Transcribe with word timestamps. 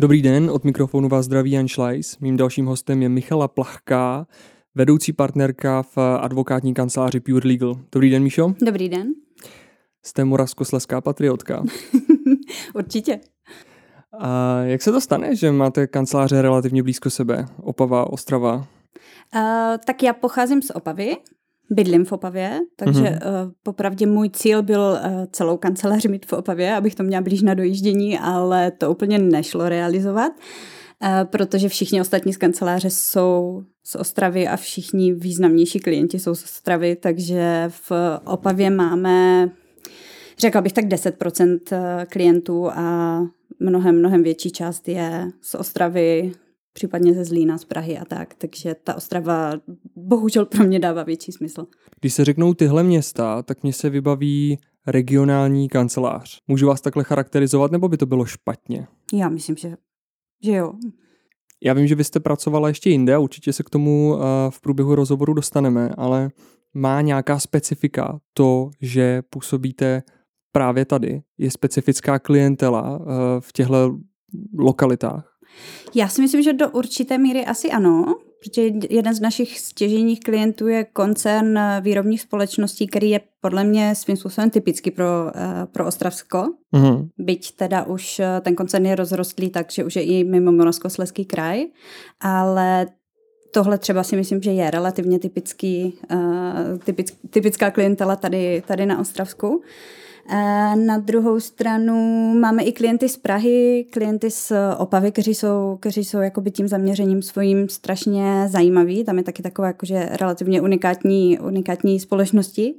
Dobrý 0.00 0.22
den, 0.22 0.50
od 0.50 0.64
mikrofonu 0.64 1.08
vás 1.08 1.24
zdraví 1.24 1.50
Jan 1.50 1.68
Schleis. 1.68 2.18
Mým 2.18 2.36
dalším 2.36 2.66
hostem 2.66 3.02
je 3.02 3.08
Michala 3.08 3.48
Plachká, 3.48 4.26
vedoucí 4.74 5.12
partnerka 5.12 5.82
v 5.82 5.98
advokátní 5.98 6.74
kanceláři 6.74 7.20
Pure 7.20 7.48
Legal. 7.48 7.76
Dobrý 7.92 8.10
den, 8.10 8.22
Míšo. 8.22 8.54
Dobrý 8.62 8.88
den. 8.88 9.08
Jste 10.02 10.24
moravskosleská 10.24 11.00
patriotka. 11.00 11.64
Určitě. 12.74 13.20
A 14.18 14.60
jak 14.62 14.82
se 14.82 14.92
to 14.92 15.00
stane, 15.00 15.36
že 15.36 15.52
máte 15.52 15.86
kanceláře 15.86 16.42
relativně 16.42 16.82
blízko 16.82 17.10
sebe? 17.10 17.46
Opava, 17.62 18.10
Ostrava? 18.10 18.56
Uh, 18.56 18.62
tak 19.86 20.02
já 20.02 20.12
pocházím 20.12 20.62
z 20.62 20.70
Opavy, 20.70 21.16
bydlím 21.70 22.04
v 22.04 22.12
Opavě, 22.12 22.60
takže 22.76 23.00
mm-hmm. 23.00 23.44
uh, 23.44 23.52
popravdě 23.62 24.06
můj 24.06 24.30
cíl 24.30 24.62
byl 24.62 24.80
uh, 24.80 25.24
celou 25.32 25.56
kanceláři 25.56 26.08
mít 26.08 26.26
v 26.26 26.32
Opavě, 26.32 26.74
abych 26.74 26.94
to 26.94 27.02
měla 27.02 27.22
blíž 27.22 27.42
na 27.42 27.54
dojíždění, 27.54 28.18
ale 28.18 28.70
to 28.70 28.90
úplně 28.90 29.18
nešlo 29.18 29.68
realizovat, 29.68 30.32
uh, 30.32 31.08
protože 31.24 31.68
všichni 31.68 32.00
ostatní 32.00 32.32
z 32.32 32.36
kanceláře 32.36 32.90
jsou 32.90 33.64
z 33.84 33.94
Ostravy 33.94 34.48
a 34.48 34.56
všichni 34.56 35.12
významnější 35.12 35.80
klienti 35.80 36.18
jsou 36.18 36.34
z 36.34 36.44
Ostravy, 36.44 36.96
takže 36.96 37.64
v 37.68 37.92
Opavě 38.24 38.70
máme, 38.70 39.50
řekla 40.38 40.60
bych 40.60 40.72
tak 40.72 40.84
10% 40.84 41.58
klientů 42.08 42.70
a 42.70 43.20
mnohem, 43.60 43.98
mnohem 43.98 44.22
větší 44.22 44.50
část 44.50 44.88
je 44.88 45.30
z 45.42 45.54
Ostravy, 45.54 46.32
případně 46.72 47.14
ze 47.14 47.24
Zlína, 47.24 47.58
z 47.58 47.64
Prahy 47.64 47.98
a 47.98 48.04
tak. 48.04 48.34
Takže 48.34 48.74
ta 48.84 48.94
Ostrava 48.94 49.52
bohužel 49.96 50.46
pro 50.46 50.64
mě 50.64 50.78
dává 50.78 51.02
větší 51.02 51.32
smysl. 51.32 51.66
Když 52.00 52.14
se 52.14 52.24
řeknou 52.24 52.54
tyhle 52.54 52.82
města, 52.82 53.42
tak 53.42 53.62
mě 53.62 53.72
se 53.72 53.90
vybaví 53.90 54.58
regionální 54.86 55.68
kancelář. 55.68 56.38
Můžu 56.48 56.66
vás 56.66 56.80
takhle 56.80 57.04
charakterizovat, 57.04 57.72
nebo 57.72 57.88
by 57.88 57.96
to 57.96 58.06
bylo 58.06 58.24
špatně? 58.24 58.86
Já 59.12 59.28
myslím, 59.28 59.56
že, 59.56 59.76
že 60.44 60.52
jo. 60.52 60.72
Já 61.64 61.74
vím, 61.74 61.86
že 61.86 61.94
vy 61.94 62.04
jste 62.04 62.20
pracovala 62.20 62.68
ještě 62.68 62.90
jinde 62.90 63.14
a 63.14 63.18
určitě 63.18 63.52
se 63.52 63.62
k 63.62 63.70
tomu 63.70 64.16
v 64.50 64.60
průběhu 64.60 64.94
rozhovoru 64.94 65.34
dostaneme, 65.34 65.90
ale 65.96 66.30
má 66.74 67.00
nějaká 67.00 67.38
specifika 67.38 68.20
to, 68.34 68.70
že 68.80 69.22
působíte 69.30 70.02
právě 70.52 70.84
tady? 70.84 71.22
Je 71.38 71.50
specifická 71.50 72.18
klientela 72.18 73.00
v 73.40 73.52
těchto 73.52 73.98
lokalitách? 74.58 75.29
Já 75.94 76.08
si 76.08 76.22
myslím, 76.22 76.42
že 76.42 76.52
do 76.52 76.70
určité 76.70 77.18
míry 77.18 77.46
asi 77.46 77.70
ano, 77.70 78.16
protože 78.40 78.70
jeden 78.90 79.14
z 79.14 79.20
našich 79.20 79.60
stěžejních 79.60 80.20
klientů 80.20 80.68
je 80.68 80.84
koncern 80.84 81.58
výrobních 81.80 82.20
společností, 82.20 82.86
který 82.86 83.10
je 83.10 83.20
podle 83.40 83.64
mě 83.64 83.94
svým 83.94 84.16
způsobem 84.16 84.50
typický 84.50 84.90
pro, 84.90 85.30
eh, 85.34 85.66
pro 85.72 85.86
Ostravsko. 85.86 86.44
Mm-hmm. 86.72 87.08
Byť 87.18 87.56
teda 87.56 87.82
už 87.82 88.20
eh, 88.20 88.40
ten 88.40 88.54
koncern 88.54 88.86
je 88.86 88.96
rozrostlý, 88.96 89.50
takže 89.50 89.84
už 89.84 89.96
je 89.96 90.02
i 90.02 90.24
mimo 90.24 90.52
Moravskoslezský 90.52 91.24
kraj, 91.24 91.64
ale 92.20 92.86
tohle 93.52 93.78
třeba 93.78 94.02
si 94.02 94.16
myslím, 94.16 94.42
že 94.42 94.50
je 94.50 94.70
relativně 94.70 95.18
typický, 95.18 95.98
typick, 96.84 97.16
typická 97.30 97.70
klientela 97.70 98.16
tady, 98.16 98.62
tady 98.66 98.86
na 98.86 99.00
Ostravsku. 99.00 99.62
Na 100.74 100.98
druhou 100.98 101.40
stranu 101.40 101.94
máme 102.34 102.62
i 102.62 102.72
klienty 102.72 103.08
z 103.08 103.16
Prahy, 103.16 103.86
klienty 103.92 104.30
z 104.30 104.52
Opavy, 104.78 105.12
kteří 105.12 105.34
jsou, 105.34 105.76
kteří 105.80 106.04
jsou 106.04 106.18
jakoby 106.18 106.50
tím 106.50 106.68
zaměřením 106.68 107.22
svým 107.22 107.68
strašně 107.68 108.48
zajímaví. 108.48 109.04
Tam 109.04 109.18
je 109.18 109.24
taky 109.24 109.42
takové 109.42 109.68
jakože 109.68 110.08
relativně 110.20 110.60
unikátní, 110.60 111.38
unikátní 111.38 112.00
společnosti. 112.00 112.74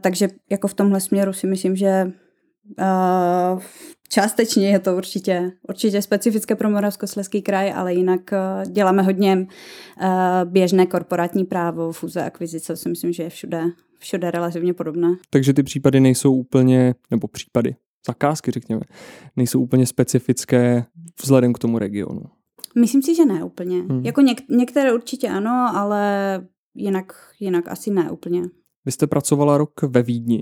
Takže 0.00 0.28
jako 0.50 0.68
v 0.68 0.74
tomhle 0.74 1.00
směru 1.00 1.32
si 1.32 1.46
myslím, 1.46 1.76
že 1.76 2.12
částečně 4.08 4.70
je 4.70 4.78
to 4.78 4.96
určitě, 4.96 5.52
určitě 5.68 6.02
specifické 6.02 6.54
pro 6.54 6.70
Moravskoslezský 6.70 7.42
kraj, 7.42 7.72
ale 7.76 7.94
jinak 7.94 8.30
děláme 8.66 9.02
hodně 9.02 9.46
běžné 10.44 10.86
korporátní 10.86 11.44
právo, 11.44 11.92
fúze, 11.92 12.24
akvizice, 12.24 12.76
si 12.76 12.88
myslím, 12.88 13.12
že 13.12 13.22
je 13.22 13.30
všude, 13.30 13.62
všude 14.04 14.30
relativně 14.30 14.74
podobné. 14.74 15.16
Takže 15.30 15.52
ty 15.52 15.62
případy 15.62 16.00
nejsou 16.00 16.34
úplně, 16.34 16.94
nebo 17.10 17.28
případy, 17.28 17.76
zakázky 18.06 18.50
řekněme, 18.50 18.80
nejsou 19.36 19.60
úplně 19.60 19.86
specifické 19.86 20.84
vzhledem 21.22 21.52
k 21.52 21.58
tomu 21.58 21.78
regionu. 21.78 22.22
Myslím 22.80 23.02
si, 23.02 23.14
že 23.14 23.24
ne 23.24 23.44
úplně. 23.44 23.80
Hmm. 23.80 24.04
Jako 24.04 24.20
něk- 24.20 24.56
některé 24.56 24.92
určitě 24.92 25.28
ano, 25.28 25.70
ale 25.74 26.40
jinak, 26.74 27.12
jinak 27.40 27.68
asi 27.68 27.90
ne 27.90 28.10
úplně. 28.10 28.42
Vy 28.84 28.92
jste 28.92 29.06
pracovala 29.06 29.58
rok 29.58 29.82
ve 29.82 30.02
Vídni, 30.02 30.40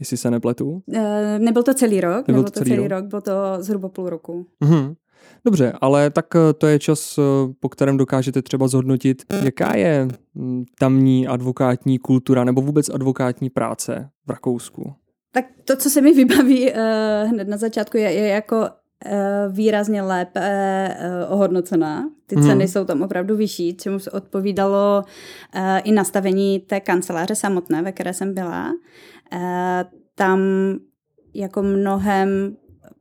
jestli 0.00 0.16
se 0.16 0.30
nepletu? 0.30 0.70
Uh, 0.70 0.98
nebyl 1.38 1.62
to 1.62 1.74
celý 1.74 2.00
rok, 2.00 2.28
nebyl, 2.28 2.34
nebyl 2.34 2.44
to 2.44 2.50
celý, 2.50 2.70
celý 2.70 2.88
rok? 2.88 2.90
rok, 2.90 3.10
byl 3.10 3.20
to 3.20 3.32
zhruba 3.58 3.88
půl 3.88 4.10
roku. 4.10 4.46
Uh-huh. 4.64 4.96
Dobře, 5.44 5.72
ale 5.80 6.10
tak 6.10 6.26
eh, 6.36 6.52
to 6.52 6.66
je 6.66 6.78
čas, 6.78 7.18
eh, 7.18 7.22
po 7.60 7.68
kterém 7.68 7.96
dokážete 7.96 8.42
třeba 8.42 8.68
zhodnotit, 8.68 9.22
jaká 9.42 9.76
je 9.76 10.08
hm, 10.34 10.64
tamní 10.78 11.28
advokátní 11.28 11.98
kultura 11.98 12.44
nebo 12.44 12.60
vůbec 12.60 12.88
advokátní 12.88 13.50
práce 13.50 14.10
v 14.26 14.30
Rakousku. 14.30 14.92
Tak 15.32 15.44
to, 15.64 15.76
co 15.76 15.90
se 15.90 16.00
mi 16.00 16.12
vybaví 16.24 16.70
uh, 16.70 16.78
hned 17.30 17.48
na 17.48 17.56
začátku, 17.56 17.96
je, 17.96 18.12
je 18.12 18.28
jako 18.28 18.56
uh, 18.56 19.54
výrazně 19.54 20.02
lépe 20.02 20.88
uh, 20.98 21.32
ohodnocená. 21.32 22.10
Ty 22.26 22.36
hmm. 22.36 22.46
ceny 22.46 22.68
jsou 22.68 22.84
tam 22.84 23.02
opravdu 23.02 23.36
vyšší, 23.36 23.76
čemu 23.76 23.98
se 23.98 24.10
odpovídalo 24.10 25.02
uh, 25.56 25.60
i 25.84 25.92
nastavení 25.92 26.60
té 26.60 26.80
kanceláře 26.80 27.34
samotné, 27.34 27.82
ve 27.82 27.92
které 27.92 28.14
jsem 28.14 28.34
byla. 28.34 28.72
Uh, 29.32 29.40
tam 30.14 30.40
jako 31.34 31.62
mnohem 31.62 32.56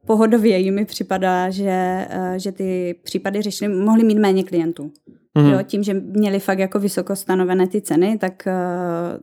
pohodověji 0.05 0.71
mi 0.71 0.85
připadá, 0.85 1.49
že, 1.49 2.07
eh, 2.09 2.33
že 2.37 2.51
ty 2.51 2.95
případy 3.03 3.41
řešili, 3.41 3.75
mohli 3.75 4.03
mít 4.03 4.17
méně 4.17 4.43
klientů. 4.43 4.91
Mm. 5.37 5.45
Jo, 5.45 5.59
tím, 5.63 5.83
že 5.83 5.93
měli 5.93 6.39
fakt 6.39 6.59
jako 6.59 6.79
vysoko 6.79 7.15
stanovené 7.15 7.67
ty 7.67 7.81
ceny, 7.81 8.17
tak, 8.17 8.47
eh, 8.47 8.53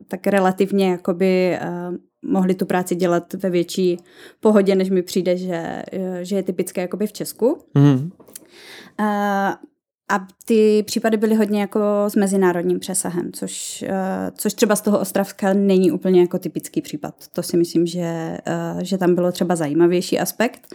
tak 0.07 0.27
relativně 0.27 0.89
jakoby 0.89 1.57
eh, 1.61 1.69
mohli 2.25 2.55
tu 2.55 2.65
práci 2.65 2.95
dělat 2.95 3.33
ve 3.33 3.49
větší 3.49 3.97
pohodě, 4.39 4.75
než 4.75 4.89
mi 4.89 5.01
přijde, 5.01 5.37
že, 5.37 5.83
že 6.21 6.35
je 6.35 6.43
typické 6.43 6.81
jakoby 6.81 7.07
v 7.07 7.13
Česku. 7.13 7.57
Mm. 7.75 8.09
A 8.97 9.59
ty 10.45 10.83
případy 10.83 11.17
byly 11.17 11.35
hodně 11.35 11.61
jako 11.61 11.79
s 12.07 12.15
mezinárodním 12.15 12.79
přesahem, 12.79 13.31
což, 13.33 13.83
uh, 13.87 14.35
což 14.37 14.53
třeba 14.53 14.75
z 14.75 14.81
toho 14.81 14.99
Ostravska 14.99 15.53
není 15.53 15.91
úplně 15.91 16.21
jako 16.21 16.39
typický 16.39 16.81
případ. 16.81 17.15
To 17.33 17.43
si 17.43 17.57
myslím, 17.57 17.85
že, 17.85 18.37
uh, 18.75 18.81
že 18.81 18.97
tam 18.97 19.15
bylo 19.15 19.31
třeba 19.31 19.55
zajímavější 19.55 20.19
aspekt, 20.19 20.67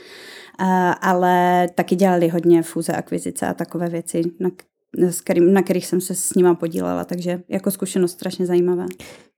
uh, 0.60 0.66
ale 1.00 1.68
taky 1.74 1.96
dělali 1.96 2.28
hodně 2.28 2.62
fúze, 2.62 2.92
akvizice 2.92 3.46
a 3.46 3.54
takové 3.54 3.88
věci, 3.88 4.22
na, 4.40 4.50
s 4.98 5.20
kterým, 5.20 5.52
na 5.52 5.62
kterých 5.62 5.86
jsem 5.86 6.00
se 6.00 6.14
s 6.14 6.34
nima 6.34 6.54
podílela, 6.54 7.04
takže 7.04 7.42
jako 7.48 7.70
zkušenost 7.70 8.12
strašně 8.12 8.46
zajímavé. 8.46 8.86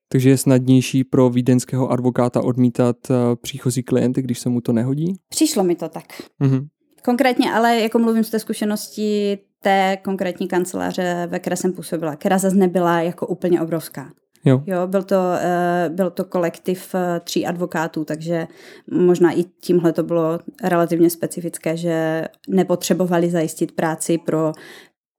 Takže 0.08 0.30
je 0.30 0.38
snadnější 0.38 1.04
pro 1.04 1.30
vídeňského 1.30 1.88
advokáta 1.88 2.42
odmítat 2.42 2.96
příchozí 3.42 3.82
klienty, 3.82 4.22
když 4.22 4.38
se 4.38 4.48
mu 4.48 4.60
to 4.60 4.72
nehodí? 4.72 5.14
Přišlo 5.28 5.64
mi 5.64 5.74
to 5.74 5.88
tak. 5.88 6.04
Mm-hmm. 6.40 6.66
Konkrétně, 7.04 7.52
ale 7.52 7.80
jako 7.80 7.98
mluvím 7.98 8.24
z 8.24 8.30
té 8.30 8.38
zkušenosti 8.38 9.38
té 9.62 9.98
konkrétní 10.04 10.48
kanceláře, 10.48 11.26
ve 11.30 11.38
které 11.38 11.56
jsem 11.56 11.72
působila, 11.72 12.16
která 12.16 12.38
zase 12.38 12.56
nebyla 12.56 13.00
jako 13.00 13.26
úplně 13.26 13.60
obrovská. 13.60 14.12
Jo. 14.44 14.62
jo 14.66 14.86
byl, 14.86 15.02
to, 15.02 15.16
uh, 15.16 15.94
byl 15.94 16.10
to 16.10 16.24
kolektiv 16.24 16.94
uh, 16.94 17.00
tří 17.24 17.46
advokátů, 17.46 18.04
takže 18.04 18.46
možná 18.90 19.32
i 19.32 19.42
tímhle 19.42 19.92
to 19.92 20.02
bylo 20.02 20.38
relativně 20.64 21.10
specifické, 21.10 21.76
že 21.76 22.24
nepotřebovali 22.48 23.30
zajistit 23.30 23.72
práci 23.72 24.18
pro 24.18 24.52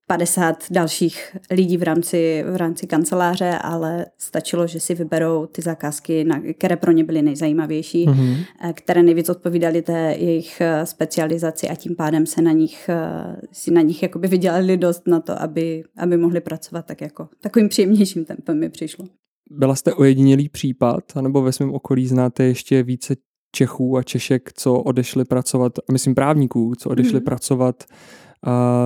50 0.07 0.63
dalších 0.71 1.38
lidí 1.51 1.77
v 1.77 1.83
rámci, 1.83 2.44
v 2.51 2.56
rámci 2.56 2.88
kanceláře, 2.88 3.57
ale 3.62 4.06
stačilo, 4.18 4.68
že 4.68 4.80
si 4.80 4.95
vyberou 4.95 5.45
ty 5.45 5.62
zakázky, 5.62 6.24
na, 6.24 6.42
které 6.57 6.75
pro 6.75 6.92
ně 6.92 7.04
byly 7.04 7.21
nejzajímavější, 7.21 8.07
mm-hmm. 8.07 8.45
které 8.74 9.04
nejvíc 9.04 9.30
odpovídaly 9.30 9.81
té 9.81 10.15
jejich 10.18 10.62
eh, 10.62 10.86
specializaci 10.86 11.69
a 11.69 11.75
tím 11.75 11.95
pádem 11.95 12.25
se 12.25 12.42
na 12.42 12.51
nich, 12.51 12.89
eh, 12.89 13.36
si 13.51 13.71
na 13.71 13.81
nich 13.81 14.04
jakoby 14.04 14.27
vydělali 14.27 14.77
dost 14.77 15.07
na 15.07 15.19
to, 15.19 15.42
aby, 15.42 15.83
aby 15.98 16.18
mohli 16.18 16.42
pracovat 16.42 16.86
tak 16.86 17.01
jako 17.01 17.30
takovým 17.42 17.69
příjemnějším 17.69 18.25
tempem 18.25 18.59
mi 18.59 18.69
přišlo. 18.69 19.06
Byla 19.51 19.75
jste 19.75 19.94
ojedinělý 19.94 20.50
případ, 20.50 21.04
anebo 21.15 21.42
ve 21.42 21.51
svém 21.51 21.74
okolí 21.74 22.07
znáte 22.07 22.44
ještě 22.44 22.83
více 22.83 23.15
Čechů 23.56 23.98
a 23.98 24.04
Češek, 24.04 24.54
co 24.54 24.74
odešli 24.74 25.25
pracovat, 25.25 25.80
a 25.89 25.92
myslím 25.92 26.15
právníků, 26.15 26.74
co 26.75 26.89
odešli 26.89 27.19
mm-hmm. 27.19 27.24
pracovat 27.24 27.83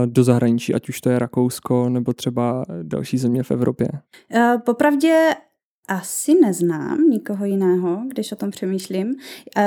do 0.05 0.23
zahraničí, 0.23 0.73
ať 0.73 0.89
už 0.89 1.01
to 1.01 1.09
je 1.09 1.19
Rakousko 1.19 1.89
nebo 1.89 2.13
třeba 2.13 2.65
další 2.83 3.17
země 3.17 3.43
v 3.43 3.51
Evropě? 3.51 3.87
Uh, 4.35 4.61
popravdě 4.61 5.29
asi 5.87 6.39
neznám 6.41 7.09
nikoho 7.09 7.45
jiného, 7.45 8.01
když 8.07 8.31
o 8.31 8.35
tom 8.35 8.51
přemýšlím. 8.51 9.07
Uh, 9.07 9.63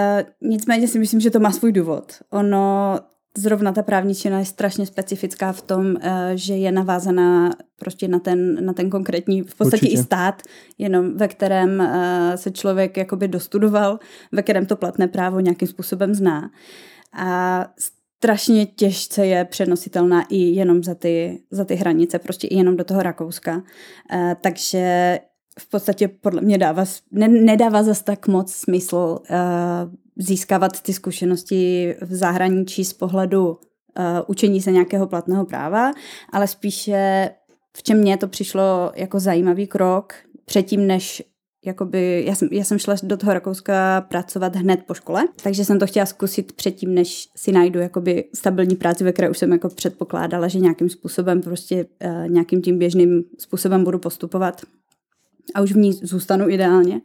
nicméně 0.50 0.88
si 0.88 0.98
myslím, 0.98 1.20
že 1.20 1.30
to 1.30 1.40
má 1.40 1.50
svůj 1.50 1.72
důvod. 1.72 2.12
Ono, 2.30 2.98
zrovna 3.38 3.72
ta 3.72 3.82
právničina 3.82 4.38
je 4.38 4.44
strašně 4.44 4.86
specifická 4.86 5.52
v 5.52 5.62
tom, 5.62 5.86
uh, 5.86 5.96
že 6.34 6.54
je 6.54 6.72
navázaná 6.72 7.50
prostě 7.78 8.08
na 8.08 8.18
ten, 8.18 8.66
na 8.66 8.72
ten 8.72 8.90
konkrétní, 8.90 9.42
v 9.42 9.54
podstatě 9.54 9.86
Určitě. 9.86 10.00
i 10.00 10.02
stát, 10.02 10.42
jenom 10.78 11.16
ve 11.16 11.28
kterém 11.28 11.88
se 12.34 12.50
člověk 12.50 12.96
jakoby 12.96 13.28
dostudoval, 13.28 13.98
ve 14.32 14.42
kterém 14.42 14.66
to 14.66 14.76
platné 14.76 15.08
právo 15.08 15.40
nějakým 15.40 15.68
způsobem 15.68 16.14
zná. 16.14 16.50
A 17.12 17.66
strašně 18.24 18.66
těžce 18.66 19.26
je 19.26 19.44
přenositelná 19.44 20.22
i 20.28 20.36
jenom 20.36 20.84
za 20.84 20.94
ty, 20.94 21.42
za 21.50 21.64
ty 21.64 21.74
hranice, 21.74 22.18
prostě 22.18 22.46
i 22.46 22.56
jenom 22.56 22.76
do 22.76 22.84
toho 22.84 23.02
Rakouska. 23.02 23.56
Uh, 23.56 24.32
takže 24.40 25.18
v 25.58 25.70
podstatě 25.70 26.08
podle 26.08 26.40
mě 26.40 26.58
dává, 26.58 26.84
ne, 27.10 27.28
nedává 27.28 27.82
zase 27.82 28.04
tak 28.04 28.28
moc 28.28 28.52
smysl 28.52 29.18
uh, 29.18 29.36
získávat 30.16 30.80
ty 30.80 30.92
zkušenosti 30.92 31.94
v 32.00 32.14
zahraničí 32.14 32.84
z 32.84 32.92
pohledu 32.92 33.48
uh, 33.48 33.56
učení 34.26 34.62
se 34.62 34.72
nějakého 34.72 35.06
platného 35.06 35.44
práva, 35.44 35.92
ale 36.32 36.46
spíše 36.46 37.30
v 37.76 37.82
čem 37.82 37.98
mně 37.98 38.16
to 38.16 38.28
přišlo 38.28 38.92
jako 38.94 39.20
zajímavý 39.20 39.66
krok 39.66 40.14
předtím, 40.44 40.86
než 40.86 41.22
jakoby, 41.66 42.24
já 42.26 42.34
jsem, 42.34 42.48
já 42.52 42.64
jsem 42.64 42.78
šla 42.78 42.94
do 43.02 43.16
toho 43.16 43.34
Rakouska 43.34 44.00
pracovat 44.00 44.56
hned 44.56 44.80
po 44.86 44.94
škole, 44.94 45.24
takže 45.42 45.64
jsem 45.64 45.78
to 45.78 45.86
chtěla 45.86 46.06
zkusit 46.06 46.52
předtím, 46.52 46.94
než 46.94 47.28
si 47.36 47.52
najdu 47.52 47.80
jakoby 47.80 48.24
stabilní 48.34 48.76
práci, 48.76 49.04
ve 49.04 49.12
které 49.12 49.30
už 49.30 49.38
jsem 49.38 49.52
jako 49.52 49.68
předpokládala, 49.68 50.48
že 50.48 50.58
nějakým 50.58 50.88
způsobem 50.88 51.40
prostě 51.40 51.86
uh, 52.04 52.28
nějakým 52.28 52.62
tím 52.62 52.78
běžným 52.78 53.24
způsobem 53.38 53.84
budu 53.84 53.98
postupovat 53.98 54.62
a 55.54 55.60
už 55.60 55.72
v 55.72 55.76
ní 55.76 55.92
zůstanu 55.92 56.48
ideálně, 56.48 57.00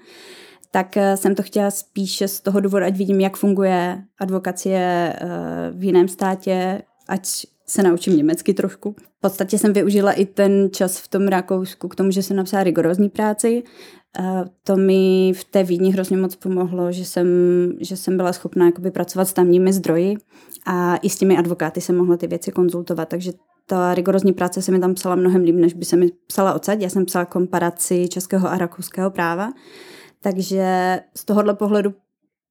tak 0.72 0.94
uh, 0.98 1.04
jsem 1.16 1.36
to 1.36 1.44
chtěla 1.44 1.72
spíše 1.72 2.28
z 2.28 2.42
toho 2.42 2.60
důvodu, 2.60 2.86
ať 2.86 2.98
vidím, 2.98 3.20
jak 3.20 3.38
funguje 3.38 4.04
advokacie 4.20 5.14
uh, 5.22 5.80
v 5.80 5.84
jiném 5.84 6.08
státě, 6.08 6.82
ať 7.08 7.46
se 7.70 7.84
naučím 7.84 8.18
německy 8.18 8.54
trošku. 8.54 8.96
V 9.18 9.22
podstatě 9.22 9.58
jsem 9.58 9.74
využila 9.74 10.12
i 10.12 10.26
ten 10.26 10.70
čas 10.72 11.00
v 11.00 11.08
tom 11.08 11.28
Rakousku 11.28 11.88
k 11.88 11.96
tomu, 11.96 12.12
že 12.12 12.24
jsem 12.24 12.38
napsala 12.38 12.64
rigorózní 12.64 13.10
práci, 13.10 13.64
to 14.64 14.76
mi 14.76 15.34
v 15.36 15.44
té 15.44 15.64
Vídni 15.64 15.92
hrozně 15.92 16.18
moc 16.18 16.36
pomohlo, 16.36 16.92
že 16.92 17.06
jsem, 17.06 17.28
že 17.80 17.98
jsem 17.98 18.18
byla 18.18 18.34
schopná 18.34 18.66
jakoby 18.66 18.92
pracovat 18.92 19.26
s 19.26 19.34
tamními 19.34 19.74
zdroji 19.74 20.16
a 20.66 20.98
i 20.98 21.10
s 21.10 21.18
těmi 21.18 21.38
advokáty 21.38 21.82
jsem 21.82 21.98
mohla 21.98 22.18
ty 22.18 22.28
věci 22.28 22.52
konzultovat, 22.52 23.10
takže 23.10 23.32
ta 23.66 23.94
rigorózní 23.94 24.34
práce 24.34 24.62
se 24.62 24.72
mi 24.72 24.80
tam 24.80 24.94
psala 24.94 25.16
mnohem 25.16 25.44
líp, 25.44 25.56
než 25.56 25.74
by 25.74 25.86
se 25.86 25.96
mi 25.96 26.12
psala 26.28 26.54
odsaď. 26.54 26.82
Já 26.82 26.90
jsem 26.90 27.06
psala 27.06 27.26
komparaci 27.26 28.08
českého 28.08 28.50
a 28.52 28.58
rakouského 28.58 29.12
práva, 29.12 29.54
takže 30.22 31.00
z 31.18 31.26
tohohle 31.26 31.54
pohledu 31.54 31.94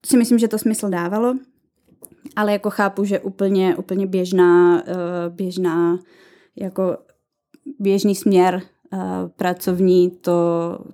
si 0.06 0.16
myslím, 0.16 0.38
že 0.38 0.48
to 0.48 0.58
smysl 0.58 0.88
dávalo, 0.88 1.34
ale 2.36 2.52
jako 2.52 2.70
chápu, 2.70 3.04
že 3.04 3.20
úplně, 3.20 3.76
úplně 3.76 4.06
běžná, 4.06 4.82
eh, 4.86 4.94
běžná 5.28 5.98
jako 6.56 6.96
běžný 7.78 8.14
směr 8.14 8.62
pracovní, 9.36 10.10
to, 10.10 10.32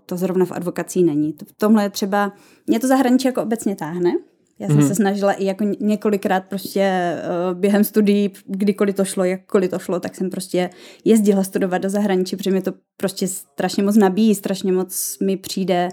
to 0.07 0.17
zrovna 0.17 0.45
v 0.45 0.53
advokací 0.53 1.05
není. 1.05 1.33
To, 1.33 1.45
v 1.45 1.53
tomhle 1.53 1.83
je 1.83 1.91
třeba, 1.91 2.33
mě 2.67 2.81
to 2.81 2.87
zahraničí 2.87 3.29
jako 3.29 3.43
obecně 3.43 3.77
táhne. 3.77 4.13
Já 4.59 4.69
jsem 4.69 4.77
mm. 4.77 4.89
se 4.89 4.95
snažila 4.95 5.33
i 5.33 5.45
jako 5.45 5.65
několikrát 5.81 6.45
prostě 6.45 7.15
uh, 7.51 7.59
během 7.59 7.85
studií, 7.85 8.33
kdykoliv 8.47 8.95
to 8.95 9.05
šlo, 9.05 9.25
jakkoliv 9.25 9.71
to 9.71 9.79
šlo, 9.79 10.01
tak 10.01 10.15
jsem 10.15 10.31
prostě 10.31 10.71
jezdila 11.05 11.45
studovat 11.45 11.79
do 11.79 11.91
zahraničí, 11.91 12.37
protože 12.37 12.51
mě 12.51 12.63
to 12.63 12.73
prostě 12.97 13.29
strašně 13.29 13.83
moc 13.83 13.97
nabíjí, 13.97 14.35
strašně 14.35 14.73
moc 14.73 15.19
mi 15.23 15.37
přijde, 15.37 15.89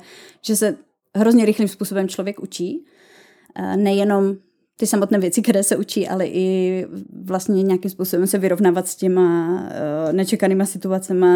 že 0.46 0.56
se 0.56 0.76
hrozně 1.16 1.46
rychlým 1.46 1.68
způsobem 1.68 2.08
člověk 2.08 2.40
učí. 2.40 2.86
Uh, 3.60 3.76
nejenom 3.76 4.36
ty 4.78 4.88
samotné 4.88 5.20
věci, 5.20 5.42
které 5.42 5.64
se 5.64 5.78
učí, 5.78 6.08
ale 6.08 6.28
i 6.28 6.88
vlastně 7.24 7.64
nějakým 7.64 7.92
způsobem 7.92 8.28
se 8.28 8.38
vyrovnávat 8.38 8.88
s 8.88 8.96
těma 8.96 9.50
uh, 9.50 10.14
nečekanýma 10.14 10.66
situacemi, 10.66 11.28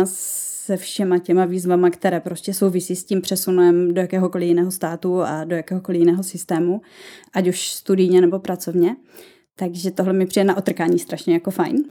se 0.66 0.78
všema 0.78 1.20
těma 1.20 1.46
výzvama, 1.46 1.90
které 1.90 2.20
prostě 2.20 2.54
souvisí 2.54 2.96
s 2.96 3.06
tím 3.06 3.22
přesunem 3.22 3.94
do 3.94 4.02
jakéhokoliv 4.02 4.48
jiného 4.48 4.72
státu 4.72 5.22
a 5.22 5.44
do 5.44 5.56
jakéhokoliv 5.56 6.00
jiného 6.00 6.24
systému, 6.24 6.82
ať 7.34 7.48
už 7.48 7.70
studijně 7.70 8.22
nebo 8.22 8.40
pracovně. 8.40 8.96
Takže 9.56 9.92
tohle 9.92 10.14
mi 10.14 10.26
přijde 10.26 10.44
na 10.44 10.58
otrkání 10.58 11.00
strašně 11.00 11.34
jako 11.34 11.52
fajn. 11.52 11.84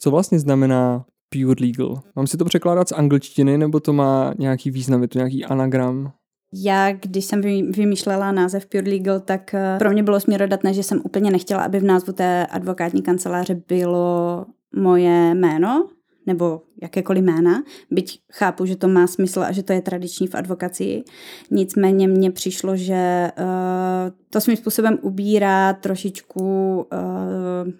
Co 0.00 0.10
vlastně 0.10 0.38
znamená 0.38 1.04
pure 1.28 1.66
legal? 1.66 2.00
Mám 2.16 2.26
si 2.26 2.36
to 2.36 2.44
překládat 2.44 2.88
z 2.88 2.92
angličtiny, 2.92 3.58
nebo 3.58 3.80
to 3.80 3.92
má 3.92 4.34
nějaký 4.38 4.70
význam, 4.70 5.02
je 5.02 5.08
to 5.08 5.18
nějaký 5.18 5.44
anagram? 5.44 6.12
Já, 6.54 6.92
když 6.92 7.24
jsem 7.24 7.40
vymýšlela 7.72 8.32
název 8.32 8.66
Pure 8.66 8.90
Legal, 8.90 9.20
tak 9.20 9.54
eh, 9.54 9.76
pro 9.78 9.90
mě 9.90 10.02
bylo 10.02 10.20
směrodatné, 10.20 10.74
že 10.74 10.82
jsem 10.82 11.00
úplně 11.04 11.30
nechtěla, 11.30 11.62
aby 11.62 11.80
v 11.80 11.84
názvu 11.84 12.12
té 12.12 12.46
advokátní 12.46 13.02
kanceláře 13.02 13.62
bylo 13.68 14.46
moje 14.76 15.34
jméno, 15.34 15.88
nebo 16.28 16.62
jakékoliv 16.82 17.24
jména, 17.24 17.62
byť 17.90 18.20
chápu, 18.32 18.66
že 18.66 18.76
to 18.76 18.88
má 18.88 19.06
smysl 19.06 19.40
a 19.40 19.52
že 19.52 19.62
to 19.62 19.72
je 19.72 19.82
tradiční 19.82 20.26
v 20.26 20.34
advokacii. 20.34 21.04
Nicméně 21.50 22.08
mně 22.08 22.30
přišlo, 22.30 22.76
že 22.76 23.30
uh, 23.38 24.12
to 24.30 24.40
svým 24.40 24.56
způsobem 24.56 24.98
ubírá 25.02 25.72
trošičku 25.72 26.76
uh, 26.76 27.72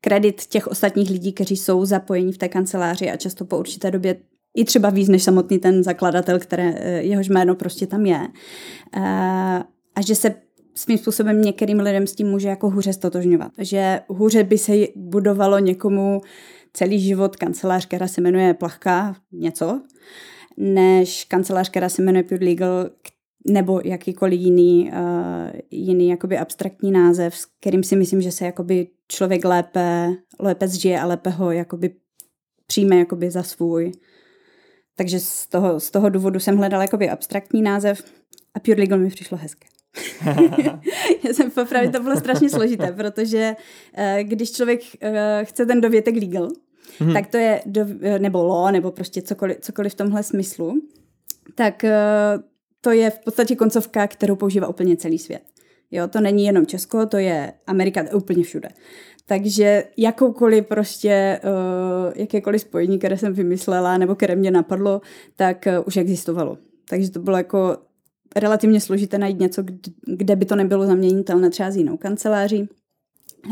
kredit 0.00 0.46
těch 0.46 0.66
ostatních 0.66 1.10
lidí, 1.10 1.32
kteří 1.32 1.56
jsou 1.56 1.84
zapojeni 1.84 2.32
v 2.32 2.38
té 2.38 2.48
kanceláři 2.48 3.10
a 3.10 3.16
často 3.16 3.44
po 3.44 3.58
určité 3.58 3.90
době 3.90 4.16
i 4.56 4.64
třeba 4.64 4.90
víc 4.90 5.08
než 5.08 5.22
samotný 5.22 5.58
ten 5.58 5.82
zakladatel, 5.82 6.38
které, 6.38 6.74
eh, 6.76 7.02
jehož 7.02 7.28
jméno 7.28 7.54
prostě 7.54 7.86
tam 7.86 8.06
je. 8.06 8.20
Uh, 8.96 9.02
a 9.94 10.00
že 10.06 10.14
se 10.14 10.34
svým 10.74 10.98
způsobem 10.98 11.42
některým 11.42 11.80
lidem 11.80 12.06
s 12.06 12.14
tím 12.14 12.26
může 12.26 12.48
jako 12.48 12.70
hůře 12.70 12.92
stotožňovat. 12.92 13.52
Že 13.58 14.00
hůře 14.08 14.44
by 14.44 14.58
se 14.58 14.72
budovalo 14.96 15.58
někomu 15.58 16.16
uh, 16.16 16.24
celý 16.72 17.00
život 17.00 17.36
kancelář, 17.36 17.86
která 17.86 18.08
se 18.08 18.20
jmenuje 18.20 18.54
Plachka 18.54 19.16
něco, 19.32 19.82
než 20.56 21.24
kancelář, 21.24 21.70
která 21.70 21.88
se 21.88 22.02
jmenuje 22.02 22.22
Pure 22.22 22.46
Legal, 22.46 22.90
nebo 23.46 23.80
jakýkoliv 23.84 24.40
jiný, 24.40 24.90
uh, 24.92 25.60
jiný 25.70 26.08
jakoby 26.08 26.38
abstraktní 26.38 26.90
název, 26.92 27.36
s 27.36 27.46
kterým 27.46 27.82
si 27.82 27.96
myslím, 27.96 28.22
že 28.22 28.32
se 28.32 28.44
jakoby 28.44 28.88
člověk 29.08 29.44
lépe, 29.44 30.14
lépe 30.38 30.68
zžije 30.68 31.00
a 31.00 31.06
lépe 31.06 31.30
ho 31.30 31.50
jakoby 31.50 31.94
přijme 32.66 32.96
jakoby 32.96 33.30
za 33.30 33.42
svůj. 33.42 33.92
Takže 34.96 35.20
z 35.20 35.46
toho, 35.46 35.80
z 35.80 35.90
toho 35.90 36.08
důvodu 36.08 36.40
jsem 36.40 36.56
hledala 36.56 36.82
jakoby 36.82 37.10
abstraktní 37.10 37.62
název 37.62 38.04
a 38.54 38.60
Pure 38.60 38.80
Legal 38.80 38.98
mi 38.98 39.10
přišlo 39.10 39.38
hezké. 39.38 39.68
Já 41.24 41.32
jsem 41.32 41.50
popravdě, 41.50 41.90
to 41.90 42.02
bylo 42.02 42.16
strašně 42.16 42.50
složité, 42.50 42.92
protože 42.92 43.56
uh, 43.98 44.04
když 44.22 44.52
člověk 44.52 44.80
uh, 44.80 45.08
chce 45.42 45.66
ten 45.66 45.80
dovětek 45.80 46.14
legal, 46.14 46.48
mm-hmm. 47.00 47.12
tak 47.12 47.26
to 47.26 47.36
je, 47.36 47.62
do, 47.66 47.86
nebo 48.18 48.44
law, 48.44 48.72
nebo 48.72 48.90
prostě 48.90 49.22
cokoliv, 49.22 49.56
cokoliv 49.60 49.92
v 49.92 49.96
tomhle 49.96 50.22
smyslu, 50.22 50.82
tak 51.54 51.84
to 52.80 52.90
je 52.90 53.10
v 53.10 53.18
podstatě 53.18 53.56
koncovka, 53.56 54.06
kterou 54.06 54.36
používá 54.36 54.68
úplně 54.68 54.96
celý 54.96 55.18
svět. 55.18 55.42
Jo, 55.90 56.08
to 56.08 56.20
není 56.20 56.44
jenom 56.44 56.66
Česko, 56.66 57.06
to 57.06 57.16
je 57.16 57.52
Amerika, 57.66 58.02
to 58.02 58.08
je 58.08 58.14
úplně 58.14 58.44
všude. 58.44 58.68
Takže 59.26 59.84
jakoukoliv 59.96 60.66
prostě, 60.66 61.40
jakékoliv 62.16 62.60
spojení, 62.60 62.98
které 62.98 63.16
jsem 63.16 63.32
vymyslela 63.32 63.98
nebo 63.98 64.14
které 64.14 64.36
mě 64.36 64.50
napadlo, 64.50 65.00
tak 65.36 65.68
už 65.84 65.96
existovalo. 65.96 66.58
Takže 66.88 67.10
to 67.10 67.20
bylo 67.20 67.36
jako 67.36 67.76
relativně 68.36 68.80
složité 68.80 69.18
najít 69.18 69.40
něco, 69.40 69.62
kde 70.06 70.36
by 70.36 70.44
to 70.44 70.56
nebylo 70.56 70.86
zaměnitelné 70.86 71.50
třeba 71.50 71.70
s 71.70 71.76
jinou 71.76 71.96
kanceláří. 71.96 72.68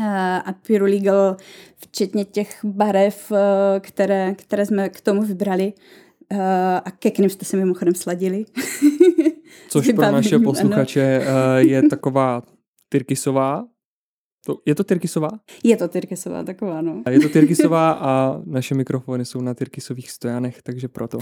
Eh, 0.01 0.41
a 0.45 0.53
Pure 0.67 0.83
Legal, 0.83 1.37
včetně 1.77 2.25
těch 2.25 2.65
barev, 2.65 3.31
eh, 3.31 3.79
které, 3.79 4.35
které 4.35 4.65
jsme 4.65 4.89
k 4.89 5.01
tomu 5.01 5.21
vybrali 5.21 5.73
eh, 6.31 6.81
a 6.85 6.91
ke 6.91 7.11
kterým 7.11 7.29
jste 7.29 7.45
se 7.45 7.57
mimochodem 7.57 7.95
sladili. 7.95 8.45
Což 9.69 9.91
pro 9.95 10.11
naše 10.11 10.39
posluchače 10.39 11.25
ano. 11.25 11.57
je 11.57 11.89
taková 11.89 12.43
tyrkisová, 12.89 13.65
to, 14.45 14.61
je 14.65 14.75
to 14.75 14.83
Tyrkisová? 14.83 15.29
Je 15.63 15.77
to 15.77 15.87
Tyrkisová, 15.87 16.43
taková, 16.43 16.81
no. 16.81 17.01
A 17.05 17.09
je 17.09 17.19
to 17.19 17.29
Tyrkisová 17.29 17.91
a 17.91 18.41
naše 18.45 18.75
mikrofony 18.75 19.25
jsou 19.25 19.41
na 19.41 19.53
Tyrkisových 19.53 20.11
stojanech, 20.11 20.61
takže 20.61 20.87
proto. 20.87 21.19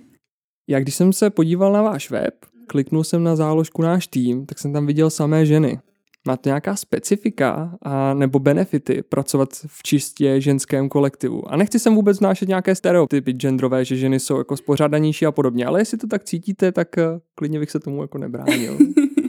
Já 0.68 0.80
když 0.80 0.94
jsem 0.94 1.12
se 1.12 1.30
podíval 1.30 1.72
na 1.72 1.82
váš 1.82 2.10
web, 2.10 2.34
kliknul 2.66 3.04
jsem 3.04 3.24
na 3.24 3.36
záložku 3.36 3.82
náš 3.82 4.06
tým, 4.06 4.46
tak 4.46 4.58
jsem 4.58 4.72
tam 4.72 4.86
viděl 4.86 5.10
samé 5.10 5.46
ženy. 5.46 5.78
Má 6.26 6.36
to 6.36 6.48
nějaká 6.48 6.76
specifika 6.76 7.78
a 7.82 8.14
nebo 8.14 8.38
benefity 8.38 9.02
pracovat 9.02 9.48
v 9.66 9.82
čistě 9.82 10.40
ženském 10.40 10.88
kolektivu? 10.88 11.52
A 11.52 11.56
nechci 11.56 11.78
sem 11.78 11.94
vůbec 11.94 12.20
vnášet 12.20 12.48
nějaké 12.48 12.74
stereotypy 12.74 13.32
genderové, 13.32 13.84
že 13.84 13.96
ženy 13.96 14.20
jsou 14.20 14.38
jako 14.38 14.56
spořádanější 14.56 15.26
a 15.26 15.32
podobně, 15.32 15.66
ale 15.66 15.80
jestli 15.80 15.98
to 15.98 16.06
tak 16.06 16.24
cítíte, 16.24 16.72
tak 16.72 16.98
eh, 16.98 17.04
klidně 17.34 17.58
bych 17.58 17.70
se 17.70 17.80
tomu 17.80 18.02
jako 18.02 18.18
nebránil. 18.18 18.78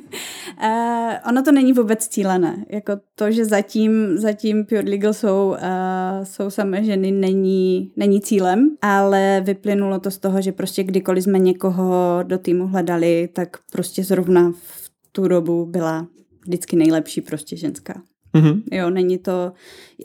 Uh, 0.63 1.13
ono 1.29 1.43
to 1.43 1.51
není 1.51 1.73
vůbec 1.73 2.07
cílené. 2.07 2.65
Jako 2.69 2.93
to, 3.15 3.31
že 3.31 3.45
zatím, 3.45 4.17
zatím 4.17 4.65
Pure 4.65 4.81
Legal 4.81 5.13
jsou, 5.13 5.49
uh, 5.49 6.23
jsou 6.23 6.49
samé 6.49 6.83
ženy, 6.83 7.11
není, 7.11 7.91
není 7.95 8.21
cílem, 8.21 8.77
ale 8.81 9.41
vyplynulo 9.45 9.99
to 9.99 10.11
z 10.11 10.17
toho, 10.17 10.41
že 10.41 10.51
prostě 10.51 10.83
kdykoliv 10.83 11.23
jsme 11.23 11.39
někoho 11.39 12.19
do 12.23 12.37
týmu 12.37 12.67
hledali, 12.67 13.29
tak 13.33 13.57
prostě 13.71 14.03
zrovna 14.03 14.51
v 14.51 14.91
tu 15.11 15.27
dobu 15.27 15.65
byla 15.65 16.07
vždycky 16.45 16.75
nejlepší 16.75 17.21
prostě 17.21 17.57
ženská. 17.57 18.01
Mm-hmm. 18.33 18.61
Jo, 18.71 18.89
není 18.89 19.17
to, 19.17 19.53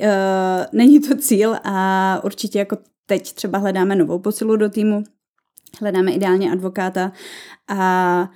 uh, 0.01 0.07
není 0.73 1.01
to 1.01 1.17
cíl 1.17 1.57
a 1.65 2.21
určitě 2.25 2.59
jako 2.59 2.79
teď 3.07 3.33
třeba 3.33 3.59
hledáme 3.59 3.97
novou 3.97 4.19
posilu 4.19 4.57
do 4.57 4.69
týmu, 4.69 5.05
hledáme 5.81 6.13
ideálně 6.13 6.53
advokáta 6.53 7.13
a 7.69 8.31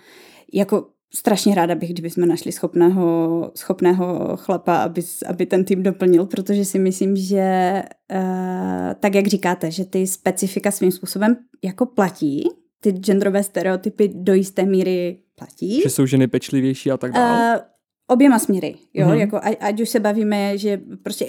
jako 0.52 0.86
strašně 1.14 1.54
ráda 1.54 1.74
bych, 1.74 1.92
kdyby 1.92 2.10
jsme 2.10 2.26
našli 2.26 2.52
schopného, 2.52 3.50
schopného 3.54 4.36
chlapa, 4.36 4.82
aby, 4.82 5.02
aby 5.26 5.46
ten 5.46 5.64
tým 5.64 5.82
doplnil, 5.82 6.26
protože 6.26 6.64
si 6.64 6.78
myslím, 6.78 7.16
že 7.16 7.82
uh, 8.14 8.94
tak, 9.00 9.14
jak 9.14 9.26
říkáte, 9.26 9.70
že 9.70 9.84
ty 9.84 10.06
specifika 10.06 10.70
svým 10.70 10.92
způsobem 10.92 11.36
jako 11.64 11.86
platí, 11.86 12.48
ty 12.80 12.92
genderové 12.92 13.42
stereotypy 13.42 14.08
do 14.14 14.34
jisté 14.34 14.66
míry 14.66 15.18
platí. 15.34 15.80
Že 15.82 15.90
jsou 15.90 16.06
ženy 16.06 16.28
pečlivější 16.28 16.90
a 16.90 16.96
tak 16.96 17.12
dále? 17.12 17.56
Uh, 17.56 17.62
oběma 18.06 18.38
směry, 18.38 18.74
jo, 18.94 19.06
mm-hmm. 19.06 19.18
jako 19.18 19.40
ať, 19.42 19.56
ať 19.60 19.80
už 19.80 19.88
se 19.88 20.00
bavíme, 20.00 20.58
že 20.58 20.80
prostě 21.02 21.26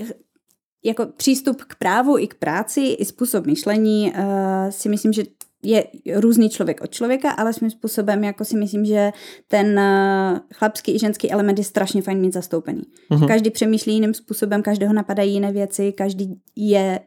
jako 0.85 1.05
přístup 1.05 1.61
k 1.61 1.75
právu 1.75 2.17
i 2.17 2.27
k 2.27 2.33
práci, 2.33 2.81
i 2.81 3.05
způsob 3.05 3.45
myšlení 3.45 4.11
uh, 4.11 4.23
si 4.69 4.89
myslím, 4.89 5.13
že 5.13 5.23
je 5.63 5.83
různý 6.15 6.49
člověk 6.49 6.81
od 6.81 6.91
člověka, 6.91 7.31
ale 7.31 7.53
svým 7.53 7.69
způsobem 7.69 8.23
jako 8.23 8.45
si 8.45 8.57
myslím, 8.57 8.85
že 8.85 9.11
ten 9.47 9.79
uh, 9.79 10.39
chlapský 10.53 10.95
i 10.95 10.99
ženský 10.99 11.31
element 11.31 11.57
je 11.57 11.63
strašně 11.63 12.01
fajn 12.01 12.19
mít 12.19 12.33
zastoupený. 12.33 12.81
Uh-huh. 13.11 13.27
Každý 13.27 13.49
přemýšlí 13.49 13.93
jiným 13.93 14.13
způsobem, 14.13 14.63
každého 14.63 14.93
napadají 14.93 15.33
jiné 15.33 15.51
věci, 15.51 15.91
každý 15.91 16.41
je 16.55 16.99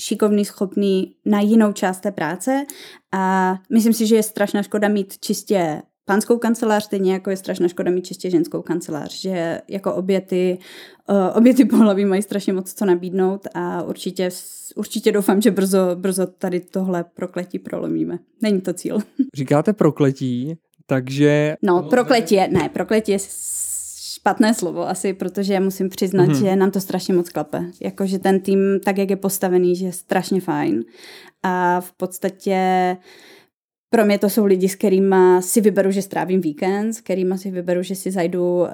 šikovný, 0.00 0.44
schopný 0.44 1.14
na 1.24 1.40
jinou 1.40 1.72
část 1.72 2.00
té 2.00 2.12
práce 2.12 2.66
a 3.12 3.54
myslím 3.72 3.92
si, 3.92 4.06
že 4.06 4.16
je 4.16 4.22
strašná 4.22 4.62
škoda 4.62 4.88
mít 4.88 5.18
čistě 5.18 5.82
pánskou 6.06 6.38
kancelář, 6.38 6.84
stejně 6.84 7.12
jako 7.12 7.30
je 7.30 7.36
strašná 7.36 7.68
škoda 7.68 7.90
mít 7.90 8.06
čistě 8.06 8.30
ženskou 8.30 8.62
kancelář, 8.62 9.20
že 9.20 9.60
jako 9.68 9.94
obě 9.94 10.20
ty, 10.20 10.58
uh, 11.08 11.36
obě 11.36 11.54
ty 11.54 11.64
pohlaví 11.64 12.04
mají 12.04 12.22
strašně 12.22 12.52
moc 12.52 12.74
co 12.74 12.84
nabídnout 12.84 13.46
a 13.54 13.82
určitě, 13.82 14.30
určitě 14.76 15.12
doufám, 15.12 15.40
že 15.40 15.50
brzo, 15.50 15.78
brzo 15.94 16.26
tady 16.26 16.60
tohle 16.60 17.04
prokletí 17.04 17.58
prolomíme. 17.58 18.18
Není 18.42 18.60
to 18.60 18.72
cíl. 18.72 18.98
Říkáte 19.34 19.72
prokletí, 19.72 20.54
takže... 20.86 21.56
No, 21.62 21.82
prokletí 21.82 22.34
je, 22.34 22.48
ne, 22.48 22.68
prokletí 22.68 23.12
je 23.12 23.18
špatné 24.26 24.54
slovo 24.54 24.88
asi, 24.88 25.12
protože 25.12 25.60
musím 25.60 25.88
přiznat, 25.88 26.28
mm-hmm. 26.28 26.44
že 26.44 26.56
nám 26.56 26.70
to 26.70 26.80
strašně 26.80 27.14
moc 27.14 27.28
klape. 27.28 27.64
Jakože 27.80 28.18
ten 28.18 28.40
tým, 28.40 28.80
tak 28.84 28.98
jak 28.98 29.10
je 29.10 29.16
postavený, 29.16 29.76
že 29.76 29.86
je 29.86 29.92
strašně 29.92 30.40
fajn. 30.40 30.84
A 31.42 31.80
v 31.80 31.92
podstatě 31.92 32.96
pro 33.90 34.04
mě 34.04 34.18
to 34.18 34.30
jsou 34.30 34.44
lidi, 34.44 34.68
s 34.68 34.74
kterými 34.74 35.16
si 35.40 35.60
vyberu, 35.60 35.90
že 35.90 36.02
strávím 36.02 36.40
víkend, 36.40 36.92
s 36.92 37.00
kterými 37.00 37.38
si 37.38 37.50
vyberu, 37.50 37.82
že 37.82 37.94
si 37.94 38.10
zajdu 38.10 38.56
uh, 38.56 38.68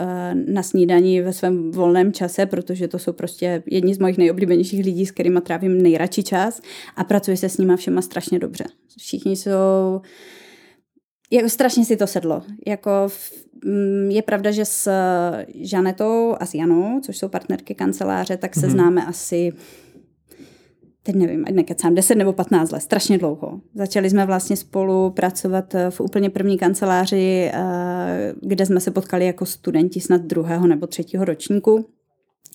na 0.46 0.62
snídaní 0.62 1.20
ve 1.20 1.32
svém 1.32 1.70
volném 1.70 2.12
čase, 2.12 2.46
protože 2.46 2.88
to 2.88 2.98
jsou 2.98 3.12
prostě 3.12 3.62
jedni 3.66 3.94
z 3.94 3.98
mojich 3.98 4.18
nejoblíbenějších 4.18 4.84
lidí, 4.84 5.06
s 5.06 5.10
kterými 5.10 5.40
trávím 5.40 5.82
nejradši 5.82 6.22
čas 6.22 6.60
a 6.96 7.04
pracuji 7.04 7.36
se 7.36 7.48
s 7.48 7.58
nimi 7.58 7.76
všema 7.76 8.02
strašně 8.02 8.38
dobře. 8.38 8.64
Všichni 8.98 9.36
jsou 9.36 10.00
jako 11.32 11.48
strašně 11.48 11.84
si 11.84 11.96
to 11.96 12.06
sedlo. 12.06 12.42
Jako 12.66 12.90
mm, 13.64 14.10
je 14.10 14.22
pravda, 14.22 14.50
že 14.50 14.64
s 14.64 14.90
Žanetou 15.54 16.36
a 16.40 16.46
s 16.46 16.54
Janou, 16.54 17.00
což 17.00 17.18
jsou 17.18 17.28
partnerky 17.28 17.74
kanceláře, 17.74 18.36
tak 18.36 18.54
se 18.54 18.60
mm-hmm. 18.60 18.70
známe 18.70 19.06
asi 19.06 19.52
teď 21.02 21.14
nevím, 21.14 21.44
ať 21.46 21.54
nekecám, 21.54 21.94
10 21.94 22.14
nebo 22.14 22.32
15 22.32 22.70
let, 22.70 22.80
strašně 22.80 23.18
dlouho. 23.18 23.60
Začali 23.74 24.10
jsme 24.10 24.26
vlastně 24.26 24.56
spolu 24.56 25.10
pracovat 25.10 25.74
v 25.90 26.00
úplně 26.00 26.30
první 26.30 26.58
kanceláři, 26.58 27.50
eh, 27.52 28.34
kde 28.40 28.66
jsme 28.66 28.80
se 28.80 28.90
potkali 28.90 29.26
jako 29.26 29.46
studenti 29.46 30.00
snad 30.00 30.22
druhého 30.22 30.66
nebo 30.66 30.86
třetího 30.86 31.24
ročníku. 31.24 31.86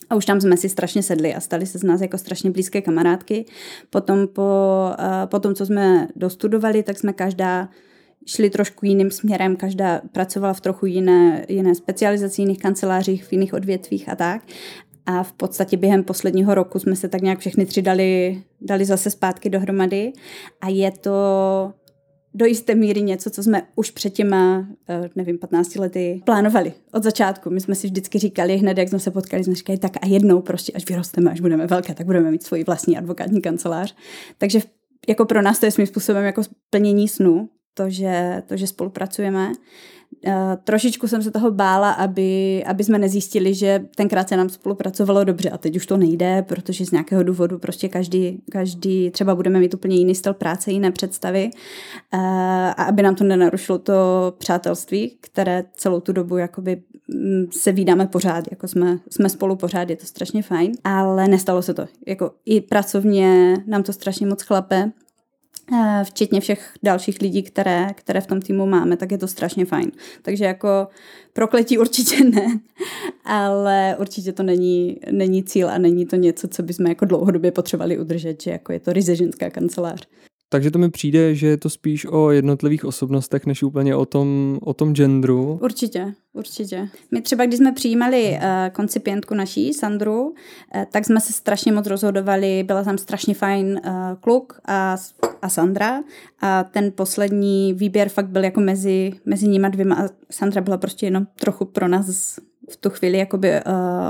A 0.10 0.16
už 0.16 0.26
tam 0.26 0.42
jsme 0.42 0.58
si 0.58 0.70
strašně 0.70 1.04
sedli 1.04 1.36
a 1.36 1.40
stali 1.40 1.66
se 1.66 1.78
z 1.78 1.84
nás 1.84 2.02
jako 2.02 2.18
strašně 2.18 2.52
blízké 2.52 2.82
kamarádky. 2.82 3.46
Potom 3.90 4.28
po, 4.28 4.52
eh, 5.00 5.28
po 5.28 5.40
tom, 5.40 5.56
co 5.56 5.66
jsme 5.66 6.08
dostudovali, 6.16 6.84
tak 6.84 7.00
jsme 7.00 7.14
každá 7.14 7.70
šli 8.28 8.50
trošku 8.50 8.86
jiným 8.86 9.12
směrem, 9.12 9.56
každá 9.56 10.02
pracovala 10.12 10.54
v 10.54 10.62
trochu 10.62 10.86
jiné, 10.86 11.46
jiné 11.50 11.76
specializaci, 11.76 12.42
jiných 12.42 12.60
kancelářích, 12.60 13.24
v 13.24 13.34
jiných 13.34 13.54
odvětvích 13.54 14.10
a 14.10 14.16
tak. 14.16 14.42
A 15.10 15.24
v 15.24 15.34
podstatě 15.34 15.78
během 15.78 16.04
posledního 16.04 16.56
roku 16.56 16.80
jsme 16.80 16.96
se 16.96 17.10
tak 17.10 17.22
nějak 17.22 17.40
všechny 17.40 17.66
tři 17.66 17.82
dali, 17.82 18.42
dali 18.62 18.86
zase 18.86 19.10
zpátky 19.10 19.50
dohromady. 19.50 20.14
A 20.62 20.70
je 20.70 20.92
to 20.92 21.12
do 22.34 22.46
jisté 22.46 22.76
míry 22.76 23.02
něco, 23.02 23.30
co 23.30 23.44
jsme 23.44 23.62
už 23.76 23.92
před 23.92 24.10
těma, 24.10 24.68
eh, 24.90 25.10
nevím, 25.16 25.38
15 25.38 25.76
lety 25.76 26.22
plánovali 26.26 26.74
od 26.94 27.04
začátku. 27.04 27.50
My 27.50 27.62
jsme 27.62 27.76
si 27.76 27.88
vždycky 27.88 28.20
říkali, 28.20 28.58
hned 28.58 28.78
jak 28.78 28.90
jsme 28.90 29.00
se 29.00 29.12
potkali, 29.12 29.44
jsme 29.44 29.56
říkali, 29.56 29.80
tak 29.80 29.92
a 30.02 30.08
jednou 30.08 30.42
prostě, 30.42 30.72
až 30.72 30.90
vyrosteme, 30.90 31.32
až 31.32 31.42
budeme 31.42 31.68
velké, 31.68 31.94
tak 31.94 32.06
budeme 32.06 32.32
mít 32.32 32.44
svoji 32.44 32.64
vlastní 32.64 32.98
advokátní 32.98 33.42
kancelář. 33.42 33.96
Takže 34.38 34.60
jako 35.08 35.26
pro 35.26 35.42
nás 35.42 35.60
to 35.60 35.66
je 35.66 35.72
svým 35.72 35.88
způsobem 35.88 36.26
jako 36.26 36.42
plnění 36.70 37.08
snu, 37.08 37.50
to, 37.78 37.90
že, 37.90 38.44
to, 38.48 38.58
že 38.58 38.68
spolupracujeme. 38.68 39.52
Uh, 40.28 40.34
trošičku 40.64 41.08
jsem 41.08 41.22
se 41.22 41.32
toho 41.32 41.52
bála, 41.52 41.92
aby, 41.92 42.64
aby 42.64 42.84
jsme 42.84 43.00
nezjistili, 43.00 43.54
že 43.54 43.86
tenkrát 43.96 44.30
se 44.30 44.38
nám 44.38 44.50
spolupracovalo 44.50 45.24
dobře 45.24 45.50
a 45.50 45.58
teď 45.58 45.76
už 45.76 45.86
to 45.86 45.98
nejde, 45.98 46.46
protože 46.48 46.86
z 46.86 46.92
nějakého 46.92 47.24
důvodu 47.24 47.60
prostě 47.60 47.90
každý, 47.90 48.42
každý 48.52 49.12
třeba 49.12 49.36
budeme 49.36 49.60
mít 49.60 49.74
úplně 49.74 49.96
jiný 49.96 50.16
styl 50.16 50.34
práce, 50.34 50.72
jiné 50.72 50.92
představy 50.92 51.50
uh, 52.14 52.20
a 52.20 52.72
aby 52.72 53.02
nám 53.02 53.16
to 53.16 53.24
nenarušilo 53.24 53.78
to 53.78 53.94
přátelství, 54.38 55.18
které 55.22 55.64
celou 55.74 56.00
tu 56.00 56.12
dobu 56.12 56.38
jakoby 56.38 56.82
mm, 57.08 57.46
se 57.52 57.72
vídáme 57.72 58.08
pořád, 58.08 58.46
jako 58.52 58.68
jsme, 58.68 59.00
jsme 59.10 59.30
spolu 59.30 59.56
pořád, 59.56 59.90
je 59.90 59.96
to 59.96 60.06
strašně 60.06 60.44
fajn, 60.44 60.72
ale 60.84 61.28
nestalo 61.28 61.62
se 61.62 61.74
to. 61.74 61.86
Jako 62.08 62.32
i 62.46 62.62
pracovně 62.62 63.58
nám 63.68 63.84
to 63.84 63.94
strašně 63.94 64.28
moc 64.28 64.44
chlape, 64.44 64.92
včetně 66.04 66.42
všech 66.42 66.74
dalších 66.84 67.22
lidí, 67.22 67.44
které, 67.44 67.88
které 67.96 68.22
v 68.22 68.28
tom 68.28 68.42
týmu 68.42 68.66
máme, 68.66 68.98
tak 68.98 69.12
je 69.12 69.18
to 69.18 69.28
strašně 69.28 69.66
fajn. 69.66 69.92
Takže 70.22 70.46
jako 70.46 70.88
prokletí 71.34 71.78
určitě 71.78 72.24
ne, 72.30 72.60
ale 73.26 73.96
určitě 74.00 74.34
to 74.34 74.44
není, 74.44 75.00
není 75.12 75.44
cíl 75.44 75.70
a 75.70 75.78
není 75.78 76.06
to 76.06 76.16
něco, 76.16 76.48
co 76.48 76.64
bychom 76.64 76.88
jako 76.88 77.06
dlouhodobě 77.06 77.52
potřebovali 77.52 78.00
udržet, 78.00 78.42
že 78.42 78.52
jako 78.52 78.74
je 78.74 78.80
to 78.80 78.94
ryze 78.94 79.16
ženská 79.16 79.50
kancelář. 79.50 80.08
Takže 80.50 80.72
to 80.72 80.80
mi 80.80 80.90
přijde, 80.90 81.36
že 81.36 81.48
je 81.48 81.58
to 81.58 81.70
spíš 81.70 82.06
o 82.06 82.32
jednotlivých 82.32 82.86
osobnostech, 82.86 83.46
než 83.46 83.64
úplně 83.64 83.96
o 83.96 84.06
tom, 84.06 84.60
o 84.62 84.74
tom 84.74 84.94
genderu. 84.94 85.60
Určitě, 85.64 86.14
určitě. 86.34 86.90
My 87.12 87.22
třeba, 87.22 87.46
když 87.46 87.58
jsme 87.58 87.72
přijímali 87.72 88.30
uh, 88.32 88.40
koncipientku 88.74 89.34
naší, 89.34 89.74
Sandru, 89.74 90.22
uh, 90.24 90.34
tak 90.92 91.06
jsme 91.06 91.22
se 91.22 91.34
strašně 91.34 91.72
moc 91.72 91.88
rozhodovali, 91.88 92.64
byla 92.64 92.84
tam 92.84 92.98
strašně 92.98 93.34
fajn 93.34 93.82
uh, 93.86 93.92
kluk 94.20 94.60
a, 94.66 94.98
a 95.42 95.50
Sandra 95.50 96.04
a 96.42 96.64
ten 96.64 96.92
poslední 96.96 97.74
výběr 97.74 98.10
fakt 98.10 98.30
byl 98.30 98.44
jako 98.44 98.62
mezi, 98.62 99.14
mezi 99.26 99.48
nima 99.48 99.70
dvěma 99.70 99.96
a 99.96 100.10
Sandra 100.32 100.62
byla 100.62 100.78
prostě 100.78 101.06
jenom 101.06 101.28
trochu 101.40 101.66
pro 101.66 101.88
nás 101.88 102.40
v 102.70 102.78
tu 102.78 102.90
chvíli 102.90 103.18
jakoby 103.18 103.52
uh, 103.52 103.62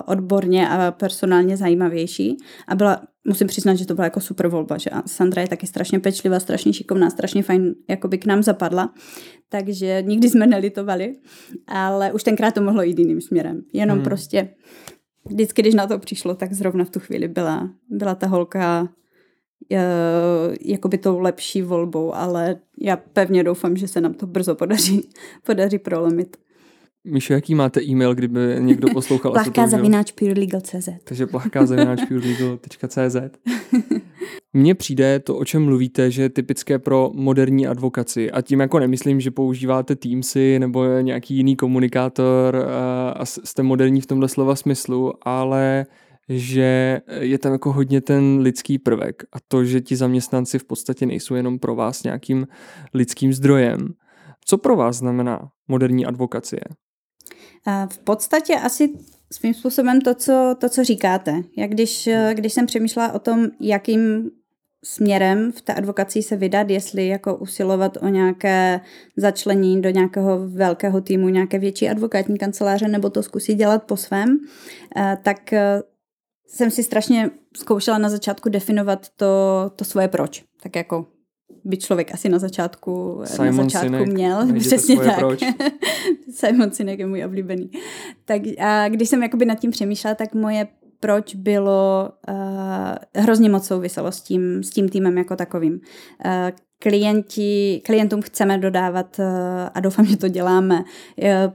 odborně 0.05 0.69
a 0.69 0.91
personálně 0.91 1.57
zajímavější 1.57 2.37
a 2.67 2.75
byla, 2.75 3.01
musím 3.27 3.47
přiznat, 3.47 3.75
že 3.75 3.85
to 3.85 3.95
byla 3.95 4.05
jako 4.05 4.19
super 4.19 4.47
volba, 4.47 4.77
že 4.77 4.89
Sandra 5.05 5.41
je 5.41 5.47
taky 5.47 5.67
strašně 5.67 5.99
pečlivá, 5.99 6.39
strašně 6.39 6.73
šikovná, 6.73 7.09
strašně 7.09 7.43
fajn 7.43 7.75
jakoby 7.89 8.17
k 8.17 8.25
nám 8.25 8.43
zapadla, 8.43 8.93
takže 9.49 10.03
nikdy 10.05 10.29
jsme 10.29 10.47
nelitovali, 10.47 11.15
ale 11.67 12.11
už 12.11 12.23
tenkrát 12.23 12.53
to 12.53 12.61
mohlo 12.61 12.81
jít 12.81 12.99
jiným 12.99 13.21
směrem, 13.21 13.61
jenom 13.73 13.97
hmm. 13.97 14.03
prostě 14.03 14.49
vždycky, 15.25 15.61
když 15.61 15.73
na 15.73 15.87
to 15.87 15.99
přišlo, 15.99 16.35
tak 16.35 16.53
zrovna 16.53 16.85
v 16.85 16.89
tu 16.89 16.99
chvíli 16.99 17.27
byla, 17.27 17.69
byla 17.89 18.15
ta 18.15 18.27
holka 18.27 18.89
uh, 19.71 19.77
jakoby 20.61 20.97
tou 20.97 21.19
lepší 21.19 21.61
volbou, 21.61 22.15
ale 22.15 22.55
já 22.81 22.97
pevně 22.97 23.43
doufám, 23.43 23.77
že 23.77 23.87
se 23.87 24.01
nám 24.01 24.13
to 24.13 24.27
brzo 24.27 24.55
podaří, 24.55 25.09
podaří 25.45 25.79
prolomit. 25.79 26.37
Míšo, 27.07 27.33
jaký 27.33 27.55
máte 27.55 27.83
e-mail, 27.83 28.15
kdyby 28.15 28.39
někdo 28.59 28.87
poslouchal? 28.93 29.31
Plachka 29.31 29.67
zavináč 29.67 30.11
purelegal.cz 30.11 30.89
Takže 31.03 31.27
plachka 31.27 31.65
zavináč 31.65 32.05
purelegal.cz 32.07 33.15
Mně 34.53 34.75
přijde 34.75 35.19
to, 35.19 35.37
o 35.37 35.45
čem 35.45 35.63
mluvíte, 35.63 36.11
že 36.11 36.21
je 36.21 36.29
typické 36.29 36.79
pro 36.79 37.11
moderní 37.13 37.67
advokaci. 37.67 38.31
A 38.31 38.41
tím 38.41 38.59
jako 38.59 38.79
nemyslím, 38.79 39.19
že 39.19 39.31
používáte 39.31 39.95
Teamsy 39.95 40.59
nebo 40.59 40.85
nějaký 41.01 41.35
jiný 41.35 41.55
komunikátor 41.55 42.67
a 43.15 43.25
jste 43.25 43.63
moderní 43.63 44.01
v 44.01 44.05
tomhle 44.05 44.27
slova 44.27 44.55
smyslu, 44.55 45.13
ale 45.21 45.85
že 46.29 47.01
je 47.19 47.37
tam 47.37 47.51
jako 47.51 47.73
hodně 47.73 48.01
ten 48.01 48.39
lidský 48.39 48.79
prvek 48.79 49.23
a 49.33 49.37
to, 49.47 49.65
že 49.65 49.81
ti 49.81 49.95
zaměstnanci 49.95 50.59
v 50.59 50.63
podstatě 50.63 51.05
nejsou 51.05 51.35
jenom 51.35 51.59
pro 51.59 51.75
vás 51.75 52.03
nějakým 52.03 52.47
lidským 52.93 53.33
zdrojem. 53.33 53.93
Co 54.45 54.57
pro 54.57 54.75
vás 54.75 54.95
znamená 54.95 55.49
moderní 55.67 56.05
advokacie? 56.05 56.61
V 57.89 57.97
podstatě 57.97 58.55
asi 58.55 58.89
svým 59.33 59.53
způsobem 59.53 60.01
to, 60.01 60.13
co, 60.13 60.55
to, 60.59 60.69
co 60.69 60.83
říkáte. 60.83 61.41
Jak 61.57 61.69
když, 61.69 62.09
když 62.33 62.53
jsem 62.53 62.65
přemýšlela 62.65 63.11
o 63.13 63.19
tom, 63.19 63.47
jakým 63.59 64.31
směrem 64.83 65.51
v 65.51 65.61
té 65.61 65.73
advokací 65.73 66.23
se 66.23 66.35
vydat, 66.35 66.69
jestli 66.69 67.07
jako 67.07 67.35
usilovat 67.35 67.97
o 68.01 68.07
nějaké 68.07 68.81
začlení 69.17 69.81
do 69.81 69.89
nějakého 69.89 70.49
velkého 70.49 71.01
týmu, 71.01 71.29
nějaké 71.29 71.59
větší 71.59 71.89
advokátní 71.89 72.37
kanceláře, 72.37 72.87
nebo 72.87 73.09
to 73.09 73.23
zkusit 73.23 73.55
dělat 73.55 73.83
po 73.83 73.97
svém, 73.97 74.39
eh, 74.95 75.17
tak 75.23 75.53
eh, 75.53 75.81
jsem 76.47 76.71
si 76.71 76.83
strašně 76.83 77.31
zkoušela 77.55 77.97
na 77.97 78.09
začátku 78.09 78.49
definovat 78.49 79.09
to, 79.15 79.25
to 79.75 79.85
svoje 79.85 80.07
proč. 80.07 80.43
Tak 80.63 80.75
jako 80.75 81.05
by 81.63 81.77
člověk 81.77 82.13
asi 82.13 82.29
na 82.29 82.39
začátku, 82.39 83.21
Simon 83.23 83.57
na 83.57 83.63
začátku 83.63 83.87
Sinek, 83.87 84.07
měl. 84.07 84.53
Přesně 84.59 84.97
tak. 84.97 85.19
Proč. 85.19 85.39
Simon 86.31 86.71
Sinek 86.71 86.99
je 86.99 87.05
můj 87.05 87.25
oblíbený. 87.25 87.71
Tak 88.25 88.41
a 88.59 88.89
když 88.89 89.09
jsem 89.09 89.23
jakoby 89.23 89.45
nad 89.45 89.59
tím 89.59 89.71
přemýšlela, 89.71 90.15
tak 90.15 90.33
moje 90.33 90.67
proč 90.99 91.35
bylo 91.35 92.09
uh, 92.29 93.23
hrozně 93.23 93.49
moc 93.49 93.67
souviselo 93.67 94.11
s 94.11 94.21
tím, 94.21 94.63
s 94.63 94.69
tím 94.69 94.89
týmem 94.89 95.17
jako 95.17 95.35
takovým. 95.35 95.73
Uh, 95.73 96.31
klienti, 96.79 97.81
klientům 97.85 98.21
chceme 98.21 98.57
dodávat, 98.57 99.19
uh, 99.19 99.25
a 99.73 99.79
doufám, 99.79 100.05
že 100.05 100.17
to 100.17 100.27
děláme, 100.27 100.75
uh, 100.75 100.83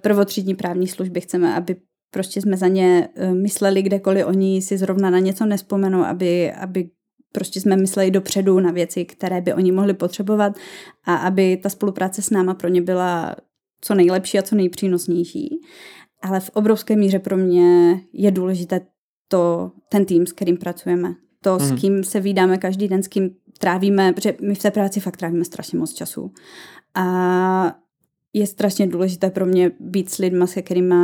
prvotřídní 0.00 0.54
právní 0.54 0.88
služby, 0.88 1.20
chceme, 1.20 1.54
aby 1.54 1.76
prostě 2.11 2.40
jsme 2.40 2.56
za 2.56 2.68
ně 2.68 3.08
mysleli 3.32 3.82
kdekoliv 3.82 4.26
oni 4.26 4.62
si 4.62 4.78
zrovna 4.78 5.11
na 5.11 5.18
něco 5.18 5.46
nespomenou, 5.46 6.04
aby, 6.04 6.52
aby 6.52 6.90
prostě 7.32 7.60
jsme 7.60 7.76
mysleli 7.76 8.10
dopředu 8.10 8.60
na 8.60 8.70
věci, 8.70 9.04
které 9.04 9.40
by 9.40 9.54
oni 9.54 9.72
mohli 9.72 9.94
potřebovat 9.94 10.56
a 11.04 11.14
aby 11.14 11.56
ta 11.56 11.68
spolupráce 11.68 12.22
s 12.22 12.30
náma 12.30 12.54
pro 12.54 12.68
ně 12.68 12.82
byla 12.82 13.34
co 13.80 13.94
nejlepší 13.94 14.38
a 14.38 14.42
co 14.42 14.54
nejpřínosnější. 14.54 15.60
Ale 16.22 16.40
v 16.40 16.50
obrovské 16.50 16.96
míře 16.96 17.18
pro 17.18 17.36
mě 17.36 18.00
je 18.12 18.30
důležité 18.30 18.80
to, 19.28 19.72
ten 19.88 20.04
tým, 20.04 20.26
s 20.26 20.32
kterým 20.32 20.56
pracujeme. 20.56 21.14
To, 21.40 21.52
mm. 21.52 21.60
s 21.60 21.70
mhm. 21.70 21.80
kým 21.80 22.04
se 22.04 22.20
vydáme 22.20 22.58
každý 22.58 22.88
den, 22.88 23.02
s 23.02 23.08
kým 23.08 23.30
trávíme, 23.58 24.12
protože 24.12 24.36
my 24.40 24.54
v 24.54 24.58
té 24.58 24.70
práci 24.70 25.00
fakt 25.00 25.16
trávíme 25.16 25.44
strašně 25.44 25.78
moc 25.78 25.92
času. 25.92 26.32
A 26.94 27.76
je 28.32 28.46
strašně 28.46 28.86
důležité 28.86 29.30
pro 29.30 29.46
mě 29.46 29.72
být 29.80 30.10
s 30.10 30.18
lidma, 30.18 30.46
se 30.46 30.62
kterými 30.62 30.94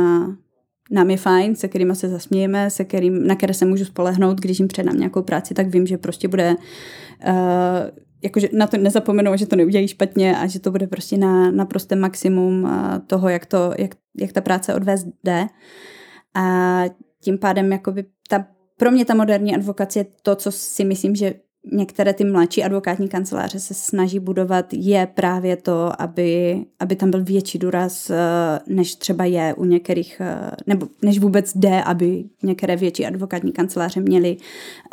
nám 0.91 1.09
je 1.09 1.17
fajn, 1.17 1.55
se 1.55 1.67
kterými 1.67 1.95
se 1.95 2.09
zasmějeme, 2.09 2.69
se 2.69 2.85
kterým, 2.85 3.27
na 3.27 3.35
které 3.35 3.53
se 3.53 3.65
můžu 3.65 3.85
spolehnout, 3.85 4.39
když 4.39 4.59
jim 4.59 4.67
předám 4.67 4.97
nějakou 4.97 5.21
práci, 5.21 5.53
tak 5.53 5.67
vím, 5.67 5.87
že 5.87 5.97
prostě 5.97 6.27
bude 6.27 6.55
uh, 7.27 7.33
jakože 8.23 8.49
na 8.53 8.67
to 8.67 8.77
nezapomenou, 8.77 9.37
že 9.37 9.45
to 9.45 9.55
neudělají 9.55 9.87
špatně 9.87 10.37
a 10.37 10.47
že 10.47 10.59
to 10.59 10.71
bude 10.71 10.87
prostě 10.87 11.17
na, 11.17 11.51
na 11.51 11.65
prosté 11.65 11.95
maximum 11.95 12.65
eh, 12.67 12.99
toho, 12.99 13.29
jak, 13.29 13.45
to, 13.45 13.73
jak, 13.77 13.95
jak 14.17 14.31
ta 14.31 14.41
práce 14.41 14.75
odvést 14.75 15.07
jde. 15.23 15.47
A 16.35 16.83
tím 17.21 17.37
pádem 17.37 17.71
jakoby 17.71 18.05
ta, 18.29 18.45
pro 18.77 18.91
mě 18.91 19.05
ta 19.05 19.13
moderní 19.13 19.55
advokace 19.55 19.99
je 19.99 20.05
to, 20.21 20.35
co 20.35 20.51
si 20.51 20.85
myslím, 20.85 21.15
že 21.15 21.33
některé 21.71 22.13
ty 22.13 22.23
mladší 22.23 22.63
advokátní 22.63 23.07
kanceláře 23.07 23.59
se 23.59 23.73
snaží 23.73 24.19
budovat, 24.19 24.65
je 24.73 25.07
právě 25.15 25.55
to, 25.55 26.01
aby, 26.01 26.59
aby 26.79 26.95
tam 26.95 27.11
byl 27.11 27.23
větší 27.23 27.59
důraz, 27.59 28.09
eh, 28.09 28.15
než 28.67 28.95
třeba 28.95 29.25
je 29.25 29.53
u 29.53 29.65
některých, 29.65 30.21
eh, 30.21 30.51
nebo 30.67 30.87
než 31.01 31.19
vůbec 31.19 31.57
jde, 31.57 31.83
aby 31.83 32.23
některé 32.43 32.75
větší 32.75 33.05
advokátní 33.05 33.51
kanceláře 33.51 34.01
měly, 34.01 34.37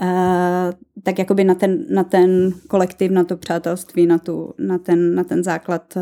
eh, 0.02 0.72
tak 1.02 1.18
jakoby 1.18 1.44
na 1.44 1.54
ten, 1.54 1.86
na 1.90 2.04
ten 2.04 2.52
kolektiv, 2.68 3.10
na 3.10 3.24
to 3.24 3.36
přátelství, 3.36 4.06
na, 4.06 4.18
tu, 4.18 4.54
na, 4.58 4.78
ten, 4.78 5.14
na 5.14 5.24
ten 5.24 5.44
základ, 5.44 5.94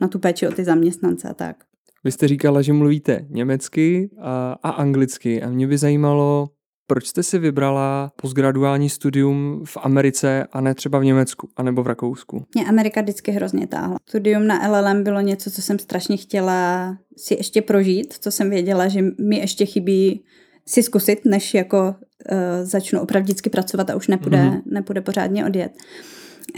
na 0.00 0.08
tu 0.08 0.18
péči 0.18 0.48
o 0.48 0.52
ty 0.52 0.64
zaměstnance 0.64 1.28
a 1.28 1.34
tak. 1.34 1.56
Vy 2.04 2.12
jste 2.12 2.28
říkala, 2.28 2.62
že 2.62 2.72
mluvíte 2.72 3.26
německy 3.28 4.10
a, 4.20 4.56
a 4.62 4.70
anglicky 4.70 5.42
a 5.42 5.50
mě 5.50 5.66
by 5.66 5.78
zajímalo, 5.78 6.48
proč 6.90 7.06
jste 7.06 7.22
si 7.22 7.38
vybrala 7.38 8.12
postgraduální 8.16 8.90
studium 8.90 9.62
v 9.64 9.76
Americe 9.76 10.46
a 10.52 10.60
ne 10.60 10.74
třeba 10.74 10.98
v 10.98 11.04
Německu 11.04 11.48
anebo 11.56 11.82
v 11.82 11.86
Rakousku? 11.86 12.44
Mě 12.54 12.64
Amerika 12.64 13.00
vždycky 13.00 13.30
hrozně 13.30 13.66
táhla. 13.66 13.96
Studium 14.08 14.46
na 14.46 14.68
LLM 14.68 15.04
bylo 15.04 15.20
něco, 15.20 15.50
co 15.50 15.62
jsem 15.62 15.78
strašně 15.78 16.16
chtěla 16.16 16.96
si 17.16 17.34
ještě 17.34 17.62
prožít, 17.62 18.14
co 18.20 18.30
jsem 18.30 18.50
věděla, 18.50 18.88
že 18.88 19.02
mi 19.20 19.38
ještě 19.38 19.66
chybí 19.66 20.24
si 20.66 20.82
zkusit, 20.82 21.24
než 21.24 21.54
jako 21.54 21.78
uh, 21.88 22.38
začnu 22.62 23.00
opravdicky 23.00 23.50
pracovat 23.50 23.90
a 23.90 23.96
už 23.96 24.08
nepůjde, 24.08 24.38
mm-hmm. 24.38 24.62
nepůjde 24.66 25.00
pořádně 25.00 25.46
odjet. 25.46 25.72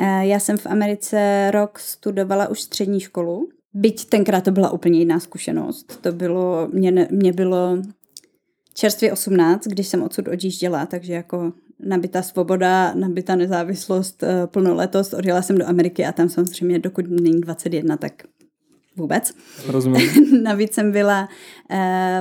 Uh, 0.01 0.07
já 0.07 0.39
jsem 0.39 0.59
v 0.59 0.67
Americe 0.67 1.51
rok 1.51 1.79
studovala 1.79 2.49
už 2.49 2.63
střední 2.63 3.01
školu, 3.01 3.49
byť 3.75 4.09
tenkrát 4.09 4.45
to 4.45 4.51
byla 4.51 4.71
úplně 4.71 4.99
jiná 4.99 5.21
zkušenost. 5.21 5.99
To 6.01 6.13
bylo, 6.13 6.69
mě, 6.73 7.09
mě 7.11 7.33
bylo 7.33 7.79
čerstvě 8.75 9.13
18, 9.13 9.67
když 9.67 9.87
jsem 9.87 10.03
odsud 10.03 10.29
odjížděla, 10.29 10.87
takže 10.87 11.13
jako 11.13 11.53
nabitá 11.81 12.23
svoboda, 12.23 12.95
nabitá 12.95 13.37
nezávislost, 13.37 14.23
eh, 14.23 14.47
plnoletost, 14.47 15.15
odjela 15.15 15.43
jsem 15.43 15.59
do 15.59 15.69
Ameriky 15.69 16.05
a 16.05 16.13
tam 16.13 16.29
samozřejmě, 16.29 16.79
dokud 16.79 17.05
není 17.09 17.41
21, 17.41 17.97
tak 17.97 18.13
vůbec. 18.97 19.33
Rozumím. 19.67 20.11
Navíc 20.43 20.73
jsem 20.73 20.93
byla 20.93 21.29
uh, 21.71 21.77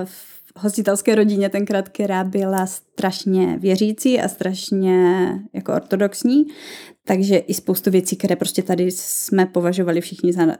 v 0.06 0.32
hostitelské 0.56 1.16
rodině 1.16 1.50
tenkrát, 1.50 1.90
která 1.90 2.24
byla 2.24 2.66
strašně 2.66 3.58
věřící 3.58 4.20
a 4.20 4.28
strašně 4.28 5.26
jako 5.54 5.74
ortodoxní, 5.74 6.46
takže 7.06 7.38
i 7.38 7.54
spoustu 7.54 7.92
věcí, 7.92 8.16
které 8.16 8.36
prostě 8.36 8.64
tady 8.64 8.92
jsme 8.92 9.46
považovali 9.46 10.02
všichni 10.02 10.34
za 10.34 10.44
uh, 10.44 10.54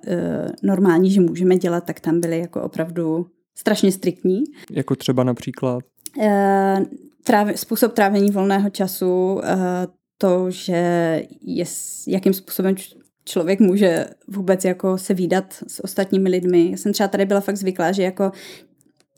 normální, 0.64 1.12
že 1.12 1.22
můžeme 1.22 1.58
dělat, 1.58 1.86
tak 1.86 2.00
tam 2.00 2.20
byly 2.20 2.40
jako 2.40 2.62
opravdu 2.62 3.28
strašně 3.62 3.92
striktní. 3.92 4.44
Jako 4.72 4.96
třeba 4.96 5.24
například? 5.24 5.84
Tráv, 7.24 7.48
způsob 7.56 7.94
trávení 7.94 8.32
volného 8.32 8.70
času, 8.70 9.34
uh, 9.34 9.42
to, 10.18 10.52
že 10.52 10.82
je, 11.42 11.66
jakým 12.08 12.34
způsobem 12.34 12.76
člověk 13.26 13.60
může 13.60 14.06
vůbec 14.28 14.66
jako 14.66 14.98
se 14.98 15.14
výdat 15.14 15.54
s 15.68 15.84
ostatními 15.84 16.30
lidmi. 16.30 16.72
Já 16.72 16.78
jsem 16.78 16.94
třeba 16.94 17.08
tady 17.08 17.26
byla 17.26 17.42
fakt 17.42 17.58
zvyklá, 17.58 17.92
že 17.92 18.04
jako 18.04 18.32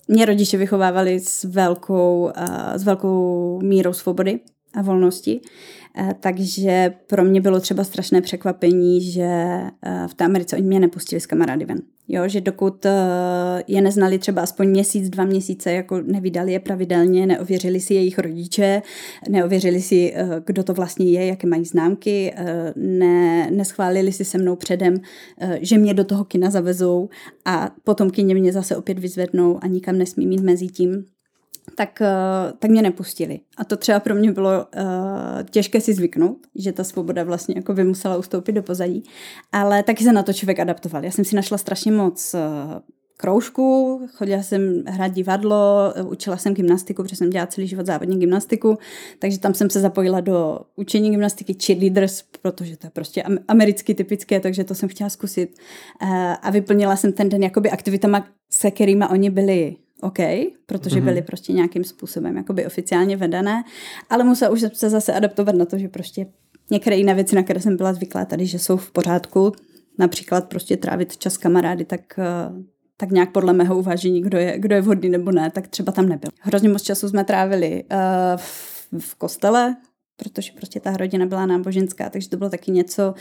mě 0.08 0.26
rodiče 0.26 0.58
vychovávali 0.58 1.20
s 1.20 1.44
velkou, 1.44 2.32
uh, 2.38 2.76
s 2.76 2.84
velkou 2.84 3.60
mírou 3.64 3.94
svobody 3.94 4.40
a 4.74 4.82
volnosti. 4.82 5.42
Eh, 5.98 6.16
takže 6.20 6.94
pro 7.08 7.24
mě 7.24 7.42
bylo 7.42 7.60
třeba 7.60 7.84
strašné 7.84 8.22
překvapení, 8.22 9.12
že 9.12 9.24
eh, 9.24 10.08
v 10.08 10.14
té 10.14 10.26
Americe 10.26 10.56
oni 10.56 10.68
mě 10.68 10.80
nepustili 10.80 11.20
s 11.20 11.26
kamarády 11.26 11.66
ven. 11.66 11.82
Jo, 12.08 12.28
že 12.28 12.42
dokud 12.42 12.86
eh, 12.86 12.92
je 13.68 13.82
neznali 13.82 14.20
třeba 14.20 14.42
aspoň 14.42 14.70
měsíc, 14.70 15.10
dva 15.10 15.26
měsíce, 15.26 15.72
jako 15.72 16.02
nevydali 16.02 16.52
je 16.52 16.60
pravidelně, 16.60 17.26
neověřili 17.28 17.80
si 17.80 17.94
jejich 17.94 18.20
rodiče, 18.20 18.82
neověřili 19.30 19.82
si, 19.82 20.14
kdo 20.46 20.64
to 20.64 20.74
vlastně 20.74 21.12
je, 21.12 21.26
jaké 21.26 21.48
mají 21.48 21.66
známky, 21.66 22.34
ne, 22.76 23.52
neschválili 23.52 24.12
si 24.12 24.26
se 24.26 24.38
mnou 24.38 24.56
předem, 24.56 24.98
že 25.62 25.78
mě 25.78 25.94
do 25.94 26.04
toho 26.04 26.26
kina 26.26 26.50
zavezou 26.50 27.10
a 27.46 27.70
potom 27.84 28.10
kině 28.10 28.36
mě 28.36 28.54
zase 28.54 28.76
opět 28.76 29.00
vyzvednou 29.00 29.60
a 29.62 29.68
nikam 29.68 29.98
nesmí 29.98 30.28
mít 30.28 30.42
mezi 30.42 30.68
tím 30.68 31.06
tak, 31.76 32.02
eh, 32.02 32.54
tak 32.60 32.72
mě 32.72 32.82
nepustili. 32.82 33.40
A 33.58 33.64
to 33.64 33.78
třeba 33.78 34.00
pro 34.00 34.16
mě 34.16 34.32
bylo 34.32 34.50
uh, 34.50 35.44
těžké 35.50 35.82
si 35.82 35.94
zvyknout, 35.94 36.38
že 36.56 36.72
ta 36.72 36.84
svoboda 36.84 37.24
vlastně 37.24 37.56
jako 37.58 37.74
by 37.74 37.84
musela 37.84 38.18
ustoupit 38.18 38.52
do 38.52 38.64
pozadí, 38.64 39.04
ale 39.52 39.84
taky 39.84 40.04
se 40.04 40.14
na 40.14 40.24
to 40.24 40.34
člověk 40.34 40.60
adaptoval. 40.60 41.06
Já 41.06 41.12
jsem 41.12 41.26
si 41.26 41.36
našla 41.36 41.58
strašně 41.58 41.92
moc 41.92 42.34
uh, 42.34 42.40
kroužku, 43.18 44.02
chodila 44.14 44.44
jsem 44.44 44.84
hrát 44.88 45.08
divadlo, 45.08 45.94
učila 46.06 46.38
jsem 46.38 46.54
gymnastiku, 46.54 47.04
protože 47.04 47.16
jsem 47.16 47.30
dělala 47.30 47.48
celý 47.48 47.68
život 47.68 47.86
závodní 47.86 48.20
gymnastiku, 48.20 48.78
takže 49.20 49.40
tam 49.40 49.54
jsem 49.54 49.70
se 49.70 49.80
zapojila 49.80 50.22
do 50.22 50.60
učení 50.76 51.10
gymnastiky 51.10 51.56
cheerleaders, 51.66 52.24
protože 52.42 52.78
to 52.78 52.88
je 52.88 52.92
prostě 52.92 53.24
americky 53.48 53.96
typické, 53.96 54.40
takže 54.40 54.64
to 54.64 54.76
jsem 54.76 54.90
chtěla 54.90 55.10
zkusit. 55.10 55.58
A 56.42 56.50
vyplnila 56.52 56.96
jsem 56.96 57.14
ten 57.14 57.30
den 57.30 57.44
jakoby 57.44 57.72
aktivitama, 57.72 58.28
se 58.52 58.72
kterými 58.72 59.06
oni 59.12 59.30
byli 59.30 59.76
OK, 60.04 60.20
protože 60.66 60.96
mm-hmm. 60.96 61.04
byly 61.04 61.22
prostě 61.22 61.54
nějakým 61.54 61.84
způsobem 61.84 62.38
jakoby 62.38 62.66
oficiálně 62.66 63.18
vedené, 63.18 63.64
ale 64.10 64.24
musela 64.24 64.52
už 64.52 64.64
se 64.74 64.90
zase 64.90 65.14
adaptovat 65.14 65.56
na 65.56 65.66
to, 65.66 65.78
že 65.78 65.88
prostě 65.88 66.26
některé 66.72 66.96
jiné 66.96 67.14
věci, 67.14 67.36
na 67.36 67.44
které 67.44 67.62
jsem 67.62 67.78
byla 67.78 67.94
zvyklá 67.94 68.26
tady, 68.26 68.46
že 68.46 68.60
jsou 68.60 68.78
v 68.78 68.92
pořádku, 68.92 69.52
například 70.00 70.50
prostě 70.50 70.78
trávit 70.78 71.18
čas 71.18 71.38
kamarády, 71.38 71.86
tak, 71.86 72.20
eh, 72.20 72.24
tak 72.98 73.12
nějak 73.12 73.32
podle 73.32 73.54
mého 73.54 73.78
uvážení, 73.78 74.22
kdo 74.22 74.38
je, 74.38 74.60
kdo 74.60 74.76
je 74.76 74.82
vhodný 74.82 75.10
nebo 75.10 75.32
ne, 75.32 75.52
tak 75.52 75.68
třeba 75.68 75.92
tam 75.92 76.10
nebyl. 76.10 76.30
Hrozně 76.40 76.70
moc 76.70 76.82
času 76.82 77.10
jsme 77.10 77.24
trávili 77.24 77.84
uh, 77.84 77.98
v, 78.38 78.88
v 79.00 79.16
kostele, 79.16 79.76
protože 80.18 80.52
prostě 80.52 80.80
ta 80.80 80.98
rodina 80.98 81.26
byla 81.26 81.46
náboženská, 81.46 82.10
takže 82.10 82.30
to 82.30 82.38
bylo 82.38 82.50
taky 82.50 82.72
něco, 82.72 83.16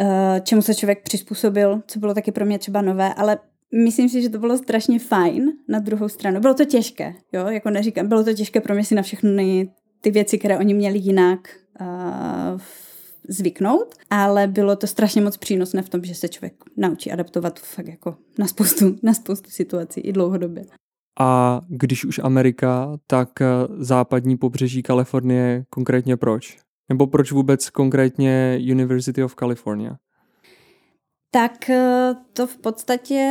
uh, 0.00 0.06
čemu 0.42 0.62
se 0.62 0.74
člověk 0.74 1.02
přizpůsobil, 1.02 1.82
co 1.86 1.98
bylo 1.98 2.14
taky 2.14 2.32
pro 2.32 2.46
mě 2.46 2.58
třeba 2.58 2.82
nové, 2.82 3.14
ale 3.14 3.38
myslím 3.84 4.08
si, 4.08 4.22
že 4.22 4.28
to 4.28 4.38
bylo 4.38 4.58
strašně 4.58 4.98
fajn 4.98 5.52
na 5.68 5.78
druhou 5.78 6.08
stranu. 6.08 6.40
Bylo 6.40 6.54
to 6.54 6.64
těžké, 6.64 7.14
jo, 7.32 7.46
jako 7.46 7.70
neříkám, 7.70 8.08
bylo 8.08 8.24
to 8.24 8.34
těžké 8.34 8.60
pro 8.60 8.74
mě 8.74 8.84
si 8.84 8.94
na 8.94 9.02
všechny 9.02 9.70
ty 10.00 10.10
věci, 10.10 10.38
které 10.38 10.58
oni 10.58 10.74
měli 10.74 10.98
jinak 10.98 11.48
uh, 11.80 12.60
zvyknout, 13.28 13.94
ale 14.10 14.46
bylo 14.46 14.76
to 14.76 14.86
strašně 14.86 15.22
moc 15.22 15.36
přínosné 15.36 15.82
v 15.82 15.88
tom, 15.88 16.04
že 16.04 16.14
se 16.14 16.28
člověk 16.28 16.54
naučí 16.76 17.12
adaptovat 17.12 17.60
fakt 17.60 17.88
jako 17.88 18.16
na 18.38 18.46
spoustu, 18.46 18.96
na 19.02 19.14
spoustu 19.14 19.50
situací 19.50 20.00
i 20.00 20.12
dlouhodobě. 20.12 20.64
A 21.20 21.60
když 21.68 22.04
už 22.04 22.18
Amerika, 22.18 22.98
tak 23.06 23.40
eh, 23.40 23.46
západní 23.78 24.36
pobřeží 24.36 24.82
Kalifornie 24.82 25.64
konkrétně 25.70 26.16
proč? 26.16 26.58
Nebo 26.88 27.06
proč 27.06 27.32
vůbec 27.32 27.70
konkrétně 27.70 28.60
University 28.72 29.24
of 29.24 29.34
California? 29.34 29.96
Tak 31.34 31.70
eh, 31.70 32.14
to 32.32 32.46
v 32.46 32.56
podstatě 32.56 33.30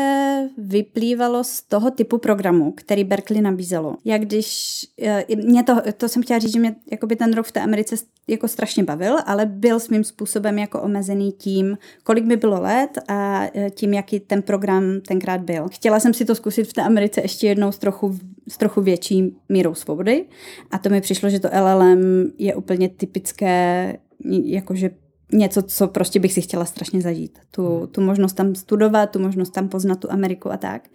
vyplývalo 0.58 1.44
z 1.44 1.62
toho 1.62 1.92
typu 1.92 2.18
programu, 2.18 2.72
který 2.72 3.04
Berkeley 3.04 3.42
nabízelo. 3.42 3.96
Jak 4.06 4.22
když, 4.22 4.80
eh, 5.02 5.26
mě 5.36 5.64
to, 5.64 5.76
to 5.98 6.10
jsem 6.10 6.24
chtěla 6.24 6.40
říct, 6.40 6.54
že 6.54 6.60
mě 6.60 6.76
jakoby 6.92 7.16
ten 7.16 7.34
rok 7.34 7.46
v 7.46 7.52
té 7.52 7.62
Americe 7.62 7.96
jako 8.28 8.48
strašně 8.48 8.84
bavil, 8.84 9.16
ale 9.26 9.46
byl 9.46 9.80
svým 9.80 10.04
způsobem 10.04 10.60
jako 10.60 10.82
omezený 10.82 11.32
tím, 11.32 11.78
kolik 12.04 12.26
by 12.26 12.38
bylo 12.38 12.62
let 12.62 13.00
a 13.08 13.44
eh, 13.54 13.70
tím, 13.70 13.94
jaký 13.94 14.20
ten 14.20 14.42
program 14.42 14.84
tenkrát 15.08 15.42
byl. 15.42 15.68
Chtěla 15.72 16.00
jsem 16.00 16.14
si 16.14 16.26
to 16.26 16.36
zkusit 16.36 16.64
v 16.64 16.74
té 16.74 16.82
Americe 16.82 17.22
ještě 17.22 17.48
jednou 17.48 17.72
s 17.72 17.78
trochu, 17.78 18.20
s 18.48 18.58
trochu 18.58 18.82
větší 18.82 19.36
mírou 19.50 19.74
svobody 19.74 20.26
a 20.72 20.78
to 20.78 20.90
mi 20.90 21.02
přišlo, 21.02 21.30
že 21.30 21.40
to 21.40 21.50
LLM 21.62 22.32
je 22.38 22.56
úplně 22.56 22.90
typické 22.90 23.98
jakože 24.44 24.90
něco, 25.34 25.62
co 25.62 25.88
prostě 25.88 26.20
bych 26.20 26.34
si 26.34 26.42
chtěla 26.42 26.66
strašně 26.66 27.02
zažít. 27.02 27.40
Tu, 27.52 27.78
hmm. 27.78 27.88
tu 27.88 28.02
možnost 28.02 28.34
tam 28.34 28.56
studovat, 28.56 29.10
tu 29.10 29.20
možnost 29.20 29.50
tam 29.50 29.70
poznat 29.70 30.00
tu 30.00 30.12
Ameriku 30.12 30.52
a 30.52 30.58
tak. 30.58 30.90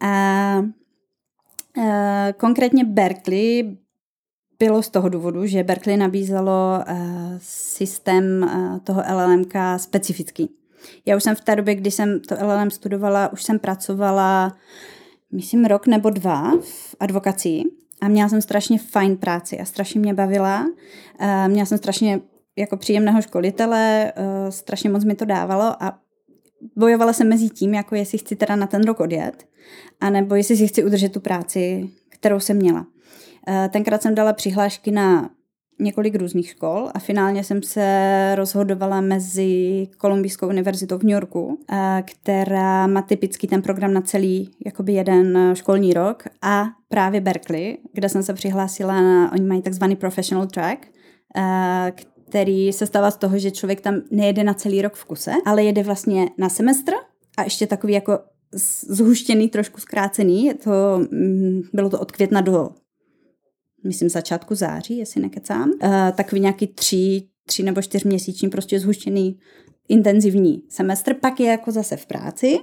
A, 0.00 0.08
a 0.08 0.64
konkrétně 2.36 2.84
Berkeley 2.84 3.76
bylo 4.58 4.82
z 4.82 4.88
toho 4.88 5.08
důvodu, 5.08 5.46
že 5.46 5.62
Berkeley 5.62 5.96
nabízelo 5.96 6.84
uh, 6.90 6.96
systém 7.38 8.24
uh, 8.42 8.78
toho 8.78 9.02
LLMK 9.14 9.54
specifický. 9.76 10.50
Já 11.06 11.16
už 11.16 11.22
jsem 11.22 11.36
v 11.36 11.40
té 11.40 11.56
době, 11.56 11.74
kdy 11.74 11.90
jsem 11.90 12.20
to 12.20 12.34
LLM 12.42 12.70
studovala, 12.70 13.32
už 13.32 13.42
jsem 13.42 13.58
pracovala, 13.58 14.56
myslím, 15.32 15.64
rok 15.64 15.86
nebo 15.86 16.10
dva 16.10 16.52
v 16.60 16.96
advokacii 17.00 17.64
a 18.00 18.08
měla 18.08 18.28
jsem 18.28 18.42
strašně 18.42 18.78
fajn 18.78 19.16
práci 19.16 19.60
a 19.60 19.64
strašně 19.64 20.00
mě 20.00 20.14
bavila. 20.14 20.66
Uh, 21.20 21.48
měla 21.48 21.66
jsem 21.66 21.78
strašně 21.78 22.20
jako 22.56 22.76
příjemného 22.76 23.22
školitele, 23.22 24.12
uh, 24.18 24.50
strašně 24.50 24.90
moc 24.90 25.04
mi 25.04 25.14
to 25.14 25.24
dávalo 25.24 25.82
a 25.82 25.98
bojovala 26.76 27.12
jsem 27.12 27.28
mezi 27.28 27.48
tím, 27.48 27.74
jako 27.74 27.94
jestli 27.94 28.18
chci 28.18 28.36
teda 28.36 28.56
na 28.56 28.66
ten 28.66 28.84
rok 28.84 29.00
odjet, 29.00 29.46
anebo 30.00 30.34
jestli 30.34 30.56
si 30.56 30.68
chci 30.68 30.84
udržet 30.84 31.12
tu 31.12 31.20
práci, 31.20 31.90
kterou 32.08 32.40
jsem 32.40 32.56
měla. 32.56 32.80
Uh, 33.48 33.68
tenkrát 33.68 34.02
jsem 34.02 34.14
dala 34.14 34.32
přihlášky 34.32 34.90
na 34.90 35.30
několik 35.78 36.14
různých 36.14 36.48
škol 36.48 36.90
a 36.94 36.98
finálně 36.98 37.44
jsem 37.44 37.62
se 37.62 38.32
rozhodovala 38.34 39.00
mezi 39.00 39.86
Kolumbijskou 39.98 40.48
univerzitou 40.48 40.98
v 40.98 41.02
New 41.02 41.12
Yorku, 41.12 41.58
eh, 41.70 42.02
která 42.06 42.86
má 42.86 43.02
typicky 43.02 43.46
ten 43.46 43.62
program 43.62 43.94
na 43.94 44.00
celý 44.00 44.50
jakoby 44.66 44.92
jeden 44.92 45.52
školní 45.54 45.94
rok 45.94 46.24
a 46.42 46.64
právě 46.88 47.20
Berkeley, 47.20 47.78
kde 47.92 48.08
jsem 48.08 48.22
se 48.22 48.34
přihlásila 48.34 49.00
na, 49.00 49.32
oni 49.32 49.44
mají 49.46 49.62
takzvaný 49.62 49.96
professional 49.96 50.46
track, 50.46 50.86
který 52.28 52.72
se 52.72 52.86
stává 52.86 53.10
z 53.10 53.16
toho, 53.16 53.38
že 53.38 53.50
člověk 53.50 53.80
tam 53.80 54.02
nejede 54.10 54.44
na 54.44 54.54
celý 54.54 54.82
rok 54.82 54.94
v 54.94 55.04
kuse, 55.04 55.32
ale 55.46 55.64
jede 55.64 55.82
vlastně 55.82 56.30
na 56.38 56.48
semestr 56.48 56.92
a 57.36 57.42
ještě 57.42 57.66
takový 57.66 57.92
jako 57.92 58.18
zhuštěný, 58.88 59.48
trošku 59.48 59.80
zkrácený. 59.80 60.54
To, 60.64 60.70
mm, 61.10 61.62
bylo 61.72 61.90
to 61.90 62.00
od 62.00 62.12
května 62.12 62.40
do, 62.40 62.70
myslím, 63.84 64.08
začátku 64.08 64.54
září, 64.54 64.98
jestli 64.98 65.20
nekecám. 65.20 65.70
Uh, 65.70 65.90
takový 66.16 66.40
nějaký 66.40 66.66
tři, 66.66 67.22
tři 67.46 67.62
nebo 67.62 67.82
čtyřměsíční 67.82 68.50
prostě 68.50 68.80
zhuštěný 68.80 69.38
intenzivní 69.88 70.62
semestr, 70.68 71.14
pak 71.14 71.40
je 71.40 71.46
jako 71.46 71.72
zase 71.72 71.96
v 71.96 72.06
práci, 72.06 72.58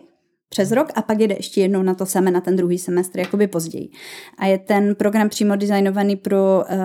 přes 0.50 0.71
rok 0.71 0.91
a 0.95 1.02
pak 1.02 1.19
jede 1.19 1.36
ještě 1.36 1.62
jednou 1.62 1.84
na 1.84 1.93
to 1.93 2.06
samé, 2.06 2.32
na 2.32 2.41
ten 2.41 2.56
druhý 2.56 2.78
semestr, 2.78 3.19
jakoby 3.19 3.47
později. 3.47 3.89
A 4.38 4.45
je 4.45 4.58
ten 4.58 4.95
program 4.95 5.30
přímo 5.30 5.56
designovaný 5.56 6.15
pro 6.15 6.63
uh, 6.69 6.76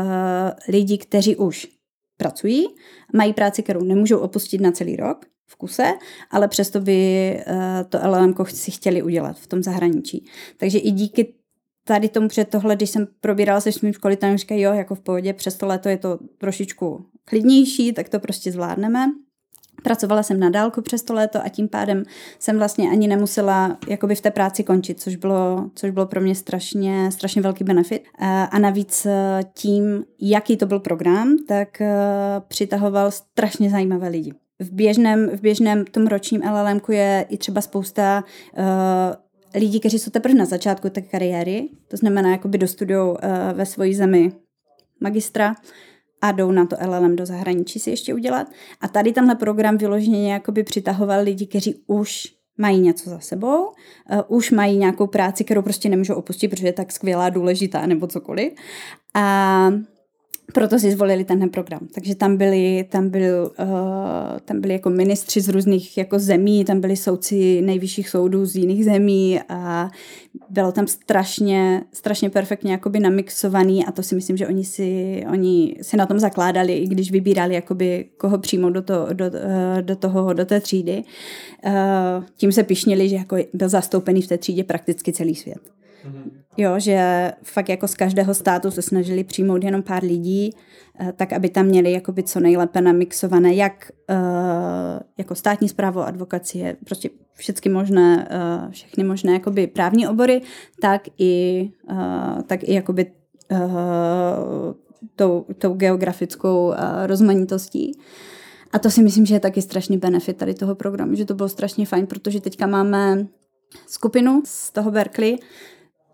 lidi, 0.68 0.98
kteří 0.98 1.36
už 1.36 1.75
pracují, 2.16 2.66
mají 3.14 3.32
práci, 3.32 3.62
kterou 3.62 3.84
nemůžou 3.84 4.18
opustit 4.18 4.60
na 4.60 4.72
celý 4.72 4.96
rok 4.96 5.26
v 5.46 5.56
kuse, 5.56 5.92
ale 6.30 6.48
přesto 6.48 6.80
by 6.80 6.94
eh, 7.46 7.84
to 7.88 7.98
LLM 8.04 8.34
si 8.46 8.70
chtěli 8.70 9.02
udělat 9.02 9.38
v 9.38 9.46
tom 9.46 9.62
zahraničí. 9.62 10.24
Takže 10.56 10.78
i 10.78 10.90
díky 10.90 11.34
tady 11.84 12.08
tomu 12.08 12.28
před 12.28 12.48
tohle, 12.48 12.76
když 12.76 12.90
jsem 12.90 13.08
probírala 13.20 13.60
se 13.60 13.72
svým 13.72 13.92
školitelem, 13.92 14.36
říkají, 14.36 14.60
jo, 14.60 14.72
jako 14.72 14.94
v 14.94 15.00
pohodě, 15.00 15.32
přes 15.32 15.56
to 15.56 15.66
léto 15.66 15.88
je 15.88 15.96
to 15.96 16.18
trošičku 16.38 17.06
klidnější, 17.24 17.92
tak 17.92 18.08
to 18.08 18.20
prostě 18.20 18.52
zvládneme. 18.52 19.06
Pracovala 19.86 20.22
jsem 20.22 20.40
na 20.40 20.50
dálku 20.50 20.82
přes 20.82 21.02
to 21.02 21.14
léto 21.14 21.38
a 21.44 21.48
tím 21.48 21.68
pádem 21.68 22.02
jsem 22.38 22.58
vlastně 22.58 22.90
ani 22.90 23.08
nemusela 23.08 23.78
jakoby 23.88 24.14
v 24.14 24.20
té 24.20 24.30
práci 24.30 24.64
končit, 24.64 25.00
což 25.00 25.16
bylo, 25.16 25.70
což 25.74 25.90
bylo 25.90 26.06
pro 26.06 26.20
mě 26.20 26.34
strašně, 26.34 27.10
strašně 27.12 27.42
velký 27.42 27.64
benefit. 27.64 28.02
A 28.50 28.58
navíc 28.58 29.06
eh, 29.06 29.40
tím, 29.54 30.04
jaký 30.20 30.56
to 30.56 30.66
byl 30.66 30.80
program, 30.80 31.36
tak 31.48 31.80
eh, 31.80 31.94
přitahoval 32.48 33.10
strašně 33.10 33.70
zajímavé 33.70 34.08
lidi. 34.08 34.32
V 34.58 34.72
běžném, 34.72 35.28
v 35.28 35.40
běžném 35.40 35.84
tom 35.84 36.06
ročním 36.06 36.42
LLM 36.42 36.80
je 36.88 37.26
i 37.28 37.36
třeba 37.36 37.60
spousta 37.60 38.24
uh, 38.58 38.64
lidí, 39.60 39.80
kteří 39.80 39.98
jsou 39.98 40.10
teprve 40.10 40.34
na 40.34 40.44
začátku 40.44 40.90
té 40.90 41.02
kariéry, 41.02 41.68
to 41.88 41.96
znamená, 41.96 42.30
jakoby 42.30 42.58
dostudují 42.58 43.00
uh, 43.00 43.16
ve 43.52 43.66
své 43.66 43.94
zemi 43.94 44.32
magistra, 45.00 45.54
a 46.28 46.32
jdou 46.32 46.50
na 46.50 46.66
to 46.66 46.76
LLM 46.86 47.16
do 47.16 47.26
zahraničí 47.26 47.78
si 47.78 47.90
ještě 47.90 48.14
udělat. 48.14 48.46
A 48.80 48.88
tady 48.88 49.12
tenhle 49.12 49.34
program 49.34 49.78
vyloženě 49.78 50.32
jakoby 50.32 50.62
přitahoval 50.62 51.24
lidi, 51.24 51.46
kteří 51.46 51.82
už 51.86 52.36
mají 52.58 52.80
něco 52.80 53.10
za 53.10 53.18
sebou, 53.18 53.66
uh, 53.66 54.20
už 54.28 54.50
mají 54.50 54.76
nějakou 54.76 55.06
práci, 55.06 55.44
kterou 55.44 55.62
prostě 55.62 55.88
nemůžou 55.88 56.14
opustit, 56.14 56.50
protože 56.50 56.66
je 56.66 56.72
tak 56.72 56.92
skvělá, 56.92 57.28
důležitá 57.28 57.86
nebo 57.86 58.06
cokoliv. 58.06 58.52
A 59.14 59.70
proto 60.52 60.78
si 60.78 60.90
zvolili 60.90 61.24
tenhle 61.24 61.48
program. 61.48 61.88
Takže 61.94 62.14
tam 62.14 62.36
byli, 62.36 62.86
tam 62.88 63.08
byl, 63.08 63.52
uh, 63.58 63.68
tam 64.44 64.60
byli 64.60 64.72
jako 64.72 64.90
ministři 64.90 65.40
z 65.40 65.48
různých 65.48 65.98
jako 65.98 66.18
zemí, 66.18 66.64
tam 66.64 66.80
byli 66.80 66.96
soudci 66.96 67.62
nejvyšších 67.62 68.08
soudů 68.08 68.46
z 68.46 68.56
jiných 68.56 68.84
zemí 68.84 69.40
a 69.48 69.90
bylo 70.50 70.72
tam 70.72 70.86
strašně, 70.86 71.82
strašně 71.92 72.30
perfektně 72.30 72.72
jakoby 72.72 73.00
namixovaný 73.00 73.86
a 73.86 73.92
to 73.92 74.02
si 74.02 74.14
myslím, 74.14 74.36
že 74.36 74.46
oni 74.46 74.64
si, 74.64 75.24
oni 75.32 75.76
si 75.82 75.96
na 75.96 76.06
tom 76.06 76.18
zakládali, 76.18 76.78
i 76.78 76.86
když 76.86 77.10
vybírali 77.10 77.54
jakoby 77.54 78.04
koho 78.16 78.38
přímo 78.38 78.70
do, 78.70 78.82
to, 78.82 79.08
do, 79.12 79.24
uh, 79.24 79.32
do 79.80 79.96
toho, 79.96 80.32
do 80.32 80.44
té 80.44 80.60
třídy. 80.60 81.04
Uh, 81.66 81.72
tím 82.36 82.52
se 82.52 82.62
pišnili, 82.62 83.08
že 83.08 83.16
jako 83.16 83.36
byl 83.52 83.68
zastoupený 83.68 84.22
v 84.22 84.28
té 84.28 84.38
třídě 84.38 84.64
prakticky 84.64 85.12
celý 85.12 85.34
svět. 85.34 85.76
Mm-hmm. 86.06 86.30
Jo, 86.56 86.78
že 86.78 87.32
fakt 87.42 87.68
jako 87.68 87.88
z 87.88 87.94
každého 87.94 88.34
státu 88.34 88.70
se 88.70 88.82
snažili 88.82 89.24
přijmout 89.24 89.64
jenom 89.64 89.82
pár 89.82 90.04
lidí, 90.04 90.50
eh, 91.00 91.12
tak 91.16 91.32
aby 91.32 91.48
tam 91.48 91.66
měli 91.66 91.92
jakoby 91.92 92.22
co 92.22 92.40
nejlépe 92.40 92.80
namixované, 92.80 93.54
jak 93.54 93.90
uh, 94.10 94.16
jako 95.18 95.34
státní 95.34 95.68
zprávo, 95.68 96.06
advokacie, 96.06 96.76
prostě 96.84 97.10
všechny 97.34 97.70
možné, 97.70 98.28
uh, 98.30 98.70
všechny 98.70 99.04
možné 99.04 99.32
jakoby 99.32 99.66
právní 99.66 100.08
obory, 100.08 100.42
tak 100.80 101.02
i, 101.18 101.70
tak 102.46 102.62
i 102.62 102.74
jakoby 102.74 103.06
tou, 105.16 105.44
tou 105.58 105.74
geografickou 105.74 106.74
rozmanitostí. 107.06 107.92
A 108.72 108.78
to 108.78 108.90
si 108.90 109.02
myslím, 109.02 109.26
že 109.26 109.34
je 109.34 109.40
taky 109.40 109.62
strašný 109.62 109.98
benefit 109.98 110.36
tady 110.36 110.54
toho 110.54 110.74
programu, 110.74 111.14
že 111.14 111.24
to 111.24 111.34
bylo 111.34 111.48
strašně 111.48 111.86
fajn, 111.86 112.06
protože 112.06 112.40
teďka 112.40 112.66
máme 112.66 113.26
skupinu 113.86 114.42
z 114.44 114.70
toho 114.70 114.90
Berkeley, 114.90 115.38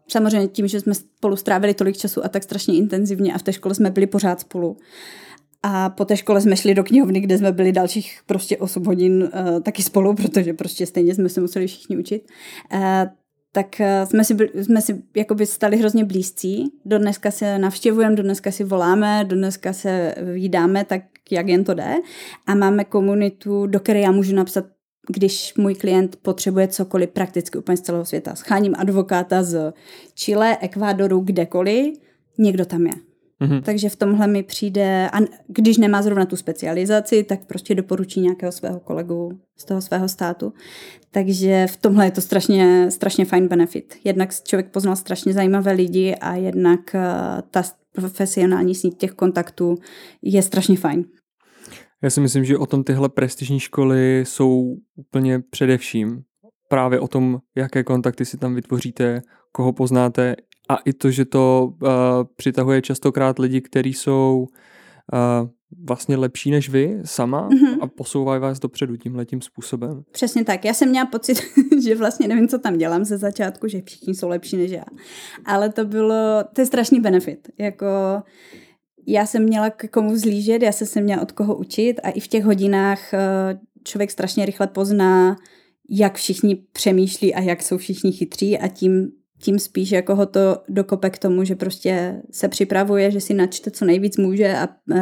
Samozřejmě 0.09 0.49
tím, 0.49 0.69
že 0.69 0.81
jsme 0.81 0.95
spolu 0.95 1.37
strávili 1.37 1.75
tolik 1.75 1.97
času 1.97 2.25
a 2.25 2.29
tak 2.29 2.43
strašně 2.43 2.77
intenzivně 2.77 3.35
a 3.35 3.39
v 3.39 3.43
té 3.43 3.53
škole 3.53 3.75
jsme 3.75 3.91
byli 3.91 4.07
pořád 4.07 4.41
spolu. 4.41 4.77
A 5.63 5.91
po 5.91 6.05
té 6.05 6.17
škole 6.17 6.41
jsme 6.41 6.57
šli 6.57 6.75
do 6.75 6.85
knihovny, 6.85 7.21
kde 7.21 7.39
jsme 7.39 7.53
byli 7.53 7.73
dalších 7.73 8.21
prostě 8.27 8.57
8 8.57 8.85
hodin 8.85 9.23
uh, 9.23 9.61
taky 9.61 9.83
spolu, 9.83 10.15
protože 10.23 10.53
prostě 10.53 10.87
stejně 10.87 11.15
jsme 11.15 11.29
se 11.29 11.41
museli 11.41 11.67
všichni 11.67 11.97
učit. 11.97 12.27
Uh, 12.75 12.81
tak 13.53 13.77
uh, 13.81 14.09
jsme 14.09 14.25
si, 14.25 14.37
jsme 14.63 14.83
si 14.83 15.03
jakoby 15.17 15.47
stali 15.47 15.77
hrozně 15.77 16.05
blízcí. 16.05 16.73
Dneska 16.85 17.31
se 17.31 17.59
navštěvujeme, 17.59 18.17
dneska 18.17 18.51
si 18.51 18.65
voláme, 18.65 19.25
dneska 19.25 19.73
se 19.73 20.15
vydáme, 20.35 20.85
tak 20.85 21.03
jak 21.31 21.49
jen 21.49 21.65
to 21.65 21.75
jde. 21.75 21.95
A 22.47 22.55
máme 22.55 22.85
komunitu, 22.85 23.67
do 23.67 23.81
které 23.81 24.01
já 24.01 24.13
můžu 24.13 24.35
napsat 24.35 24.65
když 25.09 25.55
můj 25.55 25.75
klient 25.75 26.17
potřebuje 26.17 26.69
cokoliv 26.69 27.11
prakticky 27.11 27.59
úplně 27.59 27.77
z 27.77 27.81
celého 27.81 28.05
světa. 28.05 28.35
Scháním 28.35 28.75
advokáta 28.79 29.43
z 29.43 29.73
Chile, 30.15 30.59
Ekvádoru, 30.61 31.21
kdekoliv, 31.21 31.99
někdo 32.39 32.65
tam 32.65 32.87
je. 32.87 32.93
Mm-hmm. 33.43 33.63
Takže 33.63 33.89
v 33.89 33.97
tomhle 33.97 34.27
mi 34.27 34.43
přijde, 34.43 35.11
a 35.13 35.19
když 35.49 35.79
nemá 35.79 36.03
zrovna 36.03 36.27
tu 36.27 36.37
specializaci, 36.37 37.25
tak 37.25 37.45
prostě 37.45 37.75
doporučí 37.75 38.21
nějakého 38.21 38.53
svého 38.53 38.81
kolegu 38.81 39.41
z 39.57 39.65
toho 39.65 39.81
svého 39.81 40.09
státu. 40.09 40.53
Takže 41.11 41.67
v 41.71 41.77
tomhle 41.77 42.07
je 42.07 42.11
to 42.11 42.21
strašně, 42.21 42.91
strašně 42.91 43.25
fajn 43.25 43.49
benefit. 43.49 43.95
Jednak 44.05 44.43
člověk 44.45 44.71
poznal 44.71 44.97
strašně 44.97 45.33
zajímavé 45.33 45.73
lidi 45.73 46.15
a 46.15 46.35
jednak 46.35 46.95
eh, 46.95 47.03
ta 47.51 47.63
profesionální 47.93 48.75
síť 48.75 48.99
těch 48.99 49.13
kontaktů 49.13 49.75
je 50.23 50.43
strašně 50.43 50.77
fajn. 50.77 51.05
Já 52.03 52.11
si 52.11 52.21
myslím, 52.21 52.45
že 52.45 52.59
o 52.59 52.67
tom 52.67 52.85
tyhle 52.85 53.09
prestižní 53.09 53.61
školy 53.61 54.25
jsou 54.27 54.77
úplně 54.97 55.41
především. 55.51 56.23
Právě 56.69 57.01
o 57.01 57.09
tom, 57.09 57.39
jaké 57.57 57.85
kontakty 57.85 58.25
si 58.25 58.37
tam 58.37 58.55
vytvoříte, 58.55 59.23
koho 59.53 59.73
poznáte 59.73 60.37
a 60.69 60.77
i 60.77 60.93
to, 60.93 61.11
že 61.11 61.25
to 61.25 61.73
uh, 61.83 61.89
přitahuje 62.37 62.83
častokrát 62.83 63.39
lidi, 63.39 63.61
kteří 63.61 63.95
jsou 63.95 64.47
uh, 65.13 65.49
vlastně 65.89 66.17
lepší 66.17 66.51
než 66.51 66.69
vy 66.69 67.01
sama 67.05 67.49
mm-hmm. 67.49 67.79
a 67.81 67.87
posouvají 67.87 68.41
vás 68.41 68.59
dopředu 68.59 68.97
tímhle 68.97 69.25
tím 69.25 69.41
způsobem. 69.41 70.03
Přesně 70.13 70.45
tak. 70.45 70.65
Já 70.65 70.75
jsem 70.75 70.89
měla 70.89 71.07
pocit, 71.07 71.39
že 71.85 71.95
vlastně 71.95 72.29
nevím, 72.29 72.49
co 72.49 72.59
tam 72.59 72.79
dělám 72.79 73.05
ze 73.05 73.19
začátku, 73.19 73.69
že 73.69 73.83
všichni 73.85 74.15
jsou 74.15 74.29
lepší 74.29 74.57
než 74.57 74.71
já. 74.71 74.85
Ale 75.45 75.73
to 75.73 75.85
bylo, 75.85 76.45
to 76.53 76.61
je 76.61 76.67
strašný 76.67 77.01
benefit. 77.01 77.49
Jako 77.59 77.87
já 79.07 79.27
jsem 79.27 79.43
měla 79.43 79.71
k 79.71 79.89
komu 79.89 80.17
zlížet, 80.17 80.63
já 80.63 80.73
jsem 80.73 80.87
se 80.87 81.01
měla 81.01 81.23
od 81.23 81.33
koho 81.33 81.57
učit 81.57 82.01
a 82.03 82.11
i 82.11 82.21
v 82.21 82.29
těch 82.29 82.45
hodinách 82.45 83.15
eh, 83.15 83.21
člověk 83.85 84.11
strašně 84.11 84.47
rychle 84.47 84.67
pozná, 84.67 85.37
jak 85.91 86.15
všichni 86.15 86.57
přemýšlí 86.73 87.35
a 87.35 87.41
jak 87.41 87.63
jsou 87.63 87.79
všichni 87.79 88.13
chytří 88.13 88.59
a 88.59 88.69
tím 88.69 89.13
tím 89.43 89.59
spíš 89.59 89.91
jako 89.91 90.17
ho 90.17 90.27
to 90.27 90.57
dokope 90.69 91.11
k 91.11 91.19
tomu, 91.19 91.45
že 91.45 91.55
prostě 91.55 92.23
se 92.31 92.49
připravuje, 92.49 93.11
že 93.11 93.21
si 93.21 93.35
načte 93.35 93.71
co 93.71 93.85
nejvíc 93.85 94.17
může 94.17 94.57
a 94.57 94.69
uh, 94.69 94.97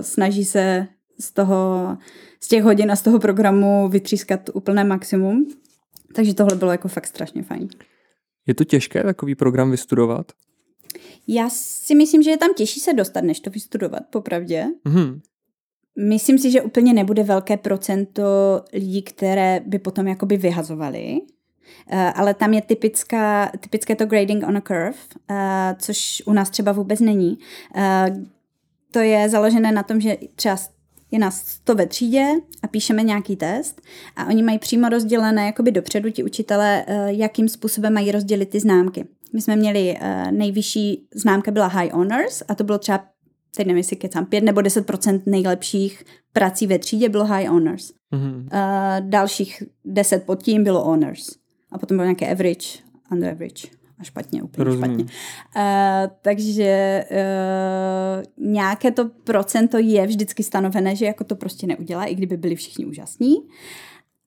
snaží 0.00 0.44
se 0.44 0.86
z 1.20 1.32
toho, 1.32 1.96
z 2.40 2.48
těch 2.48 2.62
hodin 2.62 2.90
a 2.90 2.96
z 2.96 3.02
toho 3.02 3.18
programu 3.18 3.88
vytřískat 3.88 4.50
úplné 4.54 4.84
maximum. 4.84 5.46
Takže 6.14 6.34
tohle 6.34 6.56
bylo 6.56 6.70
jako 6.70 6.88
fakt 6.88 7.06
strašně 7.06 7.42
fajn. 7.42 7.68
Je 8.46 8.54
to 8.54 8.64
těžké 8.64 9.02
takový 9.02 9.34
program 9.34 9.70
vystudovat? 9.70 10.32
Já 11.28 11.50
si 11.50 11.94
myslím, 11.94 12.22
že 12.22 12.30
je 12.30 12.36
tam 12.36 12.54
těžší 12.54 12.80
se 12.80 12.92
dostat, 12.92 13.24
než 13.24 13.40
to 13.40 13.50
vystudovat, 13.50 14.02
popravdě. 14.10 14.66
Mm-hmm. 14.86 15.20
Myslím 15.98 16.38
si, 16.38 16.50
že 16.50 16.62
úplně 16.62 16.92
nebude 16.92 17.22
velké 17.22 17.56
procento 17.56 18.22
lidí, 18.72 19.02
které 19.02 19.60
by 19.66 19.78
potom 19.78 20.08
jakoby 20.08 20.36
vyhazovali. 20.36 21.20
Eh, 21.90 22.12
ale 22.12 22.34
tam 22.34 22.54
je 22.54 22.62
typická, 22.62 23.52
typické 23.60 23.96
to 23.96 24.06
grading 24.06 24.48
on 24.48 24.56
a 24.56 24.60
curve, 24.60 24.98
eh, 25.30 25.76
což 25.78 26.22
u 26.26 26.32
nás 26.32 26.50
třeba 26.50 26.72
vůbec 26.72 27.00
není. 27.00 27.38
Eh, 27.76 28.16
to 28.90 28.98
je 28.98 29.28
založené 29.28 29.72
na 29.72 29.82
tom, 29.82 30.00
že 30.00 30.16
třeba 30.34 30.56
je 31.10 31.18
nás 31.18 31.46
100 31.46 31.74
ve 31.74 31.86
třídě 31.86 32.26
a 32.62 32.68
píšeme 32.68 33.02
nějaký 33.02 33.36
test 33.36 33.80
a 34.16 34.26
oni 34.26 34.42
mají 34.42 34.58
přímo 34.58 34.88
rozdělené 34.88 35.46
jakoby 35.46 35.72
dopředu 35.72 36.10
ti 36.10 36.24
učitelé, 36.24 36.84
jakým 37.06 37.48
způsobem 37.48 37.92
mají 37.92 38.12
rozdělit 38.12 38.48
ty 38.48 38.60
známky. 38.60 39.06
My 39.32 39.40
jsme 39.40 39.56
měli 39.56 39.96
nejvyšší 40.30 41.08
známka 41.14 41.50
byla 41.50 41.66
High 41.66 41.92
Honors 41.92 42.42
a 42.48 42.54
to 42.54 42.64
bylo 42.64 42.78
třeba 42.78 43.04
teď 43.56 43.66
nevím, 43.66 43.78
jestli 43.78 43.96
kecám, 43.96 44.26
5 44.26 44.44
nebo 44.44 44.60
10% 44.60 45.22
nejlepších 45.26 46.04
prací 46.32 46.66
ve 46.66 46.78
třídě 46.78 47.08
bylo 47.08 47.24
High 47.24 47.48
Honors. 47.48 47.92
Mm-hmm. 48.12 48.38
Uh, 48.38 49.08
dalších 49.08 49.62
10 49.84 50.24
pod 50.26 50.42
tím 50.42 50.64
bylo 50.64 50.84
Honors 50.84 51.30
a 51.72 51.78
potom 51.78 51.96
byl 51.96 52.06
nějaký 52.06 52.26
average, 52.26 52.68
under 53.12 53.30
average 53.30 53.68
a 53.98 54.04
špatně, 54.04 54.42
úplně 54.42 54.64
Rozumím. 54.64 54.90
špatně. 54.90 55.04
Uh, 55.04 56.12
takže 56.22 57.04
uh, 57.10 58.46
nějaké 58.46 58.90
to 58.90 59.10
procento 59.24 59.78
je 59.78 60.06
vždycky 60.06 60.42
stanovené, 60.42 60.96
že 60.96 61.06
jako 61.06 61.24
to 61.24 61.36
prostě 61.36 61.66
neudělá, 61.66 62.04
i 62.04 62.14
kdyby 62.14 62.36
byli 62.36 62.56
všichni 62.56 62.86
úžasní, 62.86 63.36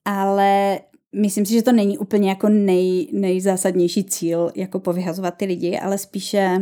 ale 0.04 0.78
myslím 1.14 1.46
si, 1.46 1.52
že 1.52 1.62
to 1.62 1.72
není 1.72 1.98
úplně 1.98 2.28
jako 2.28 2.48
nej, 2.48 3.08
nejzásadnější 3.12 4.04
cíl, 4.04 4.50
jako 4.54 4.80
povyhazovat 4.80 5.34
ty 5.34 5.44
lidi, 5.44 5.78
ale 5.78 5.98
spíše 5.98 6.60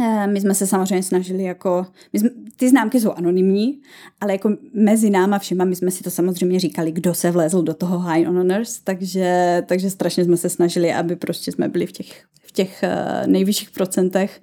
Eh, 0.00 0.26
my 0.26 0.40
jsme 0.40 0.54
se 0.54 0.66
samozřejmě 0.66 1.02
snažili 1.02 1.42
jako, 1.42 1.86
my 2.12 2.18
jsme, 2.18 2.30
ty 2.56 2.68
známky 2.68 3.00
jsou 3.00 3.12
anonymní, 3.12 3.80
ale 4.20 4.32
jako 4.32 4.56
mezi 4.74 5.10
náma 5.10 5.38
všema, 5.38 5.64
my 5.64 5.76
jsme 5.76 5.90
si 5.90 6.02
to 6.02 6.10
samozřejmě 6.10 6.60
říkali, 6.60 6.92
kdo 6.92 7.14
se 7.14 7.30
vlezl 7.30 7.62
do 7.62 7.74
toho 7.74 7.98
high 7.98 8.24
honors, 8.24 8.80
takže, 8.80 9.62
takže 9.66 9.90
strašně 9.90 10.24
jsme 10.24 10.36
se 10.36 10.48
snažili, 10.48 10.92
aby 10.92 11.16
prostě 11.16 11.52
jsme 11.52 11.68
byli 11.68 11.86
v 11.86 11.92
těch, 11.92 12.24
v 12.42 12.52
těch 12.52 12.84
uh, 12.84 13.26
nejvyšších 13.26 13.70
procentech 13.70 14.40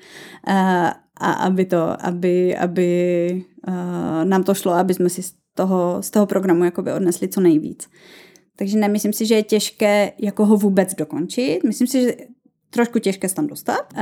uh, 0.48 0.54
a 1.22 1.32
aby 1.32 1.65
to, 1.65 2.06
aby, 2.06 2.58
aby 2.58 3.44
nám 4.24 4.44
to 4.44 4.54
šlo, 4.54 4.72
aby 4.72 4.94
jsme 4.94 5.10
si 5.10 5.24
z 5.24 5.34
toho, 5.54 5.98
z 6.02 6.10
toho 6.10 6.26
programu 6.26 6.63
jakoby 6.63 6.94
odnesli 6.94 7.28
co 7.28 7.42
nejvíc. 7.42 7.89
Takže 8.60 8.78
nemyslím 8.78 9.13
si, 9.13 9.26
že 9.26 9.36
je 9.36 9.43
těžké 9.43 10.12
jako 10.19 10.45
ho 10.45 10.58
vůbec 10.58 10.95
dokončit. 10.95 11.63
Myslím 11.63 11.88
si, 11.88 12.02
že 12.02 12.15
trošku 12.69 13.00
těžké 13.00 13.30
se 13.30 13.36
tam 13.36 13.48
dostat, 13.48 13.93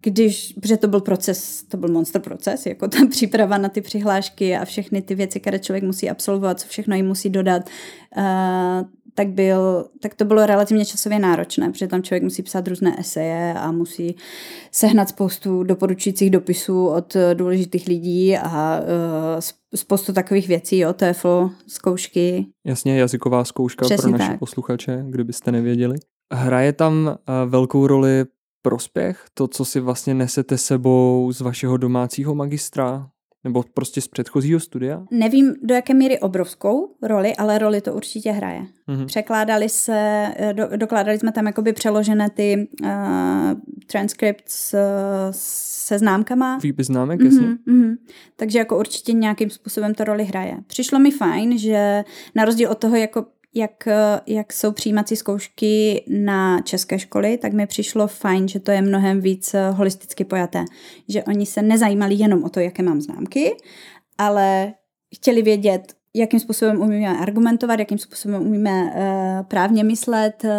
když, 0.00 0.54
protože 0.60 0.76
to 0.76 0.88
byl 0.88 1.00
proces, 1.00 1.62
to 1.62 1.76
byl 1.76 1.88
monster 1.88 2.22
proces, 2.22 2.66
jako 2.66 2.88
ta 2.88 2.98
příprava 3.10 3.58
na 3.58 3.68
ty 3.68 3.80
přihlášky 3.80 4.56
a 4.56 4.64
všechny 4.64 5.02
ty 5.02 5.14
věci, 5.14 5.40
které 5.40 5.58
člověk 5.58 5.84
musí 5.84 6.10
absolvovat, 6.10 6.60
co 6.60 6.68
všechno 6.68 6.96
jim 6.96 7.06
musí 7.06 7.30
dodat, 7.30 7.70
tak, 9.16 9.28
byl, 9.28 9.86
tak 10.00 10.14
to 10.14 10.24
bylo 10.24 10.46
relativně 10.46 10.84
časově 10.84 11.18
náročné, 11.18 11.70
protože 11.70 11.86
tam 11.86 12.02
člověk 12.02 12.22
musí 12.22 12.42
psát 12.42 12.68
různé 12.68 13.00
eseje 13.00 13.54
a 13.54 13.70
musí 13.70 14.16
sehnat 14.72 15.08
spoustu 15.08 15.62
doporučujících 15.62 16.30
dopisů 16.30 16.86
od 16.86 17.16
důležitých 17.34 17.86
lidí 17.86 18.36
a 18.36 18.80
uh, 18.80 19.40
spoustu 19.74 20.12
takových 20.12 20.48
věcí, 20.48 20.78
jo, 20.78 20.92
TEFL, 20.92 21.50
zkoušky. 21.66 22.46
Jasně, 22.66 22.98
jazyková 22.98 23.44
zkouška 23.44 23.84
Přesně 23.84 24.10
pro 24.10 24.18
naše 24.18 24.30
tak. 24.30 24.38
posluchače, 24.38 25.04
kdybyste 25.08 25.52
nevěděli. 25.52 25.98
Hraje 26.32 26.72
tam 26.72 27.08
eh, 27.08 27.46
velkou 27.46 27.86
roli 27.86 28.24
prospěch, 28.62 29.24
to, 29.34 29.48
co 29.48 29.64
si 29.64 29.80
vlastně 29.80 30.14
nesete 30.14 30.58
sebou 30.58 31.32
z 31.32 31.40
vašeho 31.40 31.76
domácího 31.76 32.34
magistra? 32.34 33.08
Nebo 33.46 33.64
prostě 33.74 34.00
z 34.00 34.08
předchozího 34.08 34.60
studia? 34.60 35.02
Nevím, 35.10 35.54
do 35.62 35.74
jaké 35.74 35.94
míry 35.94 36.18
obrovskou 36.18 36.90
roli, 37.02 37.36
ale 37.36 37.58
roli 37.58 37.80
to 37.80 37.94
určitě 37.94 38.30
hraje. 38.30 38.66
Mm-hmm. 38.88 39.06
Překládali 39.06 39.68
se, 39.68 40.28
eh, 40.36 40.52
do, 40.52 40.68
dokládali 40.76 41.18
jsme 41.18 41.32
tam 41.32 41.46
jakoby 41.46 41.72
přeložené 41.72 42.30
ty 42.30 42.68
uh, 42.82 42.88
transcripts 43.86 44.74
uh, 44.74 44.80
se 45.30 45.98
známkama. 45.98 46.58
Výpis 46.62 46.86
známek, 46.86 47.20
jasně. 47.20 47.40
Mm-hmm, 47.40 47.58
mm-hmm. 47.68 47.96
Takže 48.36 48.58
jako 48.58 48.78
určitě 48.78 49.12
nějakým 49.12 49.50
způsobem 49.50 49.94
to 49.94 50.04
roli 50.04 50.24
hraje. 50.24 50.56
Přišlo 50.66 50.98
mi 50.98 51.10
fajn, 51.10 51.58
že 51.58 52.04
na 52.34 52.44
rozdíl 52.44 52.70
od 52.70 52.78
toho, 52.78 52.96
jako 52.96 53.26
jak, 53.56 53.88
jak 54.26 54.52
jsou 54.52 54.72
přijímací 54.72 55.16
zkoušky 55.16 56.04
na 56.08 56.60
české 56.60 56.98
školy, 56.98 57.38
tak 57.38 57.52
mi 57.52 57.66
přišlo 57.66 58.06
fajn, 58.06 58.48
že 58.48 58.60
to 58.60 58.70
je 58.70 58.82
mnohem 58.82 59.20
víc 59.20 59.54
holisticky 59.72 60.24
pojaté. 60.24 60.64
Že 61.08 61.24
oni 61.24 61.46
se 61.46 61.62
nezajímali 61.62 62.14
jenom 62.14 62.44
o 62.44 62.48
to, 62.48 62.60
jaké 62.60 62.82
mám 62.82 63.00
známky, 63.00 63.56
ale 64.18 64.74
chtěli 65.14 65.42
vědět, 65.42 65.94
jakým 66.14 66.40
způsobem 66.40 66.80
umíme 66.80 67.18
argumentovat, 67.18 67.78
jakým 67.78 67.98
způsobem 67.98 68.42
umíme 68.42 68.82
uh, 68.82 69.46
právně 69.46 69.84
myslet, 69.84 70.44
uh, 70.44 70.50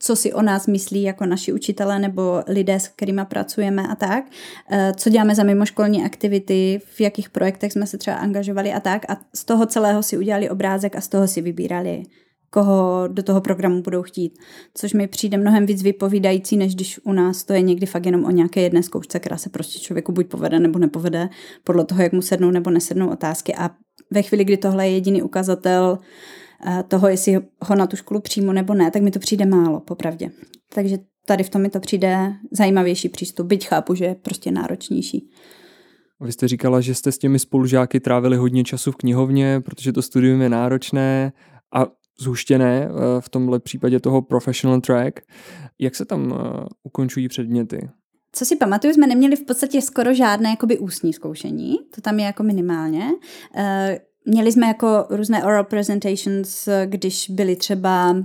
co 0.00 0.16
si 0.16 0.32
o 0.32 0.42
nás 0.42 0.66
myslí 0.66 1.02
jako 1.02 1.26
naši 1.26 1.52
učitelé 1.52 1.98
nebo 1.98 2.42
lidé, 2.46 2.80
s 2.80 2.88
kterými 2.88 3.22
pracujeme 3.28 3.82
a 3.88 3.94
tak, 3.94 4.24
co 4.96 5.10
děláme 5.10 5.34
za 5.34 5.42
mimoškolní 5.42 6.04
aktivity, 6.04 6.80
v 6.84 7.00
jakých 7.00 7.30
projektech 7.30 7.72
jsme 7.72 7.86
se 7.86 7.98
třeba 7.98 8.16
angažovali 8.16 8.72
a 8.72 8.80
tak. 8.80 9.10
A 9.10 9.16
z 9.34 9.44
toho 9.44 9.66
celého 9.66 10.02
si 10.02 10.18
udělali 10.18 10.50
obrázek 10.50 10.96
a 10.96 11.00
z 11.00 11.08
toho 11.08 11.28
si 11.28 11.40
vybírali 11.40 12.02
koho 12.50 13.08
do 13.08 13.22
toho 13.22 13.40
programu 13.40 13.82
budou 13.82 14.02
chtít. 14.02 14.38
Což 14.74 14.92
mi 14.92 15.08
přijde 15.08 15.38
mnohem 15.38 15.66
víc 15.66 15.82
vypovídající, 15.82 16.56
než 16.56 16.74
když 16.74 17.00
u 17.04 17.12
nás 17.12 17.44
to 17.44 17.52
je 17.52 17.62
někdy 17.62 17.86
fakt 17.86 18.06
jenom 18.06 18.24
o 18.24 18.30
nějaké 18.30 18.60
jedné 18.60 18.82
zkoušce, 18.82 19.18
která 19.18 19.36
se 19.36 19.50
prostě 19.50 19.78
člověku 19.78 20.12
buď 20.12 20.26
povede 20.26 20.60
nebo 20.60 20.78
nepovede, 20.78 21.28
podle 21.64 21.84
toho, 21.84 22.02
jak 22.02 22.12
mu 22.12 22.22
sednou 22.22 22.50
nebo 22.50 22.70
nesednou 22.70 23.10
otázky. 23.10 23.54
A 23.54 23.70
ve 24.10 24.22
chvíli, 24.22 24.44
kdy 24.44 24.56
tohle 24.56 24.88
je 24.88 24.94
jediný 24.94 25.22
ukazatel 25.22 25.98
eh, 26.66 26.84
toho, 26.88 27.08
jestli 27.08 27.38
ho 27.62 27.74
na 27.74 27.86
tu 27.86 27.96
školu 27.96 28.20
přímo 28.20 28.52
nebo 28.52 28.74
ne, 28.74 28.90
tak 28.90 29.02
mi 29.02 29.10
to 29.10 29.18
přijde 29.18 29.46
málo, 29.46 29.80
popravdě. 29.80 30.30
Takže 30.74 30.98
tady 31.26 31.44
v 31.44 31.50
tom 31.50 31.62
mi 31.62 31.70
to 31.70 31.80
přijde 31.80 32.32
zajímavější 32.50 33.08
přístup, 33.08 33.46
byť 33.46 33.68
chápu, 33.68 33.94
že 33.94 34.04
je 34.04 34.14
prostě 34.14 34.50
náročnější. 34.50 35.30
Vy 36.20 36.32
jste 36.32 36.48
říkala, 36.48 36.80
že 36.80 36.94
jste 36.94 37.12
s 37.12 37.18
těmi 37.18 37.38
spolužáky 37.38 38.00
trávili 38.00 38.36
hodně 38.36 38.64
času 38.64 38.92
v 38.92 38.96
knihovně, 38.96 39.60
protože 39.60 39.92
to 39.92 40.02
studium 40.02 40.40
je 40.40 40.48
náročné 40.48 41.32
a 41.74 41.86
zhuštěné 42.20 42.88
eh, 42.88 43.20
v 43.20 43.28
tomhle 43.28 43.60
případě 43.60 44.00
toho 44.00 44.22
professional 44.22 44.80
track. 44.80 45.20
Jak 45.78 45.94
se 45.94 46.04
tam 46.04 46.34
eh, 46.34 46.66
ukončují 46.82 47.28
předměty? 47.28 47.88
Co 48.32 48.44
si 48.44 48.56
pamatuju, 48.56 48.94
jsme 48.94 49.06
neměli 49.06 49.36
v 49.36 49.44
podstatě 49.44 49.82
skoro 49.82 50.14
žádné 50.14 50.50
jakoby 50.50 50.78
ústní 50.78 51.12
zkoušení, 51.12 51.78
to 51.94 52.00
tam 52.00 52.18
je 52.18 52.24
jako 52.24 52.42
minimálně. 52.42 53.04
Eh, 53.56 54.00
měli 54.24 54.52
jsme 54.52 54.66
jako 54.66 55.06
různé 55.10 55.44
oral 55.44 55.64
presentations, 55.64 56.68
když 56.86 57.30
byly 57.30 57.56
třeba 57.56 58.16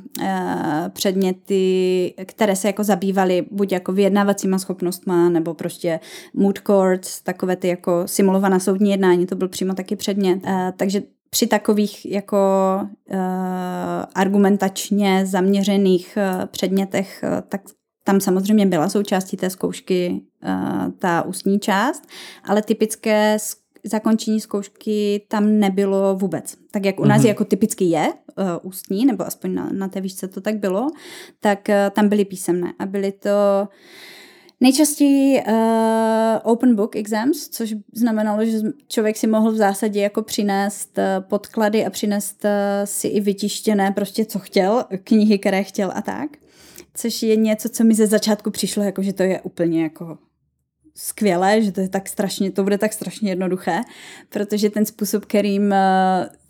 předměty, 0.93 2.13
které 2.25 2.55
se 2.55 2.67
jako 2.67 2.83
zabývaly 2.83 3.45
buď 3.51 3.71
jako 3.71 3.91
vyjednávacíma 3.91 4.59
schopnostma, 4.59 5.29
nebo 5.29 5.53
prostě 5.53 5.99
mood 6.33 6.59
courts, 6.67 7.21
takové 7.21 7.55
ty 7.55 7.67
jako 7.67 8.03
simulovaná 8.05 8.59
soudní 8.59 8.91
jednání, 8.91 9.25
to 9.25 9.35
byl 9.35 9.47
přímo 9.47 9.73
taky 9.73 9.95
předmět. 9.95 10.39
takže 10.77 11.01
při 11.33 11.47
takových 11.47 12.05
jako 12.05 12.37
uh, 12.81 13.17
argumentačně 14.15 15.25
zaměřených 15.25 16.17
uh, 16.17 16.45
předmětech, 16.45 17.23
uh, 17.23 17.41
tak 17.49 17.61
tam 18.03 18.21
samozřejmě 18.21 18.65
byla 18.65 18.89
součástí 18.89 19.37
té 19.37 19.49
zkoušky 19.49 20.21
uh, 20.43 20.91
ta 20.99 21.21
ústní 21.21 21.59
část, 21.59 22.03
ale 22.43 22.61
typické 22.61 23.37
zakončení 23.83 24.41
zkoušky 24.41 25.25
tam 25.27 25.59
nebylo 25.59 26.15
vůbec. 26.15 26.55
Tak 26.71 26.85
jak 26.85 26.99
u 26.99 27.05
nás 27.05 27.21
mm-hmm. 27.21 27.27
jako 27.27 27.45
typicky 27.45 27.85
je 27.85 28.07
uh, 28.07 28.45
ústní, 28.61 29.05
nebo 29.05 29.27
aspoň 29.27 29.53
na, 29.53 29.69
na 29.71 29.87
té 29.87 30.01
výšce 30.01 30.27
to 30.27 30.41
tak 30.41 30.57
bylo, 30.57 30.87
tak 31.39 31.59
uh, 31.69 31.75
tam 31.95 32.09
byly 32.09 32.25
písemné 32.25 32.73
a 32.79 32.85
byly 32.85 33.11
to 33.11 33.29
Nejčastěji 34.63 35.43
uh, 35.47 35.53
open 36.43 36.75
book 36.75 36.95
exams, 36.95 37.49
což 37.49 37.75
znamenalo, 37.93 38.45
že 38.45 38.57
člověk 38.87 39.17
si 39.17 39.27
mohl 39.27 39.51
v 39.51 39.55
zásadě 39.55 40.01
jako 40.01 40.21
přinést 40.21 40.97
uh, 40.97 41.03
podklady 41.29 41.85
a 41.85 41.89
přinést 41.89 42.45
uh, 42.45 42.49
si 42.85 43.07
i 43.07 43.21
vytištěné 43.21 43.91
prostě 43.91 44.25
co 44.25 44.39
chtěl, 44.39 44.85
knihy, 45.03 45.39
které 45.39 45.63
chtěl 45.63 45.91
a 45.95 46.01
tak. 46.01 46.29
Což 46.93 47.23
je 47.23 47.35
něco, 47.35 47.69
co 47.69 47.83
mi 47.83 47.95
ze 47.95 48.07
začátku 48.07 48.51
přišlo, 48.51 48.83
jako 48.83 49.01
že 49.01 49.13
to 49.13 49.23
je 49.23 49.41
úplně 49.41 49.83
jako 49.83 50.17
skvělé, 50.95 51.61
že 51.61 51.71
to 51.71 51.81
je 51.81 51.89
tak 51.89 52.09
strašně, 52.09 52.51
to 52.51 52.63
bude 52.63 52.77
tak 52.77 52.93
strašně 52.93 53.31
jednoduché, 53.31 53.81
protože 54.29 54.69
ten 54.69 54.85
způsob, 54.85 55.25
kterým 55.25 55.73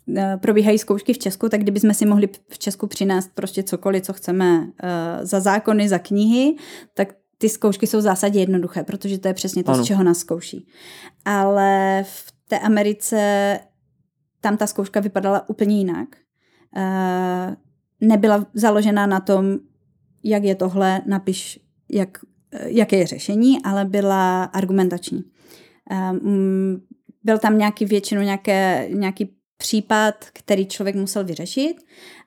uh, 0.08 0.22
probíhají 0.40 0.78
zkoušky 0.78 1.12
v 1.12 1.18
Česku, 1.18 1.48
tak 1.48 1.60
kdybychom 1.60 1.94
si 1.94 2.06
mohli 2.06 2.28
v 2.48 2.58
Česku 2.58 2.86
přinést 2.86 3.30
prostě 3.34 3.62
cokoliv, 3.62 4.02
co 4.02 4.12
chceme 4.12 4.66
za 5.22 5.40
zákony, 5.40 5.88
za 5.88 5.98
knihy, 5.98 6.56
tak 6.94 7.08
ty 7.38 7.48
zkoušky 7.48 7.86
jsou 7.86 7.98
v 7.98 8.02
zásadě 8.02 8.40
jednoduché, 8.40 8.84
protože 8.84 9.18
to 9.18 9.28
je 9.28 9.34
přesně 9.34 9.64
to, 9.64 9.72
ano. 9.72 9.84
z 9.84 9.86
čeho 9.86 10.04
nás 10.04 10.18
zkouší. 10.18 10.66
Ale 11.24 12.04
v 12.08 12.32
té 12.48 12.58
Americe 12.58 13.60
tam 14.40 14.56
ta 14.56 14.66
zkouška 14.66 15.00
vypadala 15.00 15.48
úplně 15.48 15.78
jinak. 15.78 16.08
Uh, 16.76 17.54
nebyla 18.00 18.46
založena 18.54 19.06
na 19.06 19.20
tom, 19.20 19.58
jak 20.24 20.44
je 20.44 20.54
tohle, 20.54 21.00
napiš, 21.06 21.60
jak, 21.90 22.18
jaké 22.64 22.96
je 22.96 23.06
řešení, 23.06 23.62
ale 23.62 23.84
byla 23.84 24.44
argumentační. 24.44 25.24
Um, 26.10 26.82
byl 27.22 27.38
tam 27.38 27.58
nějaký 27.58 27.84
většinou 27.84 28.22
nějaké, 28.22 28.88
nějaký 28.92 29.36
případ, 29.56 30.14
který 30.32 30.66
člověk 30.66 30.96
musel 30.96 31.24
vyřešit, 31.24 31.76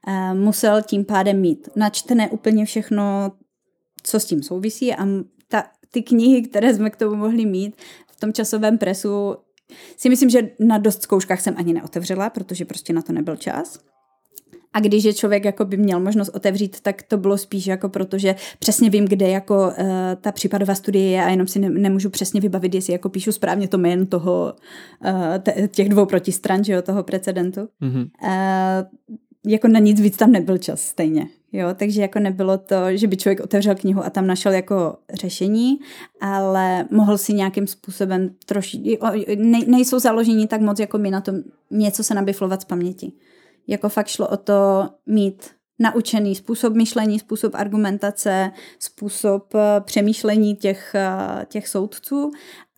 uh, 0.08 0.40
musel 0.40 0.82
tím 0.82 1.06
pádem 1.06 1.42
mít 1.42 1.70
načtené 1.76 2.30
úplně 2.30 2.66
všechno, 2.66 3.32
co 4.08 4.20
s 4.20 4.26
tím 4.26 4.44
souvisí 4.44 4.94
a 4.94 5.08
ta, 5.48 5.64
ty 5.92 6.02
knihy, 6.02 6.42
které 6.42 6.74
jsme 6.74 6.90
k 6.90 6.96
tomu 6.96 7.16
mohli 7.16 7.46
mít 7.46 7.76
v 8.12 8.20
tom 8.20 8.34
časovém 8.34 8.78
presu, 8.78 9.36
si 9.98 10.10
myslím, 10.10 10.30
že 10.30 10.50
na 10.60 10.78
dost 10.78 11.02
zkouškách 11.02 11.42
jsem 11.42 11.54
ani 11.58 11.74
neotevřela, 11.74 12.30
protože 12.30 12.66
prostě 12.66 12.94
na 12.94 13.02
to 13.02 13.14
nebyl 13.14 13.36
čas. 13.36 13.80
A 14.74 14.80
když 14.80 15.04
je 15.04 15.14
člověk 15.14 15.46
jako 15.46 15.66
by 15.66 15.78
měl 15.78 16.00
možnost 16.00 16.30
otevřít, 16.30 16.82
tak 16.82 17.04
to 17.04 17.18
bylo 17.18 17.38
spíš 17.38 17.68
jako 17.68 17.90
proto, 17.90 18.18
že 18.18 18.36
přesně 18.60 18.90
vím, 18.90 19.06
kde 19.06 19.30
jako 19.30 19.68
uh, 19.68 19.86
ta 20.22 20.32
případová 20.32 20.76
studie 20.76 21.10
je 21.10 21.24
a 21.24 21.30
jenom 21.30 21.48
si 21.48 21.60
ne, 21.60 21.70
nemůžu 21.70 22.10
přesně 22.10 22.42
vybavit, 22.42 22.76
jestli 22.76 22.94
jako 22.94 23.10
píšu 23.10 23.32
správně 23.32 23.68
to 23.68 23.78
jméno 23.78 24.06
toho, 24.06 24.56
uh, 25.06 25.68
těch 25.68 25.90
dvou 25.90 26.06
protistran, 26.06 26.64
že 26.64 26.74
jo, 26.74 26.82
toho 26.82 27.04
precedentu. 27.04 27.62
Mm-hmm. 27.82 28.10
Uh, 28.24 29.18
jako 29.46 29.68
na 29.68 29.80
nic 29.80 30.02
víc 30.02 30.18
tam 30.18 30.32
nebyl 30.32 30.58
čas 30.58 30.82
stejně. 30.82 31.28
Jo, 31.52 31.68
takže 31.76 32.02
jako 32.02 32.20
nebylo 32.20 32.58
to, 32.58 32.76
že 32.90 33.08
by 33.08 33.18
člověk 33.18 33.40
otevřel 33.40 33.76
knihu 33.76 34.06
a 34.06 34.10
tam 34.10 34.28
našel 34.28 34.52
jako 34.52 34.98
řešení, 35.14 35.80
ale 36.22 36.86
mohl 36.92 37.18
si 37.18 37.34
nějakým 37.34 37.68
způsobem 37.68 38.30
troši, 38.46 39.00
ne, 39.36 39.60
nejsou 39.68 40.00
založení 40.00 40.48
tak 40.48 40.62
moc 40.62 40.80
jako 40.80 40.98
my 40.98 41.12
na 41.12 41.22
tom 41.22 41.36
něco 41.72 42.04
se 42.04 42.14
nabiflovat 42.14 42.62
z 42.62 42.66
paměti. 42.66 43.12
Jako 43.68 43.90
fakt 43.90 44.08
šlo 44.08 44.28
o 44.28 44.38
to 44.38 44.90
mít 45.06 45.52
naučený 45.80 46.36
způsob 46.36 46.74
myšlení, 46.74 47.20
způsob 47.20 47.56
argumentace, 47.56 48.52
způsob 48.80 49.56
eh, 49.56 49.82
přemýšlení 49.82 50.56
těch, 50.56 50.96
eh, 50.96 51.46
těch 51.46 51.68
soudců 51.68 52.32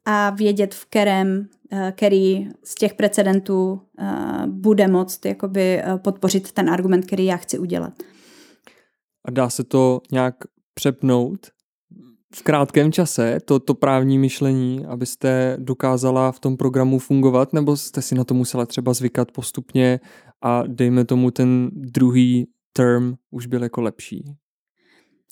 a 0.05 0.29
vědět, 0.29 0.75
v 0.75 0.85
kterém, 0.85 1.47
který 1.91 2.49
z 2.63 2.75
těch 2.75 2.93
precedentů 2.93 3.81
bude 4.47 4.87
moct 4.87 5.25
jakoby 5.25 5.81
podpořit 5.97 6.51
ten 6.51 6.69
argument, 6.69 7.05
který 7.05 7.25
já 7.25 7.37
chci 7.37 7.59
udělat. 7.59 7.93
A 9.25 9.31
dá 9.31 9.49
se 9.49 9.63
to 9.63 10.01
nějak 10.11 10.35
přepnout 10.73 11.47
v 12.35 12.43
krátkém 12.43 12.91
čase, 12.91 13.39
to, 13.45 13.59
to 13.59 13.73
právní 13.73 14.19
myšlení, 14.19 14.85
abyste 14.85 15.57
dokázala 15.59 16.31
v 16.31 16.39
tom 16.39 16.57
programu 16.57 16.99
fungovat, 16.99 17.53
nebo 17.53 17.77
jste 17.77 18.01
si 18.01 18.15
na 18.15 18.23
to 18.23 18.33
musela 18.33 18.65
třeba 18.65 18.93
zvykat 18.93 19.31
postupně 19.31 19.99
a 20.41 20.63
dejme 20.67 21.05
tomu 21.05 21.31
ten 21.31 21.69
druhý 21.73 22.47
term 22.73 23.13
už 23.31 23.45
byl 23.45 23.63
jako 23.63 23.81
lepší? 23.81 24.23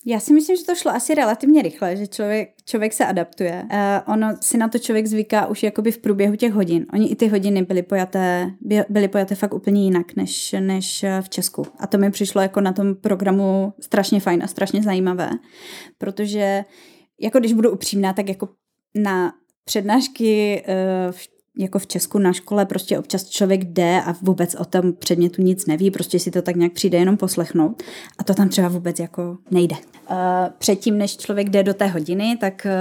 Já 0.05 0.19
si 0.19 0.33
myslím, 0.33 0.57
že 0.57 0.63
to 0.63 0.75
šlo 0.75 0.91
asi 0.91 1.15
relativně 1.15 1.61
rychle, 1.61 1.97
že 1.97 2.07
člověk, 2.07 2.49
člověk 2.65 2.93
se 2.93 3.05
adaptuje. 3.05 3.65
Uh, 3.71 4.13
ono 4.13 4.27
si 4.41 4.57
na 4.57 4.67
to 4.67 4.79
člověk 4.79 5.07
zvyká 5.07 5.47
už 5.47 5.63
jakoby 5.63 5.91
v 5.91 5.97
průběhu 5.97 6.35
těch 6.35 6.53
hodin. 6.53 6.85
Oni 6.93 7.07
i 7.07 7.15
ty 7.15 7.27
hodiny 7.27 7.61
byly 7.61 7.83
pojaté, 7.83 8.51
byly 8.89 9.07
pojaté 9.07 9.35
fakt 9.35 9.53
úplně 9.53 9.83
jinak 9.83 10.15
než, 10.15 10.55
než 10.59 11.05
v 11.21 11.29
Česku. 11.29 11.65
A 11.79 11.87
to 11.87 11.97
mi 11.97 12.11
přišlo 12.11 12.41
jako 12.41 12.61
na 12.61 12.73
tom 12.73 12.95
programu 12.95 13.73
strašně 13.79 14.19
fajn 14.19 14.43
a 14.43 14.47
strašně 14.47 14.83
zajímavé, 14.83 15.29
protože 15.97 16.63
jako 17.21 17.39
když 17.39 17.53
budu 17.53 17.71
upřímná, 17.71 18.13
tak 18.13 18.29
jako 18.29 18.49
na 18.95 19.33
přednášky 19.65 20.63
uh, 20.67 21.11
v 21.11 21.36
jako 21.57 21.79
v 21.79 21.87
Česku 21.87 22.19
na 22.19 22.33
škole 22.33 22.65
prostě 22.65 22.99
občas 22.99 23.29
člověk 23.29 23.63
jde 23.63 24.01
a 24.05 24.15
vůbec 24.21 24.55
o 24.55 24.65
tom 24.65 24.93
předmětu 24.93 25.41
nic 25.41 25.65
neví, 25.65 25.91
prostě 25.91 26.19
si 26.19 26.31
to 26.31 26.41
tak 26.41 26.55
nějak 26.55 26.73
přijde 26.73 26.97
jenom 26.97 27.17
poslechnout 27.17 27.83
a 28.17 28.23
to 28.23 28.33
tam 28.33 28.49
třeba 28.49 28.67
vůbec 28.67 28.99
jako 28.99 29.37
nejde. 29.51 29.75
Uh, 30.09 30.15
předtím, 30.57 30.97
než 30.97 31.17
člověk 31.17 31.49
jde 31.49 31.63
do 31.63 31.73
té 31.73 31.87
hodiny, 31.87 32.37
tak 32.41 32.65
uh, 32.65 32.71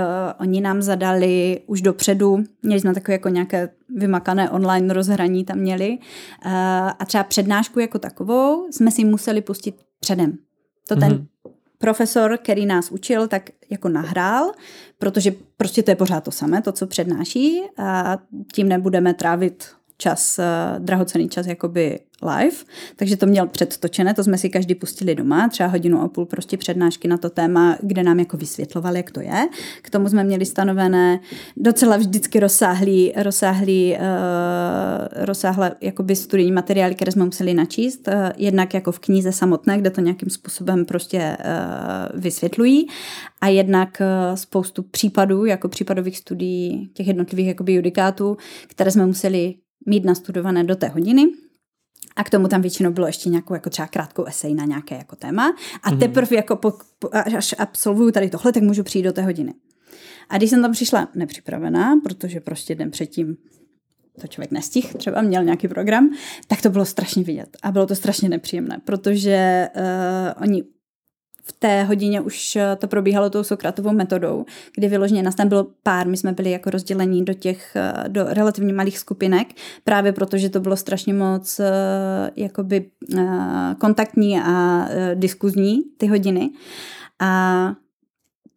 oni 0.40 0.60
nám 0.60 0.82
zadali 0.82 1.60
už 1.66 1.82
dopředu, 1.82 2.38
měli 2.62 2.80
jsme 2.80 2.94
takové 2.94 3.12
jako 3.12 3.28
nějaké 3.28 3.68
vymakané 3.96 4.50
online 4.50 4.94
rozhraní 4.94 5.44
tam 5.44 5.58
měli 5.58 5.90
uh, 5.90 6.52
a 6.98 7.04
třeba 7.06 7.24
přednášku 7.24 7.80
jako 7.80 7.98
takovou 7.98 8.66
jsme 8.70 8.90
si 8.90 9.04
museli 9.04 9.40
pustit 9.40 9.74
předem. 10.00 10.38
To 10.88 10.96
ten 10.96 11.12
mm-hmm 11.12 11.26
profesor, 11.78 12.38
který 12.38 12.66
nás 12.66 12.90
učil, 12.90 13.28
tak 13.28 13.50
jako 13.70 13.88
nahrál, 13.88 14.52
protože 14.98 15.32
prostě 15.56 15.82
to 15.82 15.90
je 15.90 15.96
pořád 15.96 16.24
to 16.24 16.30
samé, 16.30 16.62
to, 16.62 16.72
co 16.72 16.86
přednáší 16.86 17.62
a 17.78 18.18
tím 18.52 18.68
nebudeme 18.68 19.14
trávit 19.14 19.64
čas, 19.98 20.38
uh, 20.38 20.84
drahocený 20.84 21.28
čas 21.28 21.46
jakoby 21.46 21.98
live, 22.22 22.56
takže 22.96 23.16
to 23.16 23.26
měl 23.26 23.46
předtočené, 23.46 24.14
to 24.14 24.24
jsme 24.24 24.38
si 24.38 24.50
každý 24.50 24.74
pustili 24.74 25.14
doma, 25.14 25.48
třeba 25.48 25.68
hodinu 25.68 26.00
a 26.00 26.08
půl 26.08 26.26
prostě 26.26 26.56
přednášky 26.56 27.08
na 27.08 27.16
to 27.16 27.30
téma, 27.30 27.78
kde 27.82 28.02
nám 28.02 28.18
jako 28.18 28.36
vysvětloval, 28.36 28.96
jak 28.96 29.10
to 29.10 29.20
je. 29.20 29.48
K 29.82 29.90
tomu 29.90 30.08
jsme 30.08 30.24
měli 30.24 30.46
stanovené 30.46 31.20
docela 31.56 31.96
vždycky 31.96 32.40
rozsáhlý, 32.40 33.12
rozsáhlý, 33.16 33.96
uh, 33.96 35.24
rozsáhlé 35.24 35.74
jakoby 35.80 36.16
studijní 36.16 36.52
materiály, 36.52 36.94
které 36.94 37.12
jsme 37.12 37.24
museli 37.24 37.54
načíst, 37.54 38.08
uh, 38.08 38.14
jednak 38.36 38.74
jako 38.74 38.92
v 38.92 38.98
knize 38.98 39.32
samotné, 39.32 39.78
kde 39.78 39.90
to 39.90 40.00
nějakým 40.00 40.30
způsobem 40.30 40.84
prostě 40.84 41.36
uh, 41.40 42.20
vysvětlují 42.20 42.86
a 43.40 43.48
jednak 43.48 44.00
uh, 44.00 44.36
spoustu 44.36 44.82
případů, 44.82 45.44
jako 45.44 45.68
případových 45.68 46.18
studií 46.18 46.90
těch 46.94 47.06
jednotlivých 47.06 47.46
jakoby 47.46 47.72
judikátů, 47.72 48.36
které 48.68 48.90
jsme 48.90 49.06
museli 49.06 49.54
mít 49.86 50.04
nastudované 50.04 50.64
do 50.64 50.76
té 50.76 50.88
hodiny. 50.88 51.26
A 52.16 52.24
k 52.24 52.30
tomu 52.30 52.48
tam 52.48 52.62
většinou 52.62 52.92
bylo 52.92 53.06
ještě 53.06 53.28
nějakou 53.28 53.54
jako 53.54 53.70
třeba 53.70 53.88
krátkou 53.88 54.24
esej 54.24 54.54
na 54.54 54.64
nějaké 54.64 54.94
jako 54.94 55.16
téma. 55.16 55.56
A 55.82 55.90
mm. 55.90 55.98
teprve 55.98 56.36
jako 56.36 56.56
po, 56.56 56.72
po, 56.98 57.08
až 57.12 57.54
absolvuju 57.58 58.10
tady 58.10 58.30
tohle, 58.30 58.52
tak 58.52 58.62
můžu 58.62 58.82
přijít 58.82 59.02
do 59.02 59.12
té 59.12 59.22
hodiny. 59.22 59.54
A 60.28 60.36
když 60.36 60.50
jsem 60.50 60.62
tam 60.62 60.72
přišla 60.72 61.08
nepřipravená, 61.14 62.00
protože 62.04 62.40
prostě 62.40 62.74
den 62.74 62.90
předtím 62.90 63.36
to 64.20 64.26
člověk 64.26 64.50
nestih, 64.50 64.94
třeba 64.94 65.22
měl 65.22 65.44
nějaký 65.44 65.68
program, 65.68 66.10
tak 66.46 66.62
to 66.62 66.70
bylo 66.70 66.84
strašně 66.84 67.22
vidět. 67.22 67.56
A 67.62 67.72
bylo 67.72 67.86
to 67.86 67.94
strašně 67.94 68.28
nepříjemné, 68.28 68.78
protože 68.84 69.68
uh, 69.76 70.42
oni 70.42 70.64
v 71.48 71.52
té 71.52 71.84
hodině 71.84 72.20
už 72.20 72.56
eh, 72.56 72.76
to 72.76 72.88
probíhalo 72.88 73.30
tou 73.30 73.42
Sokratovou 73.42 73.92
metodou, 73.92 74.44
kdy 74.74 74.88
vyloženě 74.88 75.22
nás 75.22 75.34
tam 75.34 75.48
bylo 75.48 75.66
pár, 75.82 76.08
my 76.08 76.16
jsme 76.16 76.32
byli 76.32 76.50
jako 76.50 76.70
rozdělení 76.70 77.24
do 77.24 77.34
těch, 77.34 77.76
eh, 77.76 78.08
do 78.08 78.24
relativně 78.24 78.72
malých 78.72 78.98
skupinek, 78.98 79.48
právě 79.84 80.12
protože 80.12 80.48
to 80.48 80.60
bylo 80.60 80.76
strašně 80.76 81.14
moc 81.14 81.60
eh, 81.60 82.30
jakoby 82.36 82.90
kontaktní 83.78 84.40
a 84.40 84.88
diskuzní 85.14 85.82
ty 85.96 86.06
hodiny. 86.06 86.50
A 87.20 87.72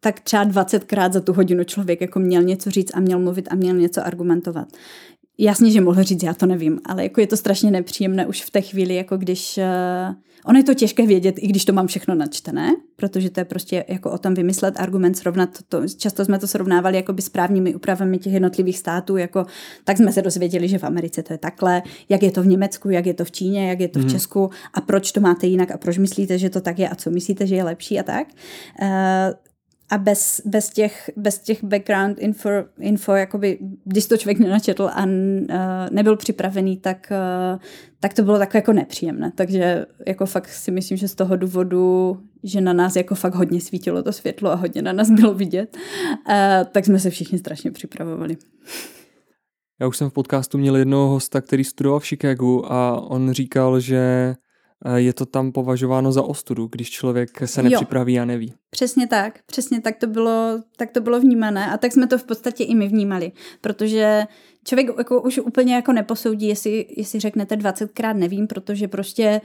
tak 0.00 0.20
třeba 0.20 0.44
20krát 0.44 1.12
za 1.12 1.20
tu 1.20 1.32
hodinu 1.32 1.64
člověk 1.64 2.00
jako 2.00 2.18
měl 2.18 2.42
něco 2.42 2.70
říct 2.70 2.90
a 2.94 3.00
měl 3.00 3.18
mluvit 3.18 3.48
a 3.50 3.54
měl 3.54 3.76
něco 3.76 4.06
argumentovat. 4.06 4.68
Jasně, 5.42 5.70
že 5.70 5.80
mohl 5.80 6.02
říct, 6.02 6.22
já 6.22 6.34
to 6.34 6.46
nevím, 6.46 6.80
ale 6.86 7.02
jako 7.02 7.20
je 7.20 7.26
to 7.26 7.36
strašně 7.36 7.70
nepříjemné 7.70 8.26
už 8.26 8.42
v 8.44 8.50
té 8.50 8.60
chvíli, 8.60 8.94
jako 8.94 9.16
když... 9.16 9.58
Uh, 9.58 10.14
ono 10.44 10.58
je 10.58 10.64
to 10.64 10.74
těžké 10.74 11.06
vědět, 11.06 11.34
i 11.38 11.46
když 11.46 11.64
to 11.64 11.72
mám 11.72 11.86
všechno 11.86 12.14
načtené, 12.14 12.70
protože 12.96 13.30
to 13.30 13.40
je 13.40 13.44
prostě 13.44 13.84
jako 13.88 14.10
o 14.10 14.18
tom 14.18 14.34
vymyslet 14.34 14.80
argument, 14.80 15.14
srovnat 15.14 15.58
to. 15.68 15.88
Často 15.96 16.24
jsme 16.24 16.38
to 16.38 16.46
srovnávali 16.46 16.96
jako 16.96 17.12
by 17.12 17.22
s 17.22 17.28
právními 17.28 17.74
úpravami 17.74 18.18
těch 18.18 18.32
jednotlivých 18.32 18.78
států, 18.78 19.16
jako 19.16 19.46
tak 19.84 19.96
jsme 19.96 20.12
se 20.12 20.22
dozvěděli, 20.22 20.68
že 20.68 20.78
v 20.78 20.84
Americe 20.84 21.22
to 21.22 21.32
je 21.32 21.38
takhle, 21.38 21.82
jak 22.08 22.22
je 22.22 22.30
to 22.30 22.42
v 22.42 22.46
Německu, 22.46 22.90
jak 22.90 23.06
je 23.06 23.14
to 23.14 23.24
v 23.24 23.30
Číně, 23.30 23.68
jak 23.68 23.80
je 23.80 23.88
to 23.88 23.98
v 23.98 24.02
mhm. 24.02 24.10
Česku 24.10 24.50
a 24.74 24.80
proč 24.80 25.12
to 25.12 25.20
máte 25.20 25.46
jinak 25.46 25.70
a 25.70 25.78
proč 25.78 25.98
myslíte, 25.98 26.38
že 26.38 26.50
to 26.50 26.60
tak 26.60 26.78
je 26.78 26.88
a 26.88 26.94
co 26.94 27.10
myslíte, 27.10 27.46
že 27.46 27.54
je 27.54 27.64
lepší 27.64 28.00
a 28.00 28.02
tak. 28.02 28.26
Uh, 28.82 28.88
a 29.90 29.98
bez, 29.98 30.42
bez, 30.44 30.70
těch, 30.70 31.10
bez 31.16 31.38
těch 31.38 31.64
background 31.64 32.18
info, 32.18 32.50
info 32.78 33.12
jakoby, 33.12 33.58
když 33.84 34.06
to 34.06 34.16
člověk 34.16 34.38
nenačetl 34.38 34.90
a 34.92 35.04
uh, 35.04 35.10
nebyl 35.90 36.16
připravený, 36.16 36.76
tak, 36.76 37.12
uh, 37.54 37.60
tak 38.00 38.14
to 38.14 38.22
bylo 38.22 38.38
takové 38.38 38.58
jako 38.58 38.72
nepříjemné. 38.72 39.32
Takže 39.34 39.86
jako 40.06 40.26
fakt 40.26 40.48
si 40.48 40.70
myslím, 40.70 40.96
že 40.96 41.08
z 41.08 41.14
toho 41.14 41.36
důvodu 41.36 42.16
že 42.42 42.60
na 42.60 42.72
nás 42.72 42.96
jako 42.96 43.14
fakt 43.14 43.34
hodně 43.34 43.60
svítilo 43.60 44.02
to 44.02 44.12
světlo 44.12 44.50
a 44.50 44.54
hodně 44.54 44.82
na 44.82 44.92
nás 44.92 45.10
bylo 45.10 45.34
vidět, 45.34 45.76
uh, 45.76 46.34
tak 46.72 46.84
jsme 46.84 46.98
se 46.98 47.10
všichni 47.10 47.38
strašně 47.38 47.70
připravovali. 47.70 48.36
Já 49.80 49.86
už 49.86 49.96
jsem 49.96 50.10
v 50.10 50.12
podcastu 50.12 50.58
měl 50.58 50.76
jednoho 50.76 51.08
hosta, 51.08 51.40
který 51.40 51.64
studoval 51.64 52.00
v 52.00 52.06
Chicagu 52.06 52.72
a 52.72 53.00
on 53.00 53.32
říkal, 53.32 53.80
že 53.80 54.34
je 54.96 55.12
to 55.12 55.26
tam 55.26 55.52
považováno 55.52 56.12
za 56.12 56.22
ostudu, 56.22 56.68
když 56.72 56.90
člověk 56.90 57.42
se 57.44 57.62
nepřipraví 57.62 58.14
jo. 58.14 58.22
a 58.22 58.24
neví. 58.24 58.54
Přesně 58.70 59.06
tak, 59.06 59.38
přesně 59.46 59.80
tak 59.80 59.96
to, 59.96 60.06
bylo, 60.06 60.62
tak 60.76 60.90
to 60.90 61.00
bylo 61.00 61.20
vnímané 61.20 61.70
a 61.70 61.78
tak 61.78 61.92
jsme 61.92 62.06
to 62.06 62.18
v 62.18 62.24
podstatě 62.24 62.64
i 62.64 62.74
my 62.74 62.88
vnímali, 62.88 63.32
protože 63.60 64.24
člověk 64.64 64.88
jako 64.98 65.22
už 65.22 65.38
úplně 65.38 65.74
jako 65.74 65.92
neposoudí, 65.92 66.48
jestli, 66.48 66.86
jestli 66.96 67.20
řeknete 67.20 67.56
20krát 67.56 68.16
nevím, 68.16 68.46
protože 68.46 68.88
prostě 68.88 69.40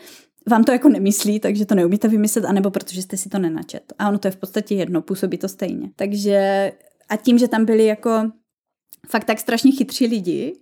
vám 0.49 0.63
to 0.63 0.71
jako 0.71 0.89
nemyslí, 0.89 1.39
takže 1.39 1.65
to 1.65 1.75
neumíte 1.75 2.07
vymyslet, 2.07 2.45
anebo 2.45 2.71
protože 2.71 3.01
jste 3.01 3.17
si 3.17 3.29
to 3.29 3.39
nenačet. 3.39 3.93
A 3.99 4.09
ono 4.09 4.17
to 4.17 4.27
je 4.27 4.31
v 4.31 4.37
podstatě 4.37 4.75
jedno, 4.75 5.01
působí 5.01 5.37
to 5.37 5.47
stejně. 5.47 5.89
Takže 5.95 6.71
a 7.09 7.15
tím, 7.15 7.37
že 7.37 7.47
tam 7.47 7.65
byli 7.65 7.85
jako 7.85 8.31
fakt 9.07 9.23
tak 9.23 9.39
strašně 9.39 9.71
chytří 9.71 10.07
lidi, 10.07 10.53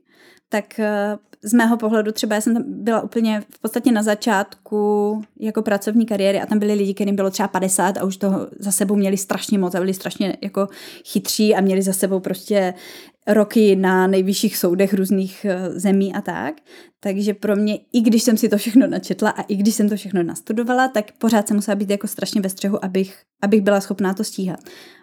tak 0.53 0.79
eh, 0.79 1.17
z 1.41 1.53
mého 1.53 1.77
pohledu 1.77 2.11
třeba 2.11 2.35
já 2.35 2.41
jsem 2.41 2.53
tam 2.53 2.63
byla 2.67 3.01
úplně 3.01 3.43
v 3.49 3.59
podstatě 3.59 3.91
na 3.91 4.03
začátku 4.03 5.21
jako 5.39 5.61
pracovní 5.61 6.05
kariéry 6.05 6.41
a 6.41 6.45
tam 6.45 6.59
byli 6.59 6.73
lidi, 6.73 6.93
kterým 6.93 7.15
bylo 7.15 7.29
třeba 7.29 7.47
50 7.47 7.97
a 7.97 8.03
už 8.03 8.17
toho 8.17 8.47
za 8.59 8.71
sebou 8.71 8.95
měli 8.95 9.17
strašně 9.17 9.59
moc 9.59 9.75
a 9.75 9.79
byli 9.79 9.93
strašně 9.93 10.37
jako 10.41 10.67
chytří 11.05 11.55
a 11.55 11.61
měli 11.61 11.81
za 11.81 11.93
sebou 11.93 12.19
prostě 12.19 12.73
roky 13.27 13.75
na 13.75 14.07
nejvyšších 14.07 14.57
soudech 14.57 14.93
různých 14.93 15.45
eh, 15.45 15.69
zemí 15.79 16.13
a 16.13 16.21
tak. 16.21 16.55
Takže 16.99 17.33
pro 17.33 17.55
mě, 17.55 17.79
i 17.93 18.01
když 18.01 18.23
jsem 18.23 18.37
si 18.37 18.49
to 18.49 18.57
všechno 18.57 18.87
načetla 18.87 19.29
a 19.29 19.41
i 19.41 19.55
když 19.55 19.75
jsem 19.75 19.89
to 19.89 19.95
všechno 19.95 20.23
nastudovala, 20.23 20.87
tak 20.87 21.11
pořád 21.17 21.47
jsem 21.47 21.57
musela 21.57 21.75
být 21.75 21.89
jako 21.89 22.07
strašně 22.07 22.41
ve 22.41 22.49
střehu, 22.49 22.85
abych, 22.85 23.17
abych 23.41 23.61
byla 23.61 23.81
schopná 23.81 24.13
to 24.13 24.23
stíhat. 24.23 24.59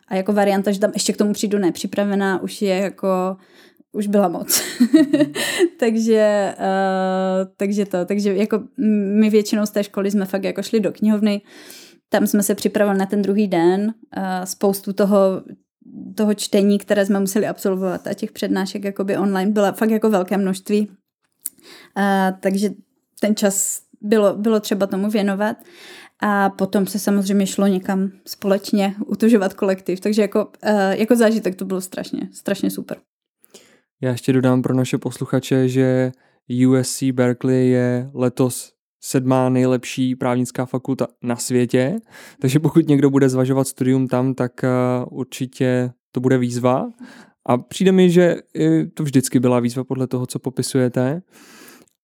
A 0.08 0.16
jako 0.16 0.32
varianta, 0.32 0.72
že 0.72 0.80
tam 0.80 0.90
ještě 0.94 1.12
k 1.12 1.16
tomu 1.16 1.32
přijdu 1.32 1.58
nepřipravená, 1.58 2.42
už 2.42 2.62
je 2.62 2.74
jako 2.74 3.36
už 3.92 4.06
byla 4.06 4.28
moc. 4.28 4.62
takže, 5.78 6.54
uh, 6.58 7.52
takže 7.56 7.84
to, 7.86 8.04
takže 8.04 8.34
jako 8.34 8.62
my 9.18 9.30
většinou 9.30 9.66
z 9.66 9.70
té 9.70 9.84
školy 9.84 10.10
jsme 10.10 10.24
fakt 10.24 10.44
jako 10.44 10.62
šli 10.62 10.80
do 10.80 10.92
knihovny, 10.92 11.40
tam 12.08 12.26
jsme 12.26 12.42
se 12.42 12.54
připravili 12.54 12.98
na 12.98 13.06
ten 13.06 13.22
druhý 13.22 13.48
den, 13.48 13.94
uh, 14.16 14.22
spoustu 14.44 14.92
toho, 14.92 15.42
toho 16.16 16.34
čtení, 16.34 16.78
které 16.78 17.06
jsme 17.06 17.20
museli 17.20 17.46
absolvovat 17.46 18.06
a 18.06 18.14
těch 18.14 18.32
přednášek 18.32 18.84
jakoby 18.84 19.16
online 19.16 19.50
byla 19.50 19.72
fakt 19.72 19.90
jako 19.90 20.10
velké 20.10 20.36
množství. 20.36 20.88
Uh, 20.88 22.38
takže 22.40 22.70
ten 23.20 23.36
čas 23.36 23.82
bylo, 24.00 24.36
bylo 24.36 24.60
třeba 24.60 24.86
tomu 24.86 25.10
věnovat. 25.10 25.56
A 26.22 26.50
potom 26.50 26.86
se 26.86 26.98
samozřejmě 26.98 27.46
šlo 27.46 27.66
někam 27.66 28.10
společně 28.26 28.94
utužovat 29.06 29.54
kolektiv. 29.54 30.00
Takže 30.00 30.22
jako, 30.22 30.44
uh, 30.44 30.70
jako 30.90 31.16
zážitek 31.16 31.54
to 31.54 31.64
bylo 31.64 31.80
strašně, 31.80 32.28
strašně 32.32 32.70
super. 32.70 32.98
Já 34.02 34.10
ještě 34.10 34.32
dodám 34.32 34.62
pro 34.62 34.74
naše 34.74 34.98
posluchače, 34.98 35.68
že 35.68 36.12
USC 36.66 37.02
Berkeley 37.02 37.68
je 37.68 38.10
letos 38.14 38.72
sedmá 39.02 39.48
nejlepší 39.48 40.16
právnická 40.16 40.66
fakulta 40.66 41.06
na 41.22 41.36
světě, 41.36 41.98
takže 42.40 42.60
pokud 42.60 42.88
někdo 42.88 43.10
bude 43.10 43.28
zvažovat 43.28 43.68
studium 43.68 44.08
tam, 44.08 44.34
tak 44.34 44.52
určitě 45.10 45.90
to 46.12 46.20
bude 46.20 46.38
výzva. 46.38 46.90
A 47.48 47.58
přijde 47.58 47.92
mi, 47.92 48.10
že 48.10 48.36
to 48.94 49.02
vždycky 49.02 49.40
byla 49.40 49.60
výzva 49.60 49.84
podle 49.84 50.06
toho, 50.06 50.26
co 50.26 50.38
popisujete. 50.38 51.22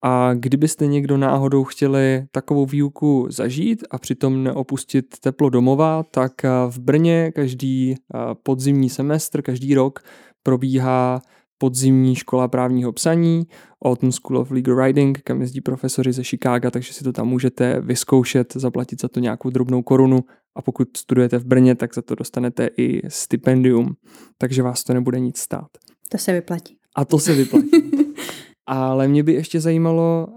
A 0.05 0.35
kdybyste 0.35 0.87
někdo 0.87 1.17
náhodou 1.17 1.65
chtěli 1.65 2.27
takovou 2.31 2.67
výuku 2.67 3.27
zažít 3.31 3.85
a 3.91 3.99
přitom 3.99 4.45
neopustit 4.45 5.19
teplo 5.21 5.51
domova, 5.51 6.03
tak 6.11 6.33
v 6.69 6.79
Brně 6.79 7.33
každý 7.35 7.95
podzimní 8.43 8.91
semestr, 8.91 9.43
každý 9.43 9.75
rok 9.75 10.03
probíhá 10.43 11.23
podzimní 11.59 12.15
škola 12.15 12.49
právního 12.49 12.93
psaní, 12.93 13.47
Autumn 13.85 14.13
School 14.13 14.39
of 14.39 14.51
Legal 14.51 14.77
Writing, 14.77 15.19
kam 15.23 15.41
jezdí 15.41 15.61
profesoři 15.61 16.13
ze 16.13 16.25
Chicaga, 16.25 16.71
takže 16.71 16.93
si 16.93 17.05
to 17.05 17.13
tam 17.13 17.29
můžete 17.29 17.81
vyzkoušet, 17.81 18.53
zaplatit 18.57 19.01
za 19.01 19.09
to 19.09 19.21
nějakou 19.21 19.51
drobnou 19.51 19.83
korunu 19.83 20.25
a 20.57 20.63
pokud 20.63 20.97
studujete 20.97 21.39
v 21.39 21.45
Brně, 21.45 21.75
tak 21.75 21.95
za 21.95 22.03
to 22.03 22.15
dostanete 22.15 22.69
i 22.77 23.01
stipendium, 23.09 23.95
takže 24.39 24.63
vás 24.63 24.85
to 24.85 24.95
nebude 24.95 25.21
nic 25.21 25.39
stát. 25.39 25.69
To 26.09 26.19
se 26.19 26.33
vyplatí. 26.33 26.77
A 26.97 27.05
to 27.05 27.19
se 27.19 27.35
vyplatí. 27.35 27.71
Ale 28.67 29.09
mě 29.09 29.23
by 29.23 29.33
ještě 29.33 29.61
zajímalo, 29.61 30.29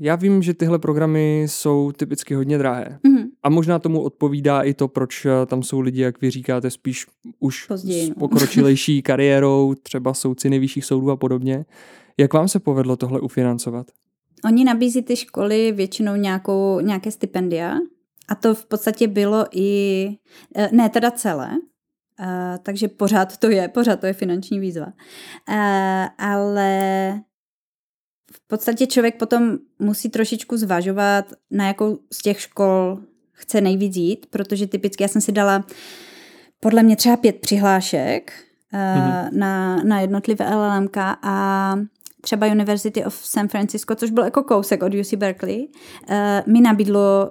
já 0.00 0.16
vím, 0.16 0.42
že 0.42 0.54
tyhle 0.54 0.78
programy 0.78 1.42
jsou 1.42 1.92
typicky 1.92 2.34
hodně 2.34 2.58
drahé. 2.58 2.98
Mm-hmm. 3.08 3.26
A 3.42 3.50
možná 3.50 3.78
tomu 3.78 4.02
odpovídá 4.02 4.62
i 4.62 4.74
to, 4.74 4.88
proč 4.88 5.26
tam 5.46 5.62
jsou 5.62 5.80
lidi, 5.80 6.00
jak 6.00 6.20
vy 6.20 6.30
říkáte, 6.30 6.70
spíš 6.70 7.06
už 7.40 7.66
Později, 7.66 8.08
no. 8.08 8.14
s 8.14 8.18
pokročilejší 8.18 9.02
kariérou, 9.02 9.74
třeba 9.82 10.14
soudci 10.14 10.50
nejvyšších 10.50 10.84
soudů 10.84 11.10
a 11.10 11.16
podobně. 11.16 11.64
Jak 12.18 12.32
vám 12.32 12.48
se 12.48 12.60
povedlo 12.60 12.96
tohle 12.96 13.20
ufinancovat? 13.20 13.86
Oni 14.44 14.64
nabízí 14.64 15.02
ty 15.02 15.16
školy 15.16 15.72
většinou 15.72 16.16
nějakou, 16.16 16.80
nějaké 16.80 17.10
stipendia 17.10 17.74
a 18.28 18.34
to 18.34 18.54
v 18.54 18.64
podstatě 18.64 19.08
bylo 19.08 19.46
i, 19.52 20.06
e, 20.56 20.68
ne 20.72 20.88
teda 20.88 21.10
celé, 21.10 21.50
Uh, 22.20 22.58
takže 22.62 22.88
pořád 22.88 23.36
to 23.36 23.50
je, 23.50 23.68
pořád 23.68 24.00
to 24.00 24.06
je 24.06 24.12
finanční 24.12 24.58
výzva. 24.58 24.92
Ale 26.18 27.12
v 28.32 28.46
podstatě 28.46 28.86
člověk 28.86 29.18
potom 29.18 29.58
musí 29.78 30.10
trošičku 30.10 30.56
zvažovat, 30.56 31.32
na 31.50 31.66
jakou 31.66 31.98
z 32.12 32.18
těch 32.18 32.40
škol 32.40 33.00
chce 33.42 33.60
nejvíc 33.60 33.96
jít, 33.96 34.26
protože 34.30 34.66
typicky 34.66 35.04
já 35.04 35.08
jsem 35.08 35.22
si 35.22 35.32
dala 35.32 35.64
podle 36.60 36.82
mě 36.82 36.96
třeba 36.96 37.16
pět 37.16 37.36
přihlášek 37.36 38.32
mm-hmm. 38.72 39.28
na, 39.32 39.76
na 39.76 40.00
jednotlivé 40.00 40.54
LLMK 40.54 40.96
a 41.22 41.76
třeba 42.20 42.46
University 42.46 43.04
of 43.04 43.14
San 43.14 43.48
Francisco, 43.48 43.94
což 43.94 44.10
byl 44.10 44.24
jako 44.24 44.42
kousek 44.42 44.82
od 44.82 44.94
UC 44.94 45.14
Berkeley, 45.14 45.68
uh, 46.10 46.52
mi 46.52 46.60
nabídlo 46.60 47.30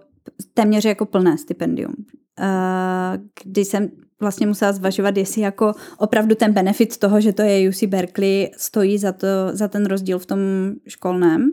téměř 0.53 0.85
jako 0.85 1.05
plné 1.05 1.37
stipendium. 1.37 1.93
Uh, 2.39 3.23
když 3.43 3.67
jsem 3.67 3.89
vlastně 4.19 4.47
musela 4.47 4.71
zvažovat, 4.71 5.17
jestli 5.17 5.41
jako 5.41 5.73
opravdu 5.97 6.35
ten 6.35 6.53
benefit 6.53 6.97
toho, 6.97 7.21
že 7.21 7.33
to 7.33 7.41
je 7.41 7.69
UC 7.69 7.83
Berkeley, 7.83 8.51
stojí 8.57 8.97
za, 8.97 9.11
to, 9.11 9.27
za 9.51 9.67
ten 9.67 9.85
rozdíl 9.85 10.19
v 10.19 10.25
tom 10.25 10.39
školném. 10.87 11.51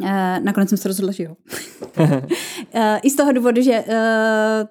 Uh, 0.00 0.08
nakonec 0.40 0.68
jsem 0.68 0.78
se 0.78 0.88
rozhodla, 0.88 1.12
že 1.12 1.22
jo. 1.22 1.36
uh, 1.98 2.10
I 3.02 3.10
z 3.10 3.16
toho 3.16 3.32
důvodu, 3.32 3.62
že 3.62 3.84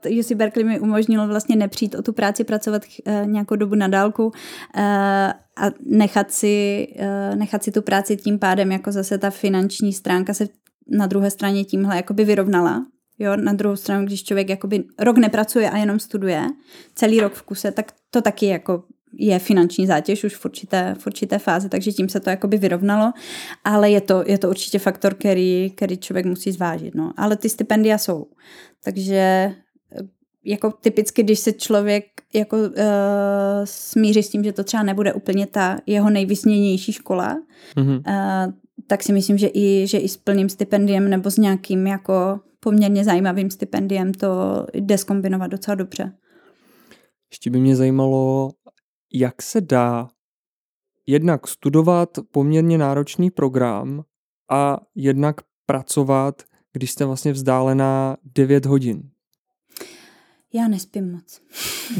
uh, 0.07 0.19
UC 0.19 0.31
Berkeley 0.31 0.65
mi 0.65 0.79
umožnilo 0.79 1.27
vlastně 1.27 1.55
nepřijít 1.55 1.95
o 1.95 2.01
tu 2.01 2.13
práci, 2.13 2.43
pracovat 2.43 2.81
nějakou 3.25 3.55
dobu 3.55 3.75
na 3.75 3.87
dálku 3.87 4.31
a 5.57 5.65
nechat 5.85 6.31
si, 6.31 6.87
nechat 7.35 7.63
si 7.63 7.71
tu 7.71 7.81
práci 7.81 8.17
tím 8.17 8.39
pádem, 8.39 8.71
jako 8.71 8.91
zase 8.91 9.17
ta 9.17 9.29
finanční 9.29 9.93
stránka 9.93 10.33
se 10.33 10.47
na 10.87 11.07
druhé 11.07 11.31
straně 11.31 11.63
tímhle 11.63 11.95
jakoby 11.95 12.25
vyrovnala. 12.25 12.85
Jo, 13.19 13.35
na 13.35 13.53
druhou 13.53 13.75
stranu, 13.75 14.05
když 14.05 14.23
člověk 14.23 14.49
jakoby 14.49 14.83
rok 14.99 15.17
nepracuje 15.17 15.69
a 15.69 15.77
jenom 15.77 15.99
studuje, 15.99 16.47
celý 16.95 17.19
rok 17.19 17.33
v 17.33 17.41
kuse, 17.41 17.71
tak 17.71 17.91
to 18.11 18.21
taky 18.21 18.45
jako 18.45 18.83
je 19.13 19.39
finanční 19.39 19.87
zátěž 19.87 20.23
už 20.23 20.35
v 20.35 20.45
určité, 20.45 20.95
v 20.99 21.07
určité 21.07 21.39
fázi, 21.39 21.69
takže 21.69 21.91
tím 21.91 22.09
se 22.09 22.19
to 22.19 22.29
jakoby 22.29 22.57
vyrovnalo, 22.57 23.11
ale 23.63 23.91
je 23.91 24.01
to, 24.01 24.23
je 24.27 24.37
to 24.37 24.49
určitě 24.49 24.79
faktor, 24.79 25.13
který, 25.13 25.71
který 25.75 25.97
člověk 25.97 26.25
musí 26.25 26.51
zvážit. 26.51 26.95
No. 26.95 27.13
Ale 27.17 27.37
ty 27.37 27.49
stipendia 27.49 27.97
jsou. 27.97 28.25
Takže 28.83 29.15
eh, 29.15 29.53
jako 30.45 30.71
typicky, 30.71 31.23
když 31.23 31.39
se 31.39 31.53
člověk 31.53 32.05
jako 32.33 32.57
uh, 32.57 32.63
smíří 33.63 34.23
s 34.23 34.29
tím, 34.29 34.43
že 34.43 34.51
to 34.51 34.63
třeba 34.63 34.83
nebude 34.83 35.13
úplně 35.13 35.47
ta 35.47 35.77
jeho 35.85 36.09
nejvysněnější 36.09 36.91
škola, 36.91 37.37
mm-hmm. 37.77 37.97
uh, 37.97 38.53
tak 38.87 39.03
si 39.03 39.13
myslím, 39.13 39.37
že 39.37 39.49
i, 39.53 39.87
že 39.87 39.97
i 39.97 40.07
s 40.09 40.17
plným 40.17 40.49
stipendiem 40.49 41.09
nebo 41.09 41.31
s 41.31 41.37
nějakým 41.37 41.87
jako 41.87 42.39
poměrně 42.59 43.03
zajímavým 43.03 43.51
stipendiem 43.51 44.13
to 44.13 44.27
jde 44.73 44.97
zkombinovat 44.97 45.51
docela 45.51 45.75
dobře. 45.75 46.11
Ještě 47.31 47.49
by 47.49 47.59
mě 47.59 47.75
zajímalo, 47.75 48.51
jak 49.13 49.41
se 49.41 49.61
dá 49.61 50.09
jednak 51.07 51.47
studovat 51.47 52.09
poměrně 52.31 52.77
náročný 52.77 53.31
program 53.31 54.03
a 54.51 54.77
jednak 54.95 55.35
pracovat, 55.65 56.43
když 56.73 56.91
jste 56.91 57.05
vlastně 57.05 57.33
vzdálená 57.33 58.17
9 58.35 58.65
hodin. 58.65 59.09
Já 60.53 60.67
nespím 60.67 61.11
moc. 61.11 61.41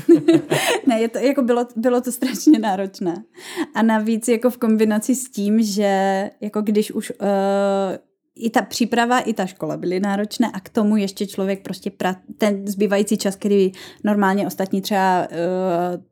ne, 0.88 1.02
je 1.02 1.10
to, 1.10 1.18
jako 1.18 1.42
bylo, 1.42 1.68
bylo 1.76 2.02
to 2.02 2.12
strašně 2.12 2.60
náročné. 2.60 3.24
A 3.76 3.82
navíc 3.82 4.28
jako 4.28 4.50
v 4.50 4.58
kombinaci 4.58 5.16
s 5.16 5.30
tím, 5.30 5.62
že 5.62 6.30
jako 6.42 6.62
když 6.62 6.92
už 6.92 7.12
uh, 7.12 7.28
i 8.36 8.50
ta 8.50 8.62
příprava, 8.62 9.20
i 9.20 9.34
ta 9.34 9.46
škola 9.46 9.78
byly 9.78 10.00
náročné 10.00 10.52
a 10.54 10.60
k 10.60 10.70
tomu 10.70 10.98
ještě 10.98 11.28
člověk 11.28 11.64
prostě 11.64 11.92
pra, 11.92 12.16
ten 12.38 12.68
zbývající 12.68 13.18
čas, 13.18 13.36
který 13.36 13.72
normálně 14.04 14.48
ostatní 14.48 14.82
třeba 14.82 15.28
uh, 15.32 16.04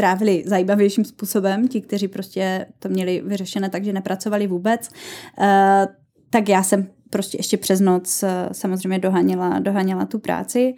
trávili 0.00 0.42
zajímavějším 0.46 1.04
způsobem, 1.04 1.68
ti, 1.68 1.80
kteří 1.80 2.08
prostě 2.08 2.66
to 2.78 2.88
měli 2.88 3.22
vyřešené 3.24 3.70
tak, 3.70 3.84
že 3.84 3.92
nepracovali 3.92 4.46
vůbec, 4.46 4.88
uh, 4.88 5.44
tak 6.30 6.48
já 6.48 6.62
jsem 6.62 6.86
prostě 7.10 7.38
ještě 7.38 7.56
přes 7.56 7.80
noc 7.80 8.24
samozřejmě 8.52 8.98
dohaněla, 8.98 9.58
dohaněla 9.58 10.06
tu 10.06 10.18
práci, 10.18 10.74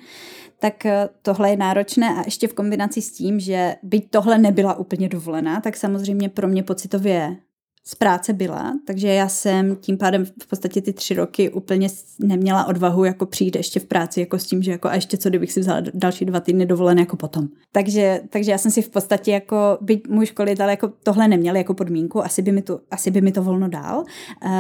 tak 0.59 0.87
tohle 1.23 1.51
je 1.51 1.57
náročné 1.57 2.14
a 2.14 2.23
ještě 2.25 2.49
v 2.49 2.55
kombinaci 2.55 3.03
s 3.03 3.12
tím, 3.12 3.41
že 3.41 3.75
byť 3.83 4.11
tohle 4.11 4.39
nebyla 4.39 4.75
úplně 4.75 5.09
dovolená, 5.09 5.61
tak 5.61 5.77
samozřejmě 5.77 6.29
pro 6.29 6.49
mě 6.49 6.62
pocitově 6.62 7.37
z 7.85 7.95
práce 7.95 8.33
byla, 8.33 8.72
takže 8.87 9.09
já 9.09 9.28
jsem 9.28 9.76
tím 9.76 9.99
pádem 9.99 10.24
v 10.24 10.47
podstatě 10.47 10.80
ty 10.80 10.93
tři 10.93 11.14
roky 11.14 11.51
úplně 11.51 11.89
neměla 12.18 12.64
odvahu 12.64 13.05
jako 13.05 13.26
přijít 13.26 13.57
ještě 13.57 13.80
v 13.80 13.85
práci 13.85 14.20
jako 14.20 14.39
s 14.39 14.47
tím, 14.47 14.62
že 14.62 14.70
jako 14.70 14.89
a 14.89 14.95
ještě 14.95 15.16
co, 15.16 15.28
kdybych 15.28 15.53
si 15.53 15.61
vzala 15.61 15.83
další 15.95 16.24
dva 16.24 16.41
týdny 16.41 16.66
dovolené 16.66 17.03
jako 17.03 17.16
potom. 17.16 17.49
Takže, 17.72 18.20
takže 18.28 18.51
já 18.51 18.59
jsem 18.59 18.70
si 18.70 18.83
v 18.83 18.91
podstatě 18.91 19.33
jako, 19.33 19.78
byť 19.80 20.09
můj 20.09 20.26
školitel 20.26 20.68
jako 20.68 20.93
tohle 21.03 21.28
neměl 21.28 21.57
jako 21.57 21.74
podmínku, 21.74 22.24
asi 22.24 22.43
by 22.43 22.53
mi 22.53 22.62
to, 22.62 22.80
asi 22.91 23.11
by 23.11 23.20
mi 23.20 23.33
to 23.33 23.43
volno 23.43 23.68
dal, 23.68 23.99
uh, 24.45 24.51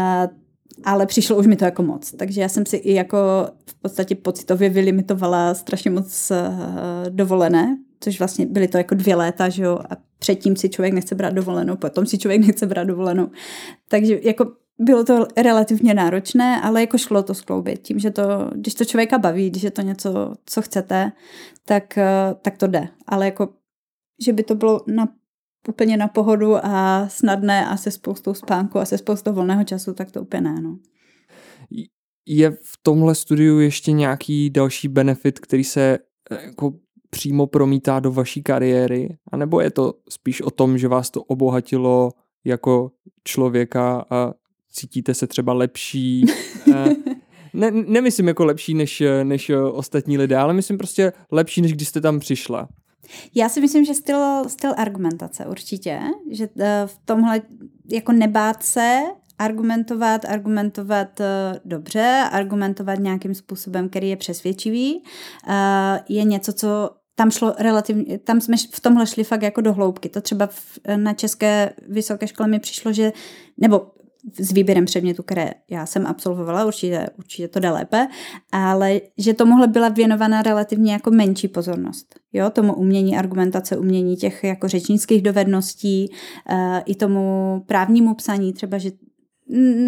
ale 0.84 1.06
přišlo 1.06 1.36
už 1.36 1.46
mi 1.46 1.56
to 1.56 1.64
jako 1.64 1.82
moc. 1.82 2.12
Takže 2.12 2.40
já 2.40 2.48
jsem 2.48 2.66
si 2.66 2.76
i 2.76 2.94
jako 2.94 3.18
v 3.66 3.74
podstatě 3.74 4.14
pocitově 4.14 4.68
vylimitovala 4.68 5.54
strašně 5.54 5.90
moc 5.90 6.30
uh, 6.30 6.36
dovolené, 7.08 7.76
což 8.04 8.18
vlastně 8.18 8.46
byly 8.46 8.68
to 8.68 8.78
jako 8.78 8.94
dvě 8.94 9.16
léta, 9.16 9.48
že 9.48 9.62
jo, 9.62 9.78
a 9.90 9.96
předtím 10.18 10.56
si 10.56 10.68
člověk 10.68 10.94
nechce 10.94 11.14
brát 11.14 11.34
dovolenou, 11.34 11.76
potom 11.76 12.06
si 12.06 12.18
člověk 12.18 12.46
nechce 12.46 12.66
brát 12.66 12.84
dovolenou. 12.84 13.30
Takže 13.88 14.20
jako 14.22 14.52
bylo 14.78 15.04
to 15.04 15.26
relativně 15.36 15.94
náročné, 15.94 16.60
ale 16.60 16.80
jako 16.80 16.98
šlo 16.98 17.22
to 17.22 17.34
skloubit. 17.34 17.82
Tím, 17.82 17.98
že 17.98 18.10
to, 18.10 18.50
když 18.54 18.74
to 18.74 18.84
člověka 18.84 19.18
baví, 19.18 19.50
když 19.50 19.62
je 19.62 19.70
to 19.70 19.82
něco, 19.82 20.34
co 20.46 20.62
chcete, 20.62 21.12
tak, 21.64 21.98
eh, 21.98 22.34
tak 22.42 22.58
to 22.58 22.66
jde. 22.66 22.88
Ale 23.06 23.24
jako, 23.24 23.48
že 24.24 24.32
by 24.32 24.42
to 24.42 24.54
bylo 24.54 24.80
na, 24.86 25.08
úplně 25.68 25.96
na 25.96 26.08
pohodu 26.08 26.66
a 26.66 27.08
snadné 27.08 27.66
a 27.66 27.76
se 27.76 27.90
spoustou 27.90 28.34
spánku 28.34 28.78
a 28.78 28.84
se 28.84 28.98
spoustou 28.98 29.32
volného 29.32 29.64
času, 29.64 29.94
tak 29.94 30.10
to 30.10 30.22
úplně 30.22 30.40
ne. 30.40 30.60
No. 30.60 30.78
Je 32.26 32.50
v 32.50 32.78
tomhle 32.82 33.14
studiu 33.14 33.60
ještě 33.60 33.92
nějaký 33.92 34.50
další 34.50 34.88
benefit, 34.88 35.38
který 35.38 35.64
se 35.64 35.98
eh, 36.30 36.44
jako 36.44 36.72
přímo 37.16 37.46
promítá 37.46 38.00
do 38.00 38.12
vaší 38.12 38.42
kariéry? 38.42 39.16
A 39.32 39.36
nebo 39.36 39.60
je 39.60 39.70
to 39.70 39.94
spíš 40.08 40.40
o 40.40 40.50
tom, 40.50 40.78
že 40.78 40.88
vás 40.88 41.10
to 41.10 41.22
obohatilo 41.22 42.10
jako 42.44 42.90
člověka 43.24 44.04
a 44.10 44.32
cítíte 44.72 45.14
se 45.14 45.26
třeba 45.26 45.52
lepší? 45.52 46.24
ne, 47.54 47.70
nemyslím 47.70 48.28
jako 48.28 48.44
lepší 48.44 48.74
než, 48.74 49.02
než 49.22 49.50
ostatní 49.72 50.18
lidé, 50.18 50.36
ale 50.36 50.54
myslím 50.54 50.78
prostě 50.78 51.12
lepší, 51.30 51.62
než 51.62 51.72
když 51.72 51.88
jste 51.88 52.00
tam 52.00 52.20
přišla. 52.20 52.68
Já 53.34 53.48
si 53.48 53.60
myslím, 53.60 53.84
že 53.84 53.94
styl, 53.94 54.48
styl 54.48 54.74
argumentace 54.76 55.46
určitě, 55.46 56.00
že 56.30 56.48
eh, 56.58 56.82
v 56.86 56.98
tomhle 57.04 57.42
jako 57.88 58.12
nebát 58.12 58.62
se 58.62 59.00
argumentovat, 59.38 60.24
argumentovat 60.24 61.20
eh, 61.20 61.60
dobře, 61.64 62.28
argumentovat 62.32 62.98
nějakým 62.98 63.34
způsobem, 63.34 63.88
který 63.88 64.08
je 64.08 64.16
přesvědčivý, 64.16 65.02
eh, 65.48 66.00
je 66.08 66.24
něco, 66.24 66.52
co 66.52 66.90
tam 67.22 67.30
šlo 67.30 67.54
relativně, 67.58 68.18
tam 68.18 68.40
jsme 68.40 68.56
v 68.72 68.80
tomhle 68.80 69.06
šli 69.06 69.24
fakt 69.24 69.42
jako 69.42 69.60
do 69.60 69.72
hloubky. 69.72 70.08
To 70.08 70.20
třeba 70.20 70.46
v, 70.46 70.78
na 70.96 71.14
české 71.14 71.72
vysoké 71.88 72.26
škole 72.26 72.48
mi 72.48 72.60
přišlo, 72.60 72.92
že, 72.92 73.12
nebo 73.58 73.86
s 74.38 74.52
výběrem 74.52 74.84
předmětu, 74.84 75.22
které 75.22 75.50
já 75.70 75.86
jsem 75.86 76.06
absolvovala, 76.06 76.64
určitě, 76.64 77.08
určitě 77.18 77.48
to 77.48 77.60
jde 77.60 77.70
lépe, 77.70 78.08
ale 78.52 79.00
že 79.18 79.34
tomuhle 79.34 79.66
byla 79.66 79.88
věnovaná 79.88 80.42
relativně 80.42 80.92
jako 80.92 81.10
menší 81.10 81.48
pozornost. 81.48 82.14
Jo, 82.32 82.50
tomu 82.50 82.74
umění 82.74 83.16
argumentace, 83.16 83.76
umění 83.76 84.16
těch 84.16 84.44
jako 84.44 84.68
řečnických 84.68 85.22
dovedností, 85.22 86.10
uh, 86.10 86.56
i 86.86 86.94
tomu 86.94 87.62
právnímu 87.66 88.14
psaní, 88.14 88.52
třeba, 88.52 88.78
že 88.78 88.90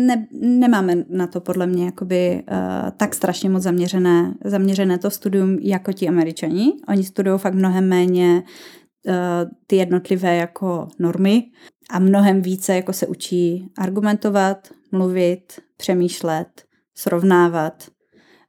ne, 0.07 0.27
nemáme 0.41 1.05
na 1.09 1.27
to 1.27 1.41
podle 1.41 1.67
mě 1.67 1.85
jakoby 1.85 2.43
uh, 2.51 2.91
tak 2.97 3.15
strašně 3.15 3.51
moc 3.51 3.63
zaměřené, 3.63 4.35
zaměřené 4.45 4.99
to 4.99 5.11
studium 5.11 5.59
jako 5.59 5.93
ti 5.93 6.09
američani. 6.09 6.73
Oni 6.89 7.05
studují 7.05 7.39
fakt 7.39 7.55
mnohem 7.55 7.89
méně 7.89 8.43
uh, 9.07 9.15
ty 9.67 9.77
jednotlivé 9.77 10.37
jako 10.37 10.89
normy 10.99 11.43
a 11.91 11.99
mnohem 11.99 12.43
více 12.43 12.75
jako 12.77 12.93
se 12.93 13.07
učí 13.07 13.69
argumentovat, 13.79 14.69
mluvit, 14.93 15.53
přemýšlet, 15.77 16.63
srovnávat 16.95 17.89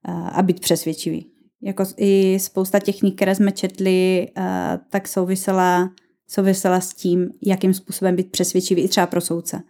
uh, 0.08 0.30
a 0.38 0.42
být 0.42 0.60
přesvědčivý. 0.60 1.32
Jako 1.62 1.84
i 1.98 2.38
spousta 2.40 2.80
technik, 2.80 3.16
které 3.16 3.36
jsme 3.36 3.52
četli, 3.52 4.28
uh, 4.38 4.44
tak 4.90 5.08
souvisela, 5.08 5.90
souvisela 6.28 6.80
s 6.80 6.94
tím, 6.94 7.30
jakým 7.46 7.74
způsobem 7.74 8.16
být 8.16 8.32
přesvědčivý 8.32 8.82
i 8.82 8.88
třeba 8.88 9.08
pro 9.08 9.22
soudce. 9.22 9.62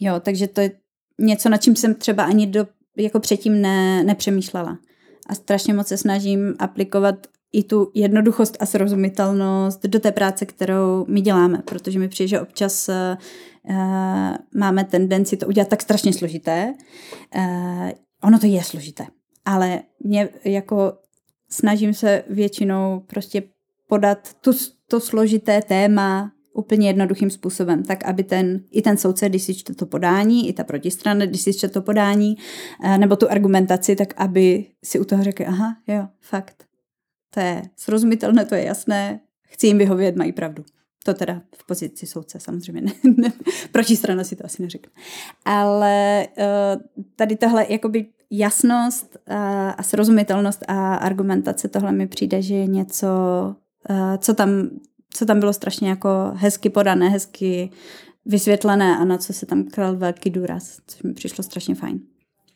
Jo, 0.00 0.20
takže 0.20 0.48
to 0.48 0.60
je 0.60 0.70
něco, 1.18 1.48
na 1.48 1.56
čím 1.56 1.76
jsem 1.76 1.94
třeba 1.94 2.24
ani 2.24 2.46
do, 2.46 2.66
jako 2.96 3.20
předtím 3.20 3.60
ne, 3.60 4.04
nepřemýšlela. 4.04 4.78
A 5.26 5.34
strašně 5.34 5.74
moc 5.74 5.86
se 5.86 5.96
snažím 5.96 6.54
aplikovat 6.58 7.26
i 7.52 7.64
tu 7.64 7.90
jednoduchost 7.94 8.56
a 8.60 8.66
srozumitelnost 8.66 9.82
do 9.86 10.00
té 10.00 10.12
práce, 10.12 10.46
kterou 10.46 11.04
my 11.08 11.20
děláme, 11.20 11.62
protože 11.64 11.98
mi 11.98 12.08
přijde, 12.08 12.28
že 12.28 12.40
občas 12.40 12.88
uh, 12.88 13.76
máme 14.54 14.84
tendenci 14.84 15.36
to 15.36 15.46
udělat 15.46 15.68
tak 15.68 15.82
strašně 15.82 16.12
složité. 16.12 16.74
Uh, 17.36 17.90
ono 18.22 18.38
to 18.38 18.46
je 18.46 18.64
složité, 18.64 19.06
ale 19.44 19.80
mě 20.04 20.28
jako 20.44 20.92
snažím 21.50 21.94
se 21.94 22.24
většinou 22.28 23.02
prostě 23.06 23.42
podat 23.88 24.34
tu, 24.40 24.52
to 24.88 25.00
složité 25.00 25.62
téma 25.62 26.32
úplně 26.52 26.88
jednoduchým 26.88 27.30
způsobem, 27.30 27.84
tak 27.84 28.04
aby 28.04 28.24
ten, 28.24 28.60
i 28.70 28.82
ten 28.82 28.96
soudce, 28.96 29.28
když 29.28 29.42
si 29.42 29.54
čte 29.54 29.74
to 29.74 29.86
podání, 29.86 30.48
i 30.48 30.52
ta 30.52 30.64
protistrana, 30.64 31.26
když 31.26 31.40
si 31.40 31.54
čte 31.54 31.68
to 31.68 31.82
podání, 31.82 32.36
eh, 32.84 32.98
nebo 32.98 33.16
tu 33.16 33.30
argumentaci, 33.30 33.96
tak 33.96 34.14
aby 34.16 34.66
si 34.84 34.98
u 34.98 35.04
toho 35.04 35.24
řekl, 35.24 35.44
aha, 35.46 35.76
jo, 35.86 36.08
fakt, 36.20 36.64
to 37.34 37.40
je 37.40 37.62
srozumitelné, 37.76 38.44
to 38.44 38.54
je 38.54 38.64
jasné, 38.64 39.20
chci 39.42 39.66
jim 39.66 39.78
vyhovět, 39.78 40.16
mají 40.16 40.32
pravdu. 40.32 40.64
To 41.04 41.14
teda 41.14 41.42
v 41.56 41.66
pozici 41.66 42.06
soudce 42.06 42.40
samozřejmě 42.40 42.80
ne, 42.80 42.92
ne 43.16 43.32
protistrana 43.72 44.24
si 44.24 44.36
to 44.36 44.44
asi 44.44 44.62
neřekne. 44.62 44.92
Ale 45.44 46.26
uh, 46.38 47.04
tady 47.16 47.36
tohle 47.36 47.66
jakoby 47.68 48.06
jasnost 48.30 49.16
uh, 49.16 49.36
a 49.76 49.82
srozumitelnost 49.82 50.64
a 50.68 50.94
argumentace, 50.94 51.68
tohle 51.68 51.92
mi 51.92 52.06
přijde, 52.06 52.42
že 52.42 52.54
je 52.54 52.66
něco, 52.66 53.08
co 54.18 54.34
tam 54.34 54.70
co 55.14 55.26
tam 55.26 55.40
bylo 55.40 55.52
strašně 55.52 55.88
jako 55.88 56.08
hezky 56.34 56.70
podané, 56.70 57.08
hezky 57.08 57.70
vysvětlené 58.26 58.96
a 58.96 59.04
na 59.04 59.18
co 59.18 59.32
se 59.32 59.46
tam 59.46 59.64
klal 59.64 59.96
velký 59.96 60.30
důraz, 60.30 60.78
což 60.86 61.02
mi 61.02 61.14
přišlo 61.14 61.44
strašně 61.44 61.74
fajn. 61.74 62.00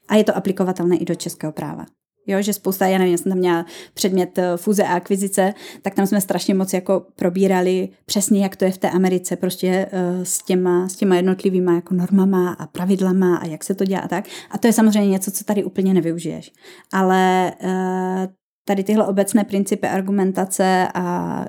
A 0.08 0.14
je 0.14 0.24
to 0.24 0.36
aplikovatelné 0.36 0.96
i 0.96 1.04
do 1.04 1.14
českého 1.14 1.52
práva. 1.52 1.86
Jo, 2.26 2.42
že 2.42 2.52
spousta, 2.52 2.86
já 2.86 2.98
nevím, 2.98 3.12
já 3.12 3.18
jsem 3.18 3.32
tam 3.32 3.38
měla 3.38 3.66
předmět 3.94 4.38
eh, 4.38 4.56
fúze 4.56 4.84
a 4.84 4.94
akvizice, 4.94 5.54
tak 5.82 5.94
tam 5.94 6.06
jsme 6.06 6.20
strašně 6.20 6.54
moc 6.54 6.72
jako 6.72 7.06
probírali 7.16 7.88
přesně, 8.06 8.42
jak 8.42 8.56
to 8.56 8.64
je 8.64 8.70
v 8.70 8.78
té 8.78 8.90
Americe, 8.90 9.36
prostě 9.36 9.86
uh, 9.92 10.22
s, 10.22 10.38
těma, 10.38 10.88
s 10.88 10.96
těma 10.96 11.16
jednotlivýma 11.16 11.74
jako 11.74 11.94
normama 11.94 12.52
a 12.52 12.66
pravidlama 12.66 13.36
a 13.36 13.46
jak 13.46 13.64
se 13.64 13.74
to 13.74 13.84
dělá 13.84 14.00
a 14.00 14.08
tak. 14.08 14.24
A 14.50 14.58
to 14.58 14.66
je 14.66 14.72
samozřejmě 14.72 15.10
něco, 15.10 15.30
co 15.30 15.44
tady 15.44 15.64
úplně 15.64 15.94
nevyužiješ. 15.94 16.52
Ale 16.92 17.52
uh, 17.64 18.32
tady 18.64 18.84
tyhle 18.84 19.06
obecné 19.06 19.44
principy 19.44 19.86
argumentace 19.86 20.88
a 20.94 21.46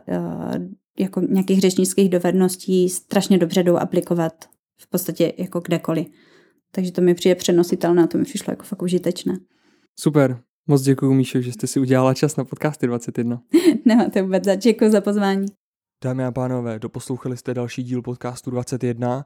jako 1.00 1.22
nějakých 1.22 1.60
řečnických 1.60 2.10
dovedností 2.10 2.89
strašně 2.89 3.38
dobře 3.38 3.64
jdou 3.64 3.78
aplikovat 3.78 4.34
v 4.82 4.89
podstatě 4.89 5.34
jako 5.38 5.60
kdekoliv. 5.60 6.08
Takže 6.72 6.91
to 6.91 7.02
mi 7.02 7.14
přijde 7.14 7.36
přenositelné 7.36 8.04
a 8.04 8.08
to 8.08 8.18
mi 8.18 8.24
přišlo 8.24 8.52
jako 8.52 8.64
fakt 8.64 8.82
užitečné. 8.82 9.38
Super. 10.00 10.41
Moc 10.68 10.82
děkuji, 10.82 11.14
Míšo, 11.14 11.41
že 11.41 11.52
jste 11.52 11.68
si 11.68 11.80
udělala 11.80 12.14
čas 12.14 12.36
na 12.36 12.46
podcasty 12.46 12.88
21. 12.88 13.41
Nemáte 13.86 14.22
vůbec 14.22 14.43
za 14.43 14.56
děkuji 14.56 14.91
za 14.91 15.02
pozvání. 15.02 15.46
Dámy 16.04 16.26
a 16.26 16.32
pánové, 16.32 16.80
doposlouchali 16.80 17.38
jste 17.38 17.54
další 17.54 17.84
díl 17.84 18.02
podcastu 18.02 18.52
21. 18.52 19.26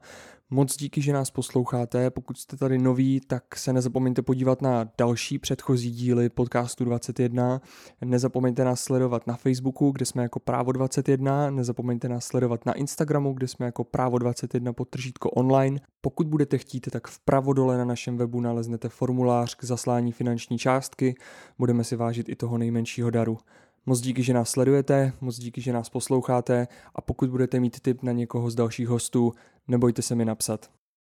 Moc 0.50 0.76
díky, 0.76 1.02
že 1.02 1.12
nás 1.12 1.30
posloucháte. 1.30 2.10
Pokud 2.10 2.38
jste 2.38 2.56
tady 2.56 2.78
noví, 2.78 3.20
tak 3.26 3.56
se 3.56 3.72
nezapomeňte 3.72 4.22
podívat 4.22 4.62
na 4.62 4.90
další 4.98 5.38
předchozí 5.38 5.90
díly 5.90 6.28
podcastu 6.28 6.84
21. 6.84 7.60
Nezapomeňte 8.04 8.64
nás 8.64 8.80
sledovat 8.80 9.26
na 9.26 9.36
Facebooku, 9.36 9.90
kde 9.90 10.06
jsme 10.06 10.22
jako 10.22 10.40
Právo 10.40 10.72
21. 10.72 11.50
Nezapomeňte 11.50 12.08
nás 12.08 12.24
sledovat 12.24 12.66
na 12.66 12.72
Instagramu, 12.72 13.32
kde 13.32 13.48
jsme 13.48 13.66
jako 13.66 13.84
Právo 13.84 14.18
21 14.18 14.72
podtržítko 14.72 15.30
online. 15.30 15.80
Pokud 16.00 16.26
budete 16.26 16.58
chtít, 16.58 16.88
tak 16.90 17.08
vpravo 17.08 17.52
dole 17.52 17.78
na 17.78 17.84
našem 17.84 18.16
webu 18.16 18.40
naleznete 18.40 18.88
formulář 18.88 19.54
k 19.54 19.64
zaslání 19.64 20.12
finanční 20.12 20.58
částky. 20.58 21.14
Budeme 21.58 21.84
si 21.84 21.96
vážit 21.96 22.28
i 22.28 22.36
toho 22.36 22.58
nejmenšího 22.58 23.10
daru. 23.10 23.38
Moc 23.86 24.00
díky, 24.00 24.22
že 24.22 24.34
nás 24.34 24.50
sledujete, 24.50 25.12
moc 25.20 25.38
díky, 25.38 25.60
že 25.60 25.72
nás 25.72 25.88
posloucháte 25.88 26.68
a 26.94 27.00
pokud 27.00 27.30
budete 27.30 27.60
mít 27.60 27.80
tip 27.80 28.02
na 28.02 28.12
někoho 28.12 28.50
z 28.50 28.54
dalších 28.54 28.88
hostů, 28.88 29.32
nebojte 29.68 30.02
se 30.02 30.14
mi 30.14 30.24
napsat. 30.24 30.70